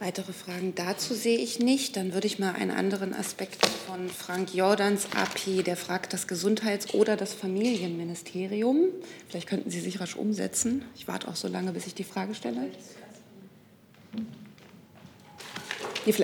Weitere 0.00 0.32
Fragen 0.32 0.74
dazu 0.76 1.12
sehe 1.12 1.38
ich 1.38 1.58
nicht. 1.58 1.96
Dann 1.96 2.14
würde 2.14 2.28
ich 2.28 2.38
mal 2.38 2.52
einen 2.52 2.70
anderen 2.70 3.12
Aspekt 3.14 3.66
von 3.88 4.08
Frank 4.08 4.54
Jordans 4.54 5.08
AP, 5.16 5.64
der 5.64 5.76
fragt 5.76 6.12
das 6.12 6.28
Gesundheits- 6.28 6.94
oder 6.94 7.16
das 7.16 7.32
Familienministerium. 7.32 8.90
Vielleicht 9.28 9.48
könnten 9.48 9.70
Sie 9.70 9.80
sich 9.80 9.98
rasch 9.98 10.14
umsetzen. 10.14 10.84
Ich 10.94 11.08
warte 11.08 11.26
auch 11.26 11.34
so 11.34 11.48
lange, 11.48 11.72
bis 11.72 11.88
ich 11.88 11.94
die 11.96 12.04
Frage 12.04 12.36
stelle. 12.36 12.68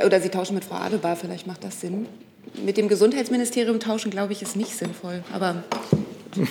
Oder 0.05 0.21
Sie 0.21 0.29
tauschen 0.31 0.55
mit 0.55 0.65
Frau 0.65 0.77
Adebar, 0.77 1.17
vielleicht 1.17 1.47
macht 1.47 1.63
das 1.63 1.81
Sinn. 1.81 2.07
Mit 2.65 2.77
dem 2.77 2.89
Gesundheitsministerium 2.89 3.81
tauschen, 3.81 4.11
glaube 4.11 4.33
ich, 4.33 4.41
ist 4.43 4.57
nicht 4.57 4.77
sinnvoll. 4.77 5.23
Aber 5.33 5.65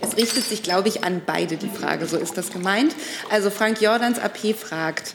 es 0.00 0.16
richtet 0.16 0.44
sich, 0.44 0.62
glaube 0.62 0.88
ich, 0.88 1.04
an 1.04 1.22
beide 1.26 1.56
die 1.56 1.68
Frage. 1.68 2.06
So 2.06 2.16
ist 2.16 2.36
das 2.36 2.50
gemeint. 2.50 2.94
Also 3.30 3.50
Frank 3.50 3.80
Jordans 3.80 4.18
AP 4.18 4.54
fragt, 4.54 5.14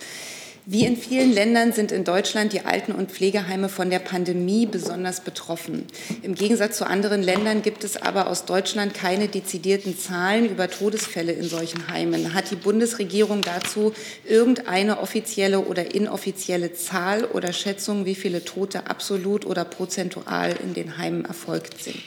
Wie 0.66 0.86
in 0.86 0.97
vielen 0.97 1.34
Ländern 1.34 1.74
sind 1.74 1.91
in 1.91 2.03
Deutschland 2.03 2.53
die 2.53 2.62
Alten- 2.62 2.91
und 2.91 3.12
Pflegeheime 3.12 3.70
von 3.70 3.89
der 3.89 3.99
Pandemie 3.99 4.66
besonders 4.66 5.22
betroffen. 5.22 5.88
Im 6.22 6.36
Gegensatz 6.36 6.78
zu 6.78 6.86
anderen 6.86 7.24
Ländern 7.24 7.62
gibt 7.62 7.84
es 7.84 7.97
aber 7.97 8.28
aus 8.28 8.45
Deutschland 8.45 8.93
keine 8.93 9.28
dezidierten 9.28 9.97
Zahlen 9.97 10.47
über 10.47 10.70
Todesfälle 10.70 11.32
in 11.32 11.47
solchen 11.47 11.88
Heimen. 11.88 12.34
Hat 12.34 12.51
die 12.51 12.55
Bundesregierung 12.55 13.41
dazu 13.41 13.93
irgendeine 14.28 14.99
offizielle 14.99 15.62
oder 15.62 15.95
inoffizielle 15.95 16.74
Zahl 16.74 17.26
oder 17.26 17.51
Schätzung, 17.53 18.05
wie 18.05 18.16
viele 18.16 18.43
Tote 18.45 18.88
absolut 18.88 19.45
oder 19.45 19.66
prozentual 19.66 20.55
in 20.62 20.74
den 20.74 20.97
Heimen 20.97 21.26
erfolgt 21.26 21.82
sind? 21.82 22.01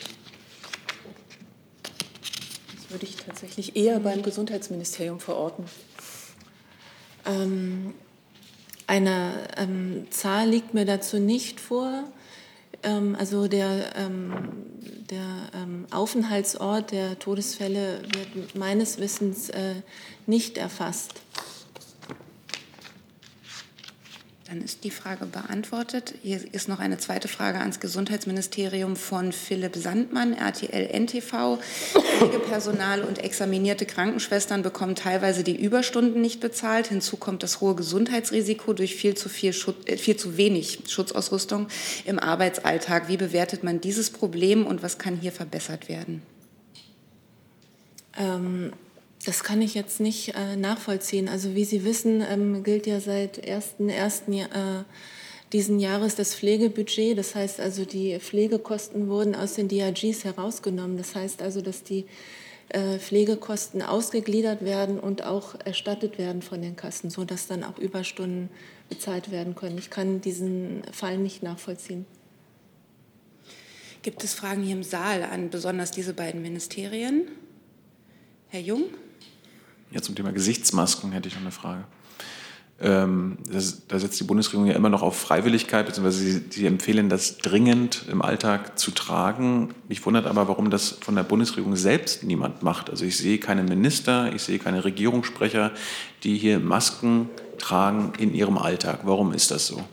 Das 2.75 2.91
würde 2.91 3.05
ich 3.05 3.15
tatsächlich 3.17 3.75
eher 3.75 3.99
beim 3.99 4.21
Gesundheitsministerium 4.21 5.19
verorten. 5.19 5.65
Ähm, 7.25 7.93
eine 8.93 9.33
ähm, 9.57 10.05
Zahl 10.11 10.47
liegt 10.49 10.75
mir 10.75 10.85
dazu 10.85 11.17
nicht 11.17 11.59
vor. 11.59 12.03
Ähm, 12.83 13.15
also 13.17 13.47
der, 13.47 13.95
ähm, 13.95 14.33
der 15.09 15.49
ähm, 15.55 15.87
Aufenthaltsort 15.89 16.91
der 16.91 17.17
Todesfälle 17.17 18.01
wird 18.03 18.55
meines 18.55 18.99
Wissens 18.99 19.49
äh, 19.49 19.73
nicht 20.27 20.59
erfasst. 20.59 21.13
Dann 24.53 24.61
ist 24.61 24.83
die 24.83 24.91
Frage 24.91 25.25
beantwortet. 25.25 26.13
Hier 26.21 26.39
ist 26.51 26.69
noch 26.69 26.77
eine 26.77 26.99
zweite 26.99 27.27
Frage 27.27 27.57
ans 27.57 27.79
Gesundheitsministerium 27.79 28.95
von 28.95 29.31
Philipp 29.31 29.75
Sandmann, 29.75 30.33
RTL 30.33 30.91
NTV. 30.93 31.57
Pflegepersonal 32.19 33.01
und 33.01 33.17
examinierte 33.17 33.87
Krankenschwestern 33.87 34.61
bekommen 34.61 34.93
teilweise 34.93 35.43
die 35.43 35.59
Überstunden 35.59 36.21
nicht 36.21 36.39
bezahlt. 36.39 36.85
Hinzu 36.85 37.17
kommt 37.17 37.41
das 37.41 37.61
hohe 37.61 37.73
Gesundheitsrisiko 37.73 38.73
durch 38.73 38.95
viel 38.95 39.15
zu, 39.15 39.27
viel 39.27 39.53
Schutz, 39.53 39.87
äh, 39.87 39.97
viel 39.97 40.17
zu 40.17 40.37
wenig 40.37 40.81
Schutzausrüstung 40.87 41.67
im 42.05 42.19
Arbeitsalltag. 42.19 43.07
Wie 43.07 43.17
bewertet 43.17 43.63
man 43.63 43.81
dieses 43.81 44.11
Problem 44.11 44.67
und 44.67 44.83
was 44.83 44.99
kann 44.99 45.17
hier 45.17 45.31
verbessert 45.31 45.89
werden? 45.89 46.21
Ähm, 48.15 48.71
das 49.25 49.43
kann 49.43 49.61
ich 49.61 49.73
jetzt 49.73 49.99
nicht 49.99 50.35
äh, 50.35 50.55
nachvollziehen. 50.55 51.29
Also 51.29 51.55
wie 51.55 51.65
Sie 51.65 51.85
wissen, 51.85 52.23
ähm, 52.27 52.63
gilt 52.63 52.87
ja 52.87 52.99
seit 52.99 53.43
1.1. 53.45 54.41
Äh, 54.41 54.83
diesen 55.53 55.79
Jahres 55.79 56.15
das 56.15 56.35
Pflegebudget. 56.35 57.17
Das 57.17 57.35
heißt 57.35 57.59
also, 57.59 57.85
die 57.85 58.19
Pflegekosten 58.19 59.07
wurden 59.07 59.35
aus 59.35 59.53
den 59.53 59.67
DRGs 59.67 60.25
herausgenommen. 60.25 60.97
Das 60.97 61.15
heißt 61.15 61.41
also, 61.41 61.61
dass 61.61 61.83
die 61.83 62.05
äh, 62.69 62.97
Pflegekosten 62.97 63.81
ausgegliedert 63.81 64.65
werden 64.65 64.99
und 64.99 65.23
auch 65.23 65.55
erstattet 65.63 66.17
werden 66.17 66.41
von 66.41 66.61
den 66.61 66.75
Kassen, 66.75 67.09
sodass 67.09 67.47
dann 67.47 67.63
auch 67.63 67.77
Überstunden 67.77 68.49
bezahlt 68.89 69.31
werden 69.31 69.55
können. 69.55 69.77
Ich 69.77 69.89
kann 69.89 70.21
diesen 70.21 70.81
Fall 70.91 71.17
nicht 71.17 71.43
nachvollziehen. 71.43 72.05
Gibt 74.01 74.23
es 74.23 74.33
Fragen 74.33 74.63
hier 74.63 74.75
im 74.75 74.83
Saal 74.83 75.23
an 75.23 75.49
besonders 75.49 75.91
diese 75.91 76.13
beiden 76.13 76.41
Ministerien? 76.41 77.27
Herr 78.49 78.59
Jung? 78.59 78.83
Ja, 79.93 80.01
zum 80.01 80.15
Thema 80.15 80.31
Gesichtsmasken 80.31 81.11
hätte 81.11 81.27
ich 81.27 81.35
noch 81.35 81.41
eine 81.41 81.51
Frage. 81.51 81.83
Ähm, 82.81 83.37
das, 83.49 83.87
da 83.87 83.99
setzt 83.99 84.19
die 84.19 84.23
Bundesregierung 84.23 84.67
ja 84.67 84.73
immer 84.73 84.89
noch 84.89 85.03
auf 85.03 85.17
Freiwilligkeit, 85.17 85.85
beziehungsweise 85.85 86.17
sie, 86.17 86.41
sie, 86.49 86.65
empfehlen 86.65 87.07
das 87.07 87.37
dringend 87.37 88.05
im 88.11 88.23
Alltag 88.23 88.79
zu 88.79 88.89
tragen. 88.91 89.75
Mich 89.87 90.03
wundert 90.05 90.25
aber, 90.25 90.47
warum 90.47 90.71
das 90.71 90.89
von 90.89 91.15
der 91.15 91.23
Bundesregierung 91.23 91.75
selbst 91.75 92.23
niemand 92.23 92.63
macht. 92.63 92.89
Also 92.89 93.05
ich 93.05 93.15
sehe 93.17 93.37
keine 93.37 93.63
Minister, 93.63 94.33
ich 94.33 94.41
sehe 94.41 94.57
keine 94.57 94.83
Regierungssprecher, 94.83 95.71
die 96.23 96.37
hier 96.37 96.59
Masken 96.59 97.29
tragen 97.59 98.13
in 98.17 98.33
ihrem 98.33 98.57
Alltag. 98.57 99.01
Warum 99.03 99.31
ist 99.31 99.51
das 99.51 99.67
so? 99.67 99.83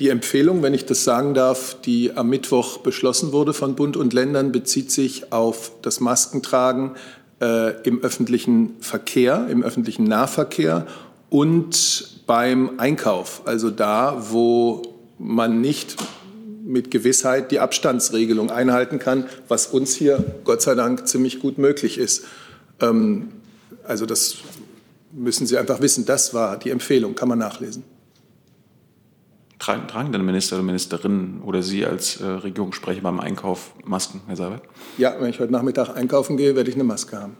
Die 0.00 0.08
Empfehlung, 0.08 0.62
wenn 0.62 0.72
ich 0.72 0.86
das 0.86 1.04
sagen 1.04 1.34
darf, 1.34 1.76
die 1.84 2.16
am 2.16 2.30
Mittwoch 2.30 2.78
beschlossen 2.78 3.32
wurde 3.32 3.52
von 3.52 3.74
Bund 3.74 3.98
und 3.98 4.14
Ländern, 4.14 4.50
bezieht 4.50 4.90
sich 4.90 5.30
auf 5.30 5.72
das 5.82 6.00
Maskentragen 6.00 6.92
äh, 7.42 7.78
im 7.82 8.02
öffentlichen 8.02 8.76
Verkehr, 8.80 9.46
im 9.50 9.62
öffentlichen 9.62 10.04
Nahverkehr 10.04 10.86
und 11.28 12.22
beim 12.26 12.80
Einkauf, 12.80 13.42
also 13.44 13.68
da, 13.70 14.24
wo 14.30 14.80
man 15.18 15.60
nicht 15.60 15.96
mit 16.64 16.90
Gewissheit 16.90 17.50
die 17.50 17.58
Abstandsregelung 17.58 18.50
einhalten 18.50 18.98
kann, 18.98 19.26
was 19.48 19.66
uns 19.66 19.94
hier 19.94 20.24
Gott 20.44 20.62
sei 20.62 20.74
Dank 20.74 21.08
ziemlich 21.08 21.40
gut 21.40 21.58
möglich 21.58 21.98
ist. 21.98 22.24
Ähm, 22.80 23.32
also 23.84 24.06
das 24.06 24.36
müssen 25.12 25.46
Sie 25.46 25.58
einfach 25.58 25.82
wissen, 25.82 26.06
das 26.06 26.32
war 26.32 26.58
die 26.58 26.70
Empfehlung, 26.70 27.14
kann 27.14 27.28
man 27.28 27.38
nachlesen. 27.38 27.84
Tragen, 29.60 30.10
denn 30.10 30.24
Minister 30.24 30.56
oder 30.56 30.64
Ministerinnen 30.64 31.42
oder 31.42 31.62
Sie 31.62 31.84
als 31.84 32.20
äh, 32.20 32.26
Regierungssprecher 32.26 33.02
beim 33.02 33.20
Einkauf 33.20 33.74
Masken, 33.84 34.22
Herr 34.26 34.36
Seibert? 34.36 34.62
Ja, 34.96 35.14
wenn 35.20 35.30
ich 35.30 35.38
heute 35.38 35.52
Nachmittag 35.52 35.94
einkaufen 35.94 36.36
gehe, 36.36 36.56
werde 36.56 36.70
ich 36.70 36.76
eine 36.76 36.84
Maske 36.84 37.20
haben. 37.20 37.36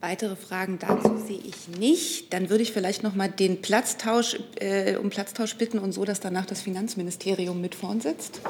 Weitere 0.00 0.36
Fragen 0.36 0.78
dazu 0.78 1.18
sehe 1.18 1.40
ich 1.44 1.76
nicht. 1.76 2.32
Dann 2.32 2.50
würde 2.50 2.62
ich 2.62 2.72
vielleicht 2.72 3.02
noch 3.02 3.16
mal 3.16 3.28
den 3.28 3.60
Platztausch, 3.60 4.38
äh, 4.60 4.96
um 4.96 5.10
Platztausch 5.10 5.56
bitten 5.56 5.80
und 5.80 5.90
so, 5.90 6.04
dass 6.04 6.20
danach 6.20 6.46
das 6.46 6.62
Finanzministerium 6.62 7.60
mit 7.60 7.74
vorn 7.74 8.00
sitzt. 8.00 8.40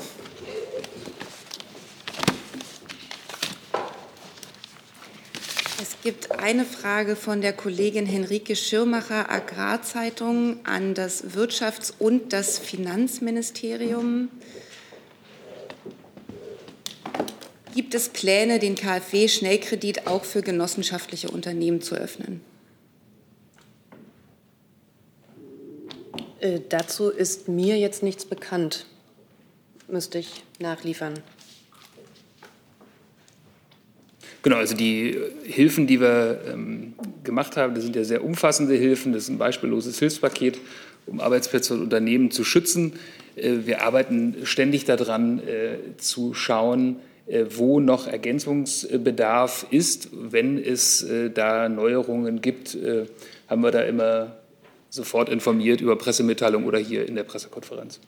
Es 5.81 5.97
gibt 6.03 6.33
eine 6.33 6.64
Frage 6.64 7.14
von 7.14 7.41
der 7.41 7.53
Kollegin 7.53 8.05
Henrike 8.05 8.57
Schirmacher, 8.57 9.31
Agrarzeitung, 9.31 10.59
an 10.66 10.95
das 10.95 11.37
Wirtschafts- 11.37 11.93
und 12.01 12.33
das 12.33 12.59
Finanzministerium. 12.59 14.29
Gibt 17.76 17.95
es 17.95 18.09
Pläne, 18.09 18.59
den 18.59 18.74
KfW-Schnellkredit 18.74 20.09
auch 20.09 20.24
für 20.24 20.43
genossenschaftliche 20.43 21.31
Unternehmen 21.31 21.81
zu 21.81 21.95
öffnen? 21.95 22.41
Äh, 26.41 26.59
dazu 26.68 27.09
ist 27.09 27.47
mir 27.47 27.79
jetzt 27.79 28.03
nichts 28.03 28.24
bekannt. 28.24 28.87
Müsste 29.87 30.18
ich 30.18 30.43
nachliefern. 30.59 31.14
Genau, 34.43 34.57
also 34.57 34.76
die 34.76 35.18
Hilfen, 35.45 35.86
die 35.86 36.01
wir 36.01 36.41
ähm, 36.47 36.95
gemacht 37.24 37.57
haben, 37.57 37.74
das 37.74 37.84
sind 37.84 37.97
ja 37.97 38.05
sehr 38.05 38.24
umfassende 38.24 38.74
Hilfen. 38.74 39.12
Das 39.12 39.24
ist 39.24 39.28
ein 39.30 39.39
beispielloses 39.39 39.99
Hilfspaket, 39.99 40.59
um 41.07 41.20
Arbeitsplätze 41.20 41.74
und 41.74 41.82
Unternehmen 41.82 42.30
zu 42.30 42.45
schützen. 42.45 42.93
Äh, 43.36 43.66
wir 43.66 43.82
arbeiten 43.82 44.36
ständig 44.45 44.84
daran, 44.84 45.41
äh, 45.41 45.97
zu 45.97 46.34
schauen, 46.34 46.97
äh, 47.26 47.47
wo 47.51 47.80
noch 47.80 48.07
Ergänzungsbedarf 48.07 49.66
ist. 49.70 50.09
Wenn 50.12 50.57
es 50.57 51.03
äh, 51.03 51.30
da 51.30 51.68
Neuerungen 51.68 52.41
gibt, 52.41 52.74
äh, 52.74 53.07
haben 53.49 53.62
wir 53.62 53.70
da 53.70 53.82
immer 53.82 54.36
sofort 54.89 55.28
informiert 55.28 55.80
über 55.80 55.97
Pressemitteilung 55.97 56.64
oder 56.64 56.78
hier 56.78 57.07
in 57.07 57.16
der 57.16 57.24
Pressekonferenz. 57.24 58.01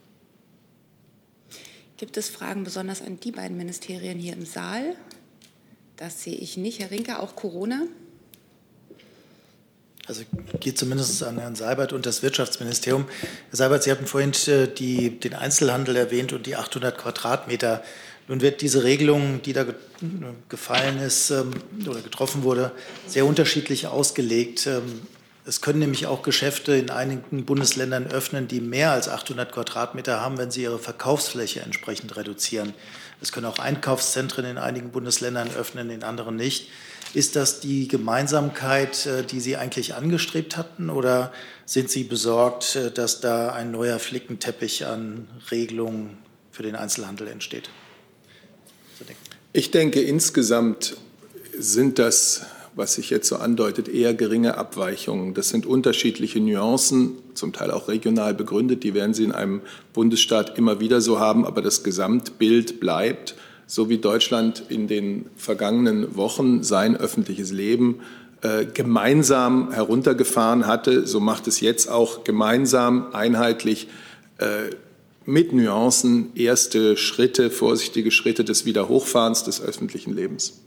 Gibt 1.98 2.16
es 2.16 2.30
Fragen 2.30 2.64
besonders 2.64 3.02
an 3.02 3.20
die 3.20 3.32
beiden 3.32 3.58
Ministerien 3.58 4.18
hier 4.18 4.32
im 4.32 4.46
Saal? 4.46 4.94
Das 6.00 6.22
sehe 6.22 6.34
ich 6.34 6.56
nicht. 6.56 6.80
Herr 6.80 6.90
Rinke, 6.90 7.18
auch 7.18 7.36
Corona? 7.36 7.82
Also 10.06 10.22
geht 10.58 10.78
zumindest 10.78 11.22
an 11.22 11.38
Herrn 11.38 11.56
Seibert 11.56 11.92
und 11.92 12.06
das 12.06 12.22
Wirtschaftsministerium. 12.22 13.04
Herr 13.50 13.56
Seibert, 13.58 13.82
Sie 13.82 13.90
hatten 13.90 14.06
vorhin 14.06 14.32
die, 14.78 15.20
den 15.20 15.34
Einzelhandel 15.34 15.96
erwähnt 15.96 16.32
und 16.32 16.46
die 16.46 16.56
800 16.56 16.96
Quadratmeter. 16.96 17.84
Nun 18.28 18.40
wird 18.40 18.62
diese 18.62 18.82
Regelung, 18.82 19.42
die 19.42 19.52
da 19.52 19.66
gefallen 20.48 20.98
ist 20.98 21.32
ähm, 21.32 21.50
oder 21.86 22.00
getroffen 22.00 22.44
wurde, 22.44 22.72
sehr 23.06 23.26
unterschiedlich 23.26 23.86
ausgelegt. 23.86 24.66
Ähm, 24.68 25.02
es 25.44 25.60
können 25.60 25.80
nämlich 25.80 26.06
auch 26.06 26.22
Geschäfte 26.22 26.76
in 26.76 26.88
einigen 26.88 27.44
Bundesländern 27.44 28.06
öffnen, 28.06 28.48
die 28.48 28.62
mehr 28.62 28.92
als 28.92 29.10
800 29.10 29.52
Quadratmeter 29.52 30.18
haben, 30.18 30.38
wenn 30.38 30.50
sie 30.50 30.62
ihre 30.62 30.78
Verkaufsfläche 30.78 31.60
entsprechend 31.60 32.16
reduzieren. 32.16 32.72
Es 33.22 33.32
können 33.32 33.46
auch 33.46 33.58
Einkaufszentren 33.58 34.44
in 34.44 34.58
einigen 34.58 34.90
Bundesländern 34.90 35.50
öffnen, 35.54 35.90
in 35.90 36.02
anderen 36.02 36.36
nicht. 36.36 36.68
Ist 37.12 37.36
das 37.36 37.60
die 37.60 37.88
Gemeinsamkeit, 37.88 39.06
äh, 39.06 39.24
die 39.24 39.40
Sie 39.40 39.56
eigentlich 39.56 39.94
angestrebt 39.94 40.56
hatten, 40.56 40.90
oder 40.90 41.32
sind 41.66 41.90
Sie 41.90 42.04
besorgt, 42.04 42.76
äh, 42.76 42.90
dass 42.90 43.20
da 43.20 43.52
ein 43.52 43.72
neuer 43.72 43.98
Flickenteppich 43.98 44.86
an 44.86 45.28
Regelungen 45.50 46.18
für 46.52 46.62
den 46.62 46.76
Einzelhandel 46.76 47.28
entsteht? 47.28 47.68
Ich 49.52 49.72
denke, 49.72 50.00
insgesamt 50.00 50.96
sind 51.58 51.98
das, 51.98 52.42
was 52.74 52.94
sich 52.94 53.10
jetzt 53.10 53.28
so 53.28 53.36
andeutet, 53.36 53.88
eher 53.88 54.14
geringe 54.14 54.56
Abweichungen. 54.56 55.34
Das 55.34 55.48
sind 55.48 55.66
unterschiedliche 55.66 56.40
Nuancen, 56.40 57.12
zum 57.34 57.52
Teil 57.52 57.70
auch 57.70 57.88
regional 57.88 58.34
begründet. 58.34 58.84
Die 58.84 58.94
werden 58.94 59.14
Sie 59.14 59.24
in 59.24 59.32
einem 59.32 59.60
Bundesstaat 59.92 60.56
immer 60.56 60.80
wieder 60.80 61.00
so 61.00 61.18
haben, 61.18 61.44
aber 61.44 61.62
das 61.62 61.82
Gesamtbild 61.82 62.80
bleibt, 62.80 63.34
so 63.66 63.88
wie 63.88 63.98
Deutschland 63.98 64.64
in 64.68 64.88
den 64.88 65.26
vergangenen 65.36 66.16
Wochen 66.16 66.62
sein 66.62 66.96
öffentliches 66.96 67.52
Leben 67.52 68.00
äh, 68.42 68.64
gemeinsam 68.64 69.72
heruntergefahren 69.72 70.66
hatte. 70.66 71.06
So 71.06 71.20
macht 71.20 71.46
es 71.46 71.60
jetzt 71.60 71.90
auch 71.90 72.24
gemeinsam, 72.24 73.08
einheitlich 73.12 73.88
äh, 74.38 74.70
mit 75.26 75.52
Nuancen 75.52 76.34
erste 76.34 76.96
Schritte, 76.96 77.50
vorsichtige 77.50 78.10
Schritte 78.10 78.44
des 78.44 78.64
Wiederhochfahrens 78.64 79.44
des 79.44 79.60
öffentlichen 79.62 80.14
Lebens. 80.14 80.60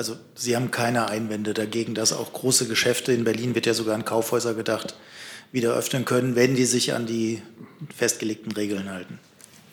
Also 0.00 0.16
Sie 0.34 0.56
haben 0.56 0.70
keine 0.70 1.10
Einwände 1.10 1.52
dagegen, 1.52 1.92
dass 1.92 2.14
auch 2.14 2.32
große 2.32 2.66
Geschäfte 2.66 3.12
in 3.12 3.22
Berlin, 3.22 3.54
wird 3.54 3.66
ja 3.66 3.74
sogar 3.74 3.94
an 3.94 4.06
Kaufhäuser 4.06 4.54
gedacht, 4.54 4.94
wieder 5.52 5.76
öffnen 5.76 6.06
können, 6.06 6.36
wenn 6.36 6.54
die 6.54 6.64
sich 6.64 6.94
an 6.94 7.04
die 7.04 7.42
festgelegten 7.94 8.50
Regeln 8.52 8.90
halten. 8.90 9.18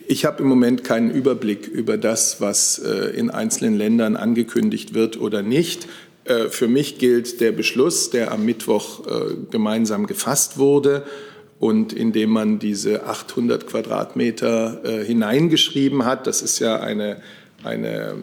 Ich 0.06 0.26
habe 0.26 0.42
im 0.42 0.48
Moment 0.50 0.84
keinen 0.84 1.10
Überblick 1.10 1.66
über 1.66 1.96
das, 1.96 2.42
was 2.42 2.78
äh, 2.78 3.16
in 3.16 3.30
einzelnen 3.30 3.78
Ländern 3.78 4.16
angekündigt 4.16 4.92
wird 4.92 5.18
oder 5.18 5.40
nicht. 5.40 5.88
Äh, 6.26 6.50
für 6.50 6.68
mich 6.68 6.98
gilt 6.98 7.40
der 7.40 7.52
Beschluss, 7.52 8.10
der 8.10 8.30
am 8.30 8.44
Mittwoch 8.44 9.06
äh, 9.06 9.34
gemeinsam 9.50 10.06
gefasst 10.06 10.58
wurde 10.58 11.06
und 11.58 11.94
indem 11.94 12.28
man 12.28 12.58
diese 12.58 13.06
800 13.06 13.66
Quadratmeter 13.66 14.82
hineingeschrieben 15.04 16.04
hat. 16.04 16.28
Das 16.28 16.40
ist 16.40 16.60
ja 16.60 16.78
eine, 16.78 17.20
eine, 17.64 18.16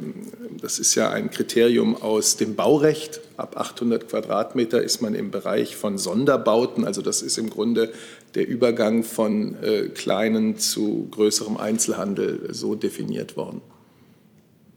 das 0.62 0.80
ist 0.80 0.96
ja 0.96 1.10
ein 1.10 1.30
Kriterium 1.30 2.02
aus 2.02 2.38
dem 2.38 2.56
Baurecht. 2.56 3.20
Ab 3.38 3.58
800 3.58 4.10
Quadratmeter 4.10 4.82
ist 4.82 5.02
man 5.02 5.14
im 5.14 5.32
Bereich 5.32 5.76
von 5.76 5.98
Sonderbauten. 5.98 6.86
Also 6.86 7.02
das 7.02 7.22
ist 7.22 7.38
im 7.38 7.50
Grunde 7.50 7.92
der 8.34 8.48
Übergang 8.48 9.04
von 9.04 9.62
äh, 9.62 9.90
kleinen 9.90 10.58
zu 10.58 11.08
größerem 11.12 11.58
Einzelhandel 11.58 12.54
so 12.54 12.76
definiert 12.76 13.36
worden. 13.36 13.62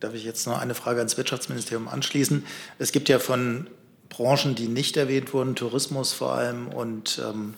Darf 0.01 0.15
ich 0.15 0.25
jetzt 0.25 0.47
noch 0.47 0.59
eine 0.59 0.75
Frage 0.75 0.99
ans 0.99 1.17
Wirtschaftsministerium 1.17 1.89
anschließen? 1.89 2.45
Es 2.79 2.93
gibt 2.93 3.09
ja 3.09 3.19
von 3.19 3.69
Branchen, 4.09 4.55
die 4.55 4.69
nicht 4.69 4.97
erwähnt 4.97 5.33
wurden, 5.33 5.55
Tourismus 5.55 6.13
vor 6.13 6.33
allem 6.33 6.69
und 6.69 7.21
ähm, 7.29 7.55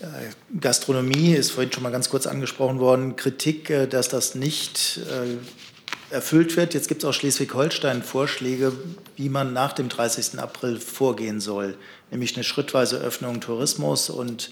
äh, 0.00 0.06
Gastronomie 0.60 1.32
ist 1.32 1.52
vorhin 1.52 1.72
schon 1.72 1.84
mal 1.84 1.92
ganz 1.92 2.10
kurz 2.10 2.26
angesprochen 2.26 2.80
worden, 2.80 3.16
Kritik, 3.16 3.70
äh, 3.70 3.86
dass 3.86 4.08
das 4.08 4.34
nicht 4.34 5.00
äh, 5.08 5.36
erfüllt 6.12 6.56
wird. 6.56 6.74
Jetzt 6.74 6.88
gibt 6.88 7.02
es 7.02 7.08
auch 7.08 7.14
Schleswig-Holstein 7.14 8.02
Vorschläge, 8.02 8.72
wie 9.16 9.28
man 9.28 9.52
nach 9.52 9.72
dem 9.72 9.88
30. 9.88 10.38
April 10.38 10.78
vorgehen 10.78 11.40
soll, 11.40 11.76
nämlich 12.10 12.34
eine 12.36 12.44
schrittweise 12.44 12.98
Öffnung 12.98 13.40
Tourismus 13.40 14.10
und 14.10 14.50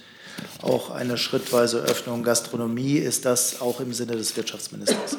auch 0.63 0.91
eine 0.91 1.19
schrittweise 1.19 1.79
Öffnung 1.79 2.23
Gastronomie. 2.23 2.97
Ist 2.97 3.25
das 3.25 3.61
auch 3.61 3.81
im 3.81 3.93
Sinne 3.93 4.13
des 4.13 4.37
Wirtschaftsministers? 4.37 5.19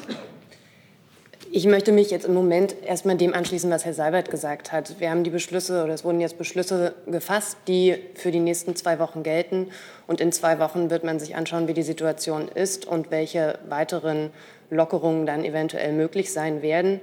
Ich 1.54 1.66
möchte 1.66 1.92
mich 1.92 2.10
jetzt 2.10 2.24
im 2.24 2.32
Moment 2.32 2.74
erstmal 2.82 3.18
dem 3.18 3.34
anschließen, 3.34 3.70
was 3.70 3.84
Herr 3.84 3.92
Seibert 3.92 4.30
gesagt 4.30 4.72
hat. 4.72 4.98
Wir 5.00 5.10
haben 5.10 5.22
die 5.22 5.28
Beschlüsse 5.28 5.84
oder 5.84 5.92
es 5.92 6.02
wurden 6.02 6.18
jetzt 6.18 6.38
Beschlüsse 6.38 6.94
gefasst, 7.06 7.58
die 7.68 7.96
für 8.14 8.30
die 8.30 8.40
nächsten 8.40 8.74
zwei 8.74 8.98
Wochen 8.98 9.22
gelten. 9.22 9.68
Und 10.06 10.22
in 10.22 10.32
zwei 10.32 10.58
Wochen 10.58 10.88
wird 10.88 11.04
man 11.04 11.20
sich 11.20 11.36
anschauen, 11.36 11.68
wie 11.68 11.74
die 11.74 11.82
Situation 11.82 12.48
ist 12.48 12.86
und 12.86 13.10
welche 13.10 13.58
weiteren 13.68 14.30
Lockerungen 14.72 15.26
dann 15.26 15.44
eventuell 15.44 15.92
möglich 15.92 16.32
sein 16.32 16.62
werden. 16.62 17.00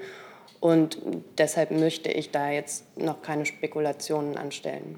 Und 0.60 0.98
deshalb 1.38 1.72
möchte 1.72 2.12
ich 2.12 2.32
da 2.32 2.52
jetzt 2.52 2.98
noch 2.98 3.22
keine 3.22 3.46
Spekulationen 3.46 4.36
anstellen. 4.36 4.98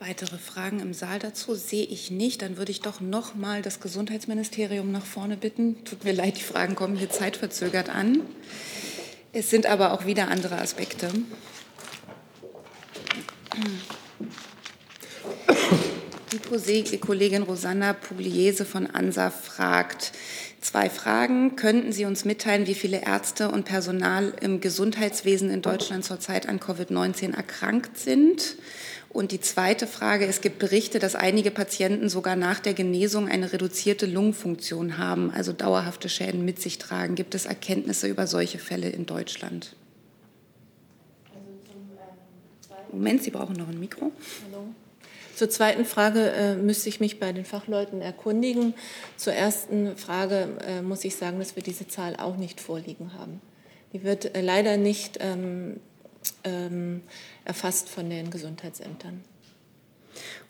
Weitere 0.00 0.38
Fragen 0.38 0.80
im 0.80 0.94
Saal 0.94 1.18
dazu 1.18 1.54
sehe 1.54 1.84
ich 1.84 2.10
nicht. 2.10 2.40
Dann 2.40 2.56
würde 2.56 2.72
ich 2.72 2.80
doch 2.80 3.00
noch 3.00 3.34
mal 3.34 3.60
das 3.60 3.80
Gesundheitsministerium 3.80 4.90
nach 4.90 5.04
vorne 5.04 5.36
bitten. 5.36 5.84
Tut 5.84 6.04
mir 6.04 6.14
leid, 6.14 6.38
die 6.38 6.42
Fragen 6.42 6.74
kommen 6.74 6.96
hier 6.96 7.10
zeitverzögert 7.10 7.90
an. 7.90 8.22
Es 9.32 9.50
sind 9.50 9.66
aber 9.66 9.92
auch 9.92 10.06
wieder 10.06 10.28
andere 10.28 10.56
Aspekte. 10.56 11.08
Die 16.32 16.98
Kollegin 16.98 17.42
Rosanna 17.42 17.92
Pugliese 17.92 18.64
von 18.64 18.86
ANSA 18.86 19.30
fragt, 19.30 20.12
Zwei 20.60 20.90
Fragen. 20.90 21.56
Könnten 21.56 21.90
Sie 21.90 22.04
uns 22.04 22.26
mitteilen, 22.26 22.66
wie 22.66 22.74
viele 22.74 23.02
Ärzte 23.02 23.50
und 23.50 23.64
Personal 23.64 24.34
im 24.42 24.60
Gesundheitswesen 24.60 25.48
in 25.48 25.62
Deutschland 25.62 26.04
zurzeit 26.04 26.48
an 26.48 26.60
Covid-19 26.60 27.34
erkrankt 27.34 27.96
sind? 27.98 28.56
Und 29.08 29.32
die 29.32 29.40
zweite 29.40 29.86
Frage, 29.86 30.26
es 30.26 30.42
gibt 30.42 30.58
Berichte, 30.58 30.98
dass 30.98 31.14
einige 31.14 31.50
Patienten 31.50 32.10
sogar 32.10 32.36
nach 32.36 32.60
der 32.60 32.74
Genesung 32.74 33.26
eine 33.26 33.54
reduzierte 33.54 34.04
Lungenfunktion 34.04 34.98
haben, 34.98 35.30
also 35.30 35.54
dauerhafte 35.54 36.10
Schäden 36.10 36.44
mit 36.44 36.60
sich 36.60 36.76
tragen. 36.76 37.14
Gibt 37.14 37.34
es 37.34 37.46
Erkenntnisse 37.46 38.06
über 38.06 38.26
solche 38.26 38.58
Fälle 38.58 38.90
in 38.90 39.06
Deutschland? 39.06 39.74
Moment, 42.92 43.22
Sie 43.22 43.30
brauchen 43.30 43.56
noch 43.56 43.68
ein 43.68 43.80
Mikro. 43.80 44.12
Hallo. 44.46 44.74
Zur 45.40 45.48
zweiten 45.48 45.86
Frage 45.86 46.32
äh, 46.32 46.54
müsste 46.54 46.90
ich 46.90 47.00
mich 47.00 47.18
bei 47.18 47.32
den 47.32 47.46
Fachleuten 47.46 48.02
erkundigen. 48.02 48.74
Zur 49.16 49.32
ersten 49.32 49.96
Frage 49.96 50.48
äh, 50.66 50.82
muss 50.82 51.02
ich 51.02 51.16
sagen, 51.16 51.38
dass 51.38 51.56
wir 51.56 51.62
diese 51.62 51.88
Zahl 51.88 52.14
auch 52.16 52.36
nicht 52.36 52.60
vorliegen 52.60 53.14
haben. 53.14 53.40
Die 53.94 54.04
wird 54.04 54.36
äh, 54.36 54.42
leider 54.42 54.76
nicht 54.76 55.16
ähm, 55.22 55.80
ähm, 56.44 57.00
erfasst 57.46 57.88
von 57.88 58.10
den 58.10 58.30
Gesundheitsämtern. 58.30 59.24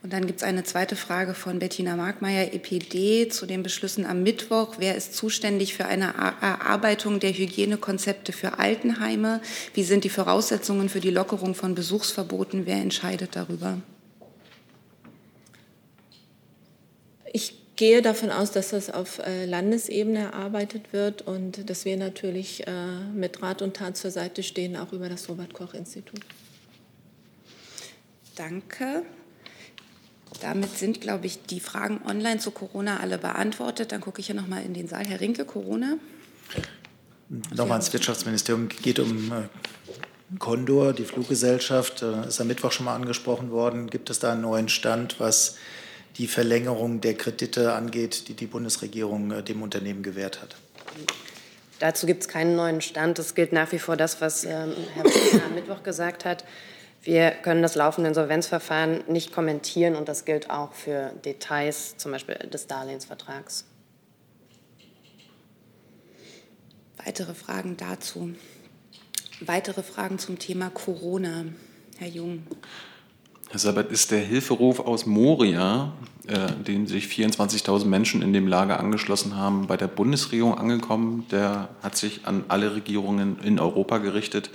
Und 0.03 0.12
dann 0.12 0.26
gibt 0.26 0.41
es 0.41 0.43
eine 0.43 0.64
zweite 0.64 0.97
Frage 0.97 1.34
von 1.34 1.61
Bettina 1.61 1.95
Markmeier, 1.95 2.53
EPD, 2.53 3.28
zu 3.28 3.47
den 3.47 3.62
Beschlüssen 3.62 4.05
am 4.05 4.24
Mittwoch. 4.24 4.74
Wer 4.78 4.97
ist 4.97 5.14
zuständig 5.14 5.74
für 5.74 5.84
eine 5.84 6.14
Erarbeitung 6.41 7.20
der 7.20 7.32
Hygienekonzepte 7.32 8.32
für 8.32 8.59
Altenheime? 8.59 9.41
Wie 9.72 9.84
sind 9.84 10.03
die 10.03 10.11
Voraussetzungen 10.11 10.88
für 10.88 10.99
die 10.99 11.11
Lockerung 11.11 11.55
von 11.55 11.76
Besuchsverboten? 11.76 12.66
Wer 12.66 12.78
entscheidet 12.78 13.36
darüber? 13.36 13.78
Ich 17.33 17.55
gehe 17.76 18.03
davon 18.03 18.31
aus, 18.31 18.51
dass 18.51 18.70
das 18.70 18.91
auf 18.91 19.20
äh, 19.20 19.47
Landesebene 19.47 20.18
erarbeitet 20.18 20.93
wird 20.93 21.22
und 21.22 21.70
dass 21.70 21.85
wir 21.85 21.97
natürlich 21.97 22.66
äh, 22.66 22.72
mit 23.14 23.43
Rat 23.43 23.62
und 23.62 23.74
Tat 23.74 23.97
zur 23.97 24.11
Seite 24.11 24.43
stehen, 24.43 24.76
auch 24.76 24.93
über 24.93 25.09
das 25.09 25.28
Robert 25.28 25.55
Koch 25.55 25.72
Institut. 25.74 26.20
Danke. 28.37 29.03
Damit 30.41 30.76
sind, 30.76 31.01
glaube 31.01 31.26
ich, 31.26 31.43
die 31.43 31.61
Fragen 31.61 32.01
online 32.07 32.39
zu 32.39 32.51
Corona 32.51 33.01
alle 33.01 33.18
beantwortet. 33.18 33.93
Dann 33.93 34.01
gucke 34.01 34.20
ich 34.20 34.26
hier 34.26 34.35
nochmal 34.35 34.62
in 34.64 34.74
den 34.74 34.89
Saal. 34.89 35.05
Herr 35.07 35.20
Rinke, 35.20 35.45
Corona. 35.45 35.99
Nochmal 37.55 37.78
ins 37.78 37.93
Wirtschaftsministerium. 37.93 38.68
geht 38.68 38.99
um 38.99 39.33
äh, 39.33 40.39
Condor, 40.39 40.93
die 40.93 41.05
Fluggesellschaft. 41.05 42.03
Ist 42.03 42.41
am 42.41 42.47
Mittwoch 42.47 42.72
schon 42.72 42.87
mal 42.87 42.95
angesprochen 42.95 43.51
worden. 43.51 43.89
Gibt 43.89 44.11
es 44.11 44.18
da 44.18 44.33
einen 44.33 44.43
neuen 44.43 44.68
Stand, 44.68 45.20
was 45.20 45.57
die 46.16 46.26
Verlängerung 46.26 47.00
der 47.00 47.14
Kredite 47.14 47.72
angeht, 47.72 48.28
die 48.28 48.34
die 48.34 48.46
Bundesregierung 48.46 49.30
äh, 49.30 49.42
dem 49.42 49.62
Unternehmen 49.62 50.02
gewährt 50.02 50.42
hat? 50.42 50.56
Dazu 51.78 52.06
gibt 52.06 52.22
es 52.22 52.28
keinen 52.28 52.56
neuen 52.56 52.80
Stand. 52.82 53.18
Es 53.18 53.34
gilt 53.34 53.52
nach 53.52 53.72
wie 53.72 53.78
vor 53.78 53.96
das, 53.96 54.20
was 54.20 54.44
ähm, 54.44 54.74
Herr 54.94 55.04
Wagner 55.04 55.44
am 55.46 55.54
Mittwoch 55.54 55.82
gesagt 55.82 56.24
hat. 56.24 56.44
Wir 57.02 57.30
können 57.30 57.62
das 57.62 57.74
laufende 57.74 58.08
Insolvenzverfahren 58.08 59.04
nicht 59.08 59.32
kommentieren 59.32 59.94
und 59.94 60.06
das 60.06 60.26
gilt 60.26 60.50
auch 60.50 60.74
für 60.74 61.12
Details, 61.24 61.96
zum 61.96 62.12
Beispiel 62.12 62.34
des 62.34 62.66
Darlehensvertrags. 62.66 63.64
Weitere 67.02 67.32
Fragen 67.32 67.78
dazu? 67.78 68.34
Weitere 69.40 69.82
Fragen 69.82 70.18
zum 70.18 70.38
Thema 70.38 70.68
Corona? 70.68 71.46
Herr 71.96 72.08
Jung. 72.08 72.46
Herr 73.53 73.59
Sabat, 73.59 73.90
ist 73.90 74.12
der 74.12 74.20
Hilferuf 74.20 74.78
aus 74.78 75.07
Moria, 75.07 75.92
äh, 76.28 76.53
dem 76.64 76.86
sich 76.86 77.07
24.000 77.07 77.84
Menschen 77.86 78.22
in 78.22 78.32
dem 78.32 78.46
Lager 78.46 78.78
angeschlossen 78.78 79.34
haben, 79.34 79.66
bei 79.66 79.76
der 79.76 79.88
Bundesregierung 79.88 80.57
angekommen? 80.57 81.26
Der 81.32 81.68
hat 81.82 81.96
sich 81.96 82.20
an 82.26 82.44
alle 82.46 82.76
Regierungen 82.76 83.40
in 83.42 83.59
Europa 83.59 83.98
gerichtet. 83.98 84.51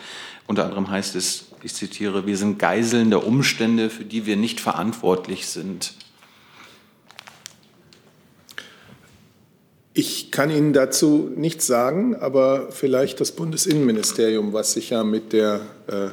Unter 0.48 0.64
anderem 0.64 0.90
heißt 0.90 1.18
es, 1.18 1.48
ich 1.62 1.74
zitiere, 1.74 2.26
wir 2.26 2.38
sind 2.38 2.58
Geiseln 2.58 3.10
der 3.10 3.28
Umstände, 3.28 3.90
für 3.90 4.06
die 4.06 4.26
wir 4.26 4.38
nicht 4.38 4.62
verantwortlich 4.62 5.48
sind. 5.48 5.96
Ich 9.94 10.32
kann 10.32 10.50
Ihnen 10.50 10.72
dazu 10.72 11.30
nichts 11.36 11.68
sagen, 11.68 12.16
aber 12.16 12.72
vielleicht 12.72 13.20
das 13.20 13.34
Bundesinnenministerium, 13.34 14.54
was 14.54 14.72
sich 14.72 14.92
ja 14.92 15.04
mit 15.04 15.34
der 15.34 15.60
äh, 15.88 16.08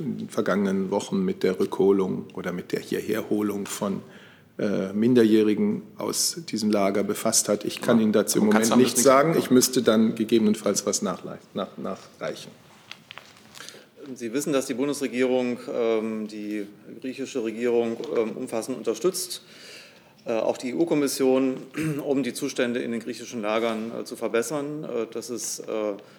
in 0.00 0.18
den 0.18 0.28
vergangenen 0.28 0.90
Wochen 0.90 1.24
mit 1.24 1.42
der 1.42 1.58
Rückholung 1.60 2.26
oder 2.34 2.52
mit 2.52 2.72
der 2.72 2.80
Hierherholung 2.80 3.66
von 3.66 4.02
äh, 4.58 4.92
Minderjährigen 4.92 5.82
aus 5.96 6.42
diesem 6.48 6.70
Lager 6.70 7.02
befasst 7.02 7.48
hat. 7.48 7.64
Ich 7.64 7.80
kann 7.80 8.00
Ihnen 8.00 8.12
dazu 8.12 8.38
im 8.38 8.46
Moment 8.46 8.76
nichts 8.76 9.02
sagen. 9.02 9.34
Ich 9.38 9.50
müsste 9.50 9.82
dann 9.82 10.14
gegebenenfalls 10.14 10.84
was 10.86 11.02
nachreichen. 11.02 12.50
Sie 14.14 14.32
wissen, 14.32 14.52
dass 14.52 14.66
die 14.66 14.74
Bundesregierung 14.74 15.58
ähm, 15.72 16.26
die 16.26 16.66
griechische 17.00 17.44
Regierung 17.44 17.96
ähm, 18.16 18.32
umfassend 18.32 18.76
unterstützt. 18.76 19.42
Äh, 20.26 20.32
auch 20.32 20.58
die 20.58 20.74
EU-Kommission, 20.74 21.56
um 22.04 22.22
die 22.22 22.34
Zustände 22.34 22.80
in 22.80 22.92
den 22.92 23.00
griechischen 23.00 23.40
Lagern 23.40 23.90
äh, 24.00 24.04
zu 24.04 24.16
verbessern. 24.16 24.84
Äh, 24.84 25.06
das 25.12 25.30
ist 25.30 25.62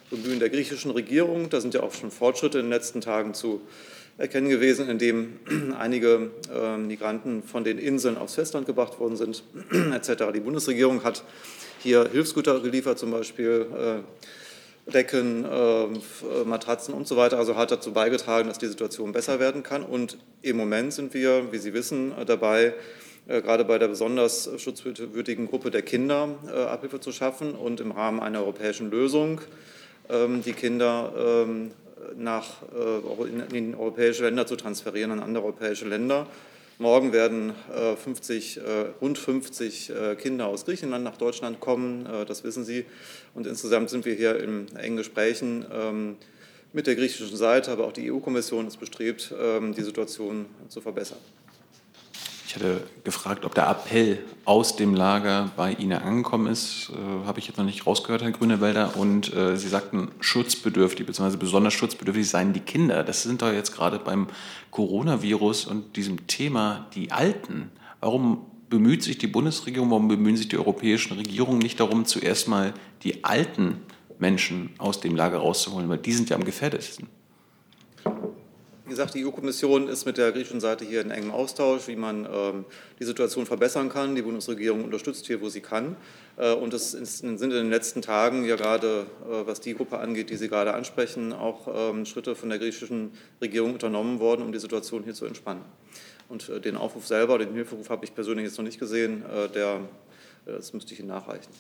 Bemühen 0.10 0.40
der 0.40 0.50
griechischen 0.50 0.92
Regierung. 0.92 1.50
Da 1.50 1.62
sind 1.62 1.74
ja 1.74 1.84
auch 1.84 1.94
schon 1.94 2.12
Fortschritte 2.12 2.60
in 2.60 2.66
den 2.66 2.72
letzten 2.72 3.02
Tagen 3.02 3.34
zu 3.34 3.62
erkennen 4.18 4.50
gewesen, 4.50 4.90
indem 4.90 5.40
einige 5.80 6.32
Migranten 6.78 7.44
von 7.44 7.64
den 7.64 7.78
Inseln 7.78 8.18
aufs 8.18 8.36
Festland 8.36 8.66
gebracht 8.66 9.00
worden 9.00 9.16
sind, 9.16 9.44
etc. 9.94 10.26
Die 10.34 10.42
Bundesregierung 10.42 11.04
hat 11.04 11.24
hier 11.80 12.10
Hilfsgüter 12.12 12.60
geliefert, 12.60 13.00
zum 13.00 13.12
Beispiel 13.12 14.04
Decken, 14.86 15.46
Matratzen 16.46 16.94
und 16.94 17.08
so 17.08 17.16
weiter. 17.16 17.38
Also 17.38 17.56
hat 17.56 17.72
dazu 17.72 17.94
beigetragen, 17.94 18.50
dass 18.50 18.60
die 18.60 18.68
Situation 18.68 19.14
besser 19.14 19.40
werden 19.40 19.64
kann. 19.64 19.84
Und 19.84 20.18
im 20.42 20.58
Moment 20.58 20.94
sind 20.94 21.14
wir, 21.14 21.52
wie 21.52 21.58
Sie 21.58 21.74
wissen, 21.74 22.12
dabei, 22.28 22.74
gerade 23.28 23.66
bei 23.66 23.78
der 23.78 23.88
besonders 23.88 24.50
schutzwürdigen 24.58 25.48
Gruppe 25.48 25.72
der 25.72 25.82
Kinder 25.82 26.30
äh, 26.48 26.64
Abhilfe 26.64 27.00
zu 27.00 27.12
schaffen 27.12 27.54
und 27.54 27.80
im 27.80 27.92
Rahmen 27.92 28.20
einer 28.20 28.40
europäischen 28.40 28.90
Lösung 28.90 29.42
ähm, 30.10 30.42
die 30.44 30.54
Kinder 30.54 31.46
ähm, 31.48 31.72
nach, 32.18 32.64
äh, 32.74 33.58
in 33.58 33.76
europäische 33.76 34.24
Länder 34.24 34.46
zu 34.46 34.56
transferieren, 34.56 35.12
an 35.12 35.20
andere 35.20 35.46
europäische 35.46 35.88
Länder. 35.88 36.28
Morgen 36.80 37.14
werden 37.14 37.54
50, 38.04 38.60
rund 39.02 39.16
50 39.16 39.92
Kinder 40.18 40.48
aus 40.48 40.66
Griechenland 40.66 41.04
nach 41.04 41.16
Deutschland 41.16 41.60
kommen, 41.60 42.08
das 42.28 42.44
wissen 42.44 42.66
Sie. 42.66 42.86
Und 43.36 43.46
insgesamt 43.46 43.92
sind 43.92 44.04
wir 44.04 44.16
hier 44.16 44.40
in 44.40 44.66
engen 44.76 44.98
Gesprächen 44.98 45.64
ähm, 45.72 46.16
mit 46.74 46.88
der 46.88 46.96
griechischen 46.96 47.38
Seite, 47.38 47.70
aber 47.70 47.86
auch 47.86 47.92
die 47.92 48.12
EU-Kommission 48.12 48.66
ist 48.66 48.78
bestrebt, 48.78 49.32
die 49.32 49.82
Situation 49.84 50.48
zu 50.70 50.82
verbessern. 50.82 51.20
Ich 52.52 52.56
hatte 52.56 52.84
gefragt, 53.06 53.46
ob 53.46 53.56
der 53.56 53.70
Appell 53.70 54.20
aus 54.44 54.76
dem 54.76 54.94
Lager 54.94 55.52
bei 55.56 55.72
Ihnen 55.72 56.00
angekommen 56.00 56.48
ist. 56.48 56.90
Äh, 56.90 57.26
Habe 57.26 57.40
ich 57.40 57.48
jetzt 57.48 57.56
noch 57.56 57.64
nicht 57.64 57.88
rausgehört, 57.88 58.24
Herr 58.24 58.32
Grünewälder. 58.32 58.98
Und 58.98 59.34
äh, 59.34 59.56
Sie 59.56 59.70
sagten, 59.70 60.12
schutzbedürftig 60.20 61.06
bzw. 61.06 61.38
besonders 61.38 61.74
schutzbedürftig 61.74 62.28
seien 62.28 62.52
die 62.52 62.60
Kinder. 62.60 63.06
Das 63.06 63.24
sind 63.24 63.42
doch 63.42 63.54
jetzt 63.54 63.74
gerade 63.74 64.00
beim 64.00 64.28
Coronavirus 64.70 65.68
und 65.68 65.96
diesem 65.96 66.28
Thema 66.28 66.88
die 66.94 67.14
Alten. 67.14 67.72
Warum 68.02 68.46
bemüht 68.70 69.02
sich 69.02 69.18
die 69.18 69.28
Bundesregierung, 69.28 69.90
warum 69.90 70.10
bemühen 70.10 70.36
sich 70.36 70.50
die 70.50 70.58
europäischen 70.58 71.14
Regierungen 71.14 71.60
nicht 71.60 71.80
darum, 71.80 72.04
zuerst 72.04 72.50
mal 72.50 72.74
die 73.04 73.24
alten 73.24 73.78
Menschen 74.20 74.72
aus 74.78 75.00
dem 75.00 75.16
Lager 75.16 75.38
rauszuholen? 75.38 75.88
Weil 75.88 76.00
die 76.00 76.12
sind 76.12 76.30
ja 76.30 76.36
am 76.36 76.44
gefährdetesten. 76.44 77.08
Wie 78.92 78.94
gesagt, 78.94 79.14
die 79.14 79.26
EU-Kommission 79.26 79.88
ist 79.88 80.04
mit 80.04 80.18
der 80.18 80.34
griechischen 80.34 80.60
Seite 80.60 80.84
hier 80.84 81.00
in 81.00 81.12
engem 81.12 81.32
Austausch, 81.32 81.88
wie 81.88 81.96
man 81.96 82.26
ähm, 82.30 82.66
die 83.00 83.06
Situation 83.06 83.46
verbessern 83.46 83.88
kann. 83.88 84.16
Die 84.16 84.22
Bundesregierung 84.22 84.84
unterstützt 84.84 85.28
hier, 85.28 85.40
wo 85.40 85.48
sie 85.48 85.62
kann. 85.62 85.96
Äh, 86.36 86.52
und 86.52 86.74
es 86.74 86.92
sind 86.92 87.42
in 87.42 87.50
den 87.52 87.70
letzten 87.70 88.02
Tagen 88.02 88.44
ja 88.44 88.58
gerade, 88.58 89.06
äh, 89.24 89.48
was 89.48 89.62
die 89.62 89.76
Gruppe 89.76 90.00
angeht, 90.00 90.30
die 90.30 90.36
Sie 90.36 90.50
gerade 90.50 90.74
ansprechen, 90.74 91.32
auch 91.32 91.70
ähm, 91.74 92.06
Schritte 92.06 92.36
von 92.36 92.50
der 92.50 92.60
griechischen 92.60 93.14
Regierung 93.40 93.72
unternommen 93.72 94.20
worden, 94.20 94.42
um 94.42 94.52
die 94.52 94.60
Situation 94.60 95.06
hier 95.06 95.14
zu 95.14 95.26
entspannen. 95.26 95.64
Und 96.28 96.50
äh, 96.50 96.60
den 96.60 96.76
Aufruf 96.76 97.08
selber, 97.08 97.38
den 97.38 97.54
Hilferuf 97.54 97.90
habe 97.90 98.04
ich 98.04 98.14
persönlich 98.14 98.44
jetzt 98.44 98.58
noch 98.58 98.66
nicht 98.66 98.78
gesehen. 98.78 99.24
Äh, 99.24 99.48
der, 99.48 99.76
äh, 100.46 100.52
das 100.52 100.74
müsste 100.74 100.94
ich 100.94 101.00
Ihnen 101.00 101.08
nachreichen. 101.08 101.54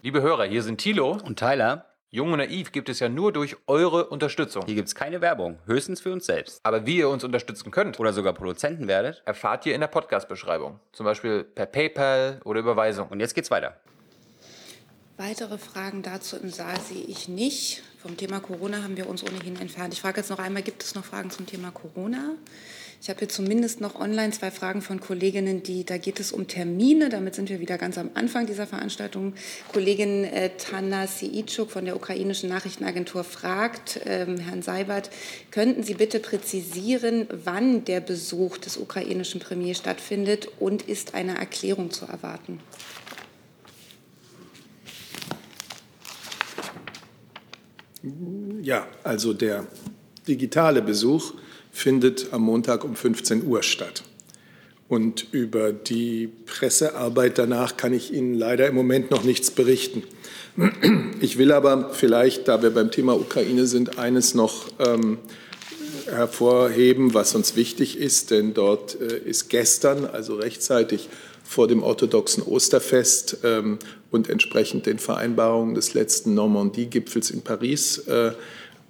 Liebe 0.00 0.22
Hörer, 0.22 0.46
hier 0.46 0.62
sind 0.62 0.78
Thilo 0.78 1.18
und 1.22 1.38
Tyler. 1.38 1.84
Jung 2.10 2.30
und 2.30 2.38
Naiv 2.38 2.70
gibt 2.70 2.88
es 2.88 3.00
ja 3.00 3.08
nur 3.08 3.32
durch 3.32 3.56
eure 3.66 4.06
Unterstützung. 4.06 4.64
Hier 4.64 4.76
gibt 4.76 4.86
es 4.86 4.94
keine 4.94 5.20
Werbung, 5.20 5.58
höchstens 5.66 6.00
für 6.00 6.12
uns 6.12 6.24
selbst. 6.24 6.60
Aber 6.62 6.86
wie 6.86 6.98
ihr 6.98 7.08
uns 7.08 7.24
unterstützen 7.24 7.72
könnt 7.72 7.98
oder 7.98 8.12
sogar 8.12 8.32
Produzenten 8.32 8.86
werdet, 8.86 9.22
erfahrt 9.24 9.66
ihr 9.66 9.74
in 9.74 9.80
der 9.80 9.88
Podcast-Beschreibung. 9.88 10.78
Zum 10.92 11.04
Beispiel 11.04 11.42
per 11.42 11.66
PayPal 11.66 12.40
oder 12.44 12.60
Überweisung. 12.60 13.08
Und 13.08 13.18
jetzt 13.18 13.34
geht's 13.34 13.50
weiter. 13.50 13.80
Weitere 15.16 15.58
Fragen 15.58 16.02
dazu 16.02 16.36
im 16.36 16.50
Saal 16.50 16.78
sehe 16.80 17.04
ich 17.04 17.26
nicht. 17.26 17.82
Vom 17.98 18.16
Thema 18.16 18.38
Corona 18.38 18.84
haben 18.84 18.96
wir 18.96 19.08
uns 19.08 19.24
ohnehin 19.24 19.56
entfernt. 19.56 19.92
Ich 19.92 20.00
frage 20.00 20.18
jetzt 20.18 20.30
noch 20.30 20.38
einmal, 20.38 20.62
gibt 20.62 20.84
es 20.84 20.94
noch 20.94 21.04
Fragen 21.04 21.30
zum 21.30 21.46
Thema 21.46 21.72
Corona? 21.72 22.36
Ich 23.00 23.10
habe 23.10 23.20
hier 23.20 23.28
zumindest 23.28 23.80
noch 23.80 23.94
online 23.94 24.32
zwei 24.32 24.50
Fragen 24.50 24.82
von 24.82 25.00
Kolleginnen, 25.00 25.62
die, 25.62 25.84
da 25.84 25.98
geht 25.98 26.18
es 26.18 26.32
um 26.32 26.48
Termine. 26.48 27.08
Damit 27.08 27.34
sind 27.34 27.48
wir 27.48 27.60
wieder 27.60 27.78
ganz 27.78 27.98
am 27.98 28.10
Anfang 28.14 28.46
dieser 28.46 28.66
Veranstaltung. 28.66 29.34
Kollegin 29.72 30.24
äh, 30.24 30.50
Tana 30.56 31.06
Siitschuk 31.06 31.70
von 31.70 31.84
der 31.84 31.94
ukrainischen 31.94 32.48
Nachrichtenagentur 32.48 33.22
fragt 33.22 34.00
ähm, 34.06 34.38
Herrn 34.38 34.62
Seibert, 34.62 35.10
könnten 35.50 35.82
Sie 35.82 35.94
bitte 35.94 36.20
präzisieren, 36.20 37.28
wann 37.30 37.84
der 37.84 38.00
Besuch 38.00 38.58
des 38.58 38.76
ukrainischen 38.76 39.40
Premiers 39.40 39.78
stattfindet 39.78 40.48
und 40.58 40.82
ist 40.82 41.14
eine 41.14 41.38
Erklärung 41.38 41.90
zu 41.90 42.06
erwarten? 42.06 42.60
Ja, 48.62 48.86
also 49.02 49.32
der 49.32 49.66
digitale 50.26 50.82
Besuch 50.82 51.34
findet 51.76 52.32
am 52.32 52.40
Montag 52.40 52.84
um 52.84 52.96
15 52.96 53.46
Uhr 53.46 53.62
statt. 53.62 54.02
Und 54.88 55.26
über 55.32 55.74
die 55.74 56.30
Pressearbeit 56.46 57.36
danach 57.36 57.76
kann 57.76 57.92
ich 57.92 58.14
Ihnen 58.14 58.32
leider 58.34 58.66
im 58.66 58.74
Moment 58.74 59.10
noch 59.10 59.24
nichts 59.24 59.50
berichten. 59.50 60.02
Ich 61.20 61.36
will 61.36 61.52
aber 61.52 61.90
vielleicht, 61.92 62.48
da 62.48 62.62
wir 62.62 62.70
beim 62.70 62.90
Thema 62.90 63.14
Ukraine 63.14 63.66
sind, 63.66 63.98
eines 63.98 64.34
noch 64.34 64.68
ähm, 64.78 65.18
hervorheben, 66.06 67.12
was 67.12 67.34
uns 67.34 67.56
wichtig 67.56 67.98
ist, 67.98 68.30
denn 68.30 68.54
dort 68.54 68.98
äh, 68.98 69.18
ist 69.18 69.50
gestern, 69.50 70.06
also 70.06 70.36
rechtzeitig 70.36 71.10
vor 71.44 71.68
dem 71.68 71.82
orthodoxen 71.82 72.42
Osterfest 72.42 73.38
ähm, 73.44 73.78
und 74.10 74.30
entsprechend 74.30 74.86
den 74.86 74.98
Vereinbarungen 74.98 75.74
des 75.74 75.92
letzten 75.92 76.32
Normandie-Gipfels 76.32 77.30
in 77.30 77.42
Paris, 77.42 77.98
äh, 77.98 78.32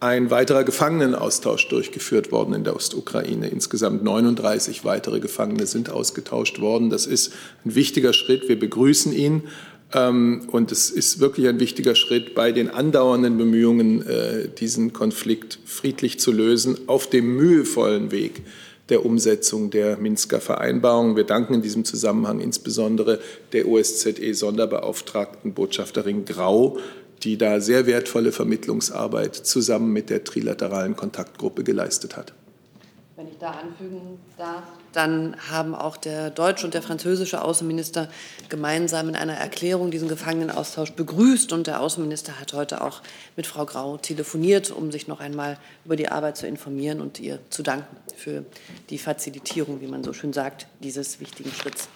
ein 0.00 0.30
weiterer 0.30 0.64
Gefangenenaustausch 0.64 1.68
durchgeführt 1.68 2.30
worden 2.30 2.54
in 2.54 2.64
der 2.64 2.76
Ostukraine. 2.76 3.48
Insgesamt 3.48 4.04
39 4.04 4.84
weitere 4.84 5.20
Gefangene 5.20 5.66
sind 5.66 5.90
ausgetauscht 5.90 6.60
worden. 6.60 6.90
Das 6.90 7.06
ist 7.06 7.32
ein 7.64 7.74
wichtiger 7.74 8.12
Schritt. 8.12 8.48
Wir 8.48 8.58
begrüßen 8.58 9.12
ihn. 9.12 9.44
Ähm, 9.94 10.48
und 10.50 10.72
es 10.72 10.90
ist 10.90 11.20
wirklich 11.20 11.48
ein 11.48 11.60
wichtiger 11.60 11.94
Schritt 11.94 12.34
bei 12.34 12.52
den 12.52 12.70
andauernden 12.70 13.38
Bemühungen, 13.38 14.06
äh, 14.06 14.48
diesen 14.48 14.92
Konflikt 14.92 15.58
friedlich 15.64 16.18
zu 16.20 16.32
lösen, 16.32 16.76
auf 16.88 17.08
dem 17.08 17.36
mühevollen 17.36 18.10
Weg 18.10 18.42
der 18.88 19.04
Umsetzung 19.04 19.70
der 19.70 19.96
Minsker 19.96 20.40
Vereinbarung. 20.40 21.16
Wir 21.16 21.24
danken 21.24 21.54
in 21.54 21.62
diesem 21.62 21.84
Zusammenhang 21.84 22.40
insbesondere 22.40 23.20
der 23.52 23.66
OSZE-Sonderbeauftragten 23.66 25.54
Botschafterin 25.54 26.24
Grau, 26.24 26.78
die 27.26 27.36
da 27.36 27.60
sehr 27.60 27.86
wertvolle 27.86 28.30
Vermittlungsarbeit 28.30 29.34
zusammen 29.34 29.92
mit 29.92 30.10
der 30.10 30.22
trilateralen 30.22 30.94
Kontaktgruppe 30.94 31.64
geleistet 31.64 32.16
hat. 32.16 32.32
Wenn 33.16 33.26
ich 33.26 33.38
da 33.38 33.50
anfügen 33.50 34.20
darf, 34.38 34.62
dann 34.92 35.36
haben 35.50 35.74
auch 35.74 35.96
der 35.96 36.30
deutsche 36.30 36.66
und 36.66 36.74
der 36.74 36.82
französische 36.82 37.42
Außenminister 37.42 38.08
gemeinsam 38.48 39.08
in 39.08 39.16
einer 39.16 39.34
Erklärung 39.34 39.90
diesen 39.90 40.06
Gefangenenaustausch 40.06 40.92
begrüßt. 40.92 41.52
Und 41.52 41.66
der 41.66 41.80
Außenminister 41.80 42.38
hat 42.38 42.52
heute 42.52 42.80
auch 42.82 43.02
mit 43.34 43.46
Frau 43.46 43.64
Grau 43.64 43.96
telefoniert, 43.96 44.70
um 44.70 44.92
sich 44.92 45.08
noch 45.08 45.18
einmal 45.18 45.58
über 45.84 45.96
die 45.96 46.08
Arbeit 46.08 46.36
zu 46.36 46.46
informieren 46.46 47.00
und 47.00 47.18
ihr 47.18 47.40
zu 47.50 47.64
danken 47.64 47.96
für 48.16 48.44
die 48.90 48.98
Fazilitierung, 48.98 49.80
wie 49.80 49.88
man 49.88 50.04
so 50.04 50.12
schön 50.12 50.32
sagt, 50.32 50.68
dieses 50.80 51.18
wichtigen 51.18 51.50
Schritts. 51.50 51.88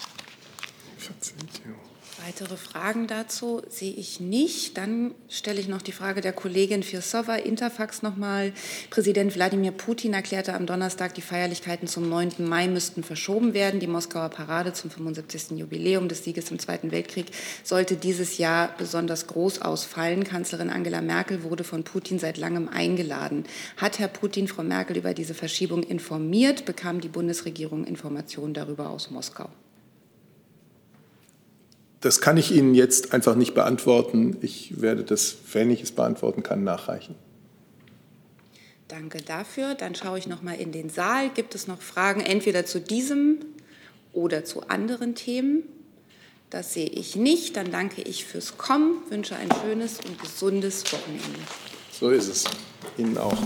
Fazilitierung. 0.99 1.89
Weitere 2.27 2.57
Fragen 2.57 3.07
dazu 3.07 3.62
sehe 3.68 3.95
ich 3.95 4.21
nicht. 4.21 4.77
Dann 4.77 5.14
stelle 5.29 5.59
ich 5.59 5.68
noch 5.68 5.81
die 5.81 5.93
Frage 5.93 6.21
der 6.21 6.33
Kollegin 6.33 6.83
Firsova, 6.83 7.37
Interfax 7.37 8.03
nochmal. 8.03 8.53
Präsident 8.91 9.35
Wladimir 9.35 9.71
Putin 9.71 10.12
erklärte 10.12 10.53
am 10.53 10.66
Donnerstag, 10.66 11.14
die 11.14 11.23
Feierlichkeiten 11.23 11.89
zum 11.89 12.11
9. 12.11 12.33
Mai 12.39 12.68
müssten 12.68 13.03
verschoben 13.05 13.55
werden. 13.55 13.81
Die 13.81 13.87
Moskauer 13.87 14.29
Parade 14.29 14.75
zum 14.75 14.91
75. 14.91 15.59
Jubiläum 15.59 16.09
des 16.09 16.23
Sieges 16.23 16.51
im 16.51 16.59
Zweiten 16.59 16.91
Weltkrieg 16.91 17.27
sollte 17.64 17.97
dieses 17.97 18.37
Jahr 18.37 18.75
besonders 18.77 19.27
groß 19.27 19.62
ausfallen. 19.62 20.25
Kanzlerin 20.25 20.68
Angela 20.68 21.01
Merkel 21.01 21.43
wurde 21.43 21.64
von 21.64 21.85
Putin 21.85 22.18
seit 22.18 22.37
langem 22.37 22.68
eingeladen. 22.68 23.45
Hat 23.79 23.99
Herr 23.99 24.09
Putin 24.09 24.47
Frau 24.47 24.62
Merkel 24.62 24.99
über 24.99 25.14
diese 25.14 25.35
Verschiebung 25.35 25.83
informiert? 25.83 26.66
Bekam 26.66 27.01
die 27.01 27.09
Bundesregierung 27.09 27.85
Informationen 27.85 28.53
darüber 28.53 28.91
aus 28.91 29.11
Moskau? 29.11 29.49
Das 32.01 32.21
kann 32.21 32.37
ich 32.37 32.51
Ihnen 32.51 32.75
jetzt 32.75 33.13
einfach 33.13 33.35
nicht 33.35 33.55
beantworten. 33.55 34.39
Ich 34.41 34.81
werde 34.81 35.05
das, 35.05 35.37
wenn 35.53 35.71
ich 35.71 35.83
es 35.83 35.93
beantworten 35.93 36.43
kann, 36.43 36.65
nachreichen. 36.65 37.15
Danke 38.89 39.23
dafür. 39.23 39.75
Dann 39.75 39.95
schaue 39.95 40.19
ich 40.19 40.27
noch 40.27 40.43
mal 40.43 40.55
in 40.55 40.73
den 40.73 40.89
Saal. 40.89 41.29
Gibt 41.31 41.55
es 41.55 41.69
noch 41.69 41.81
Fragen 41.81 42.21
entweder 42.21 42.65
zu 42.65 42.81
diesem 42.81 43.39
oder 44.13 44.45
zu 44.45 44.69
anderen 44.69 45.15
Themen? 45.15 45.63
Das 46.49 46.75
sehe 46.75 46.89
ich 46.89 47.17
nicht. 47.17 47.57
Dann 47.57 47.71
danke 47.71 48.03
ich 48.03 48.25
fürs 48.25 48.59
Kommen, 48.59 48.97
wünsche 49.09 49.37
ein 49.37 49.49
schönes 49.63 49.99
und 50.01 50.21
gesundes 50.21 50.85
Wochenende. 50.93 51.39
So 51.93 52.11
ist 52.11 52.29
es. 52.29 52.45
Ihnen 52.97 53.17
auch. 53.19 53.37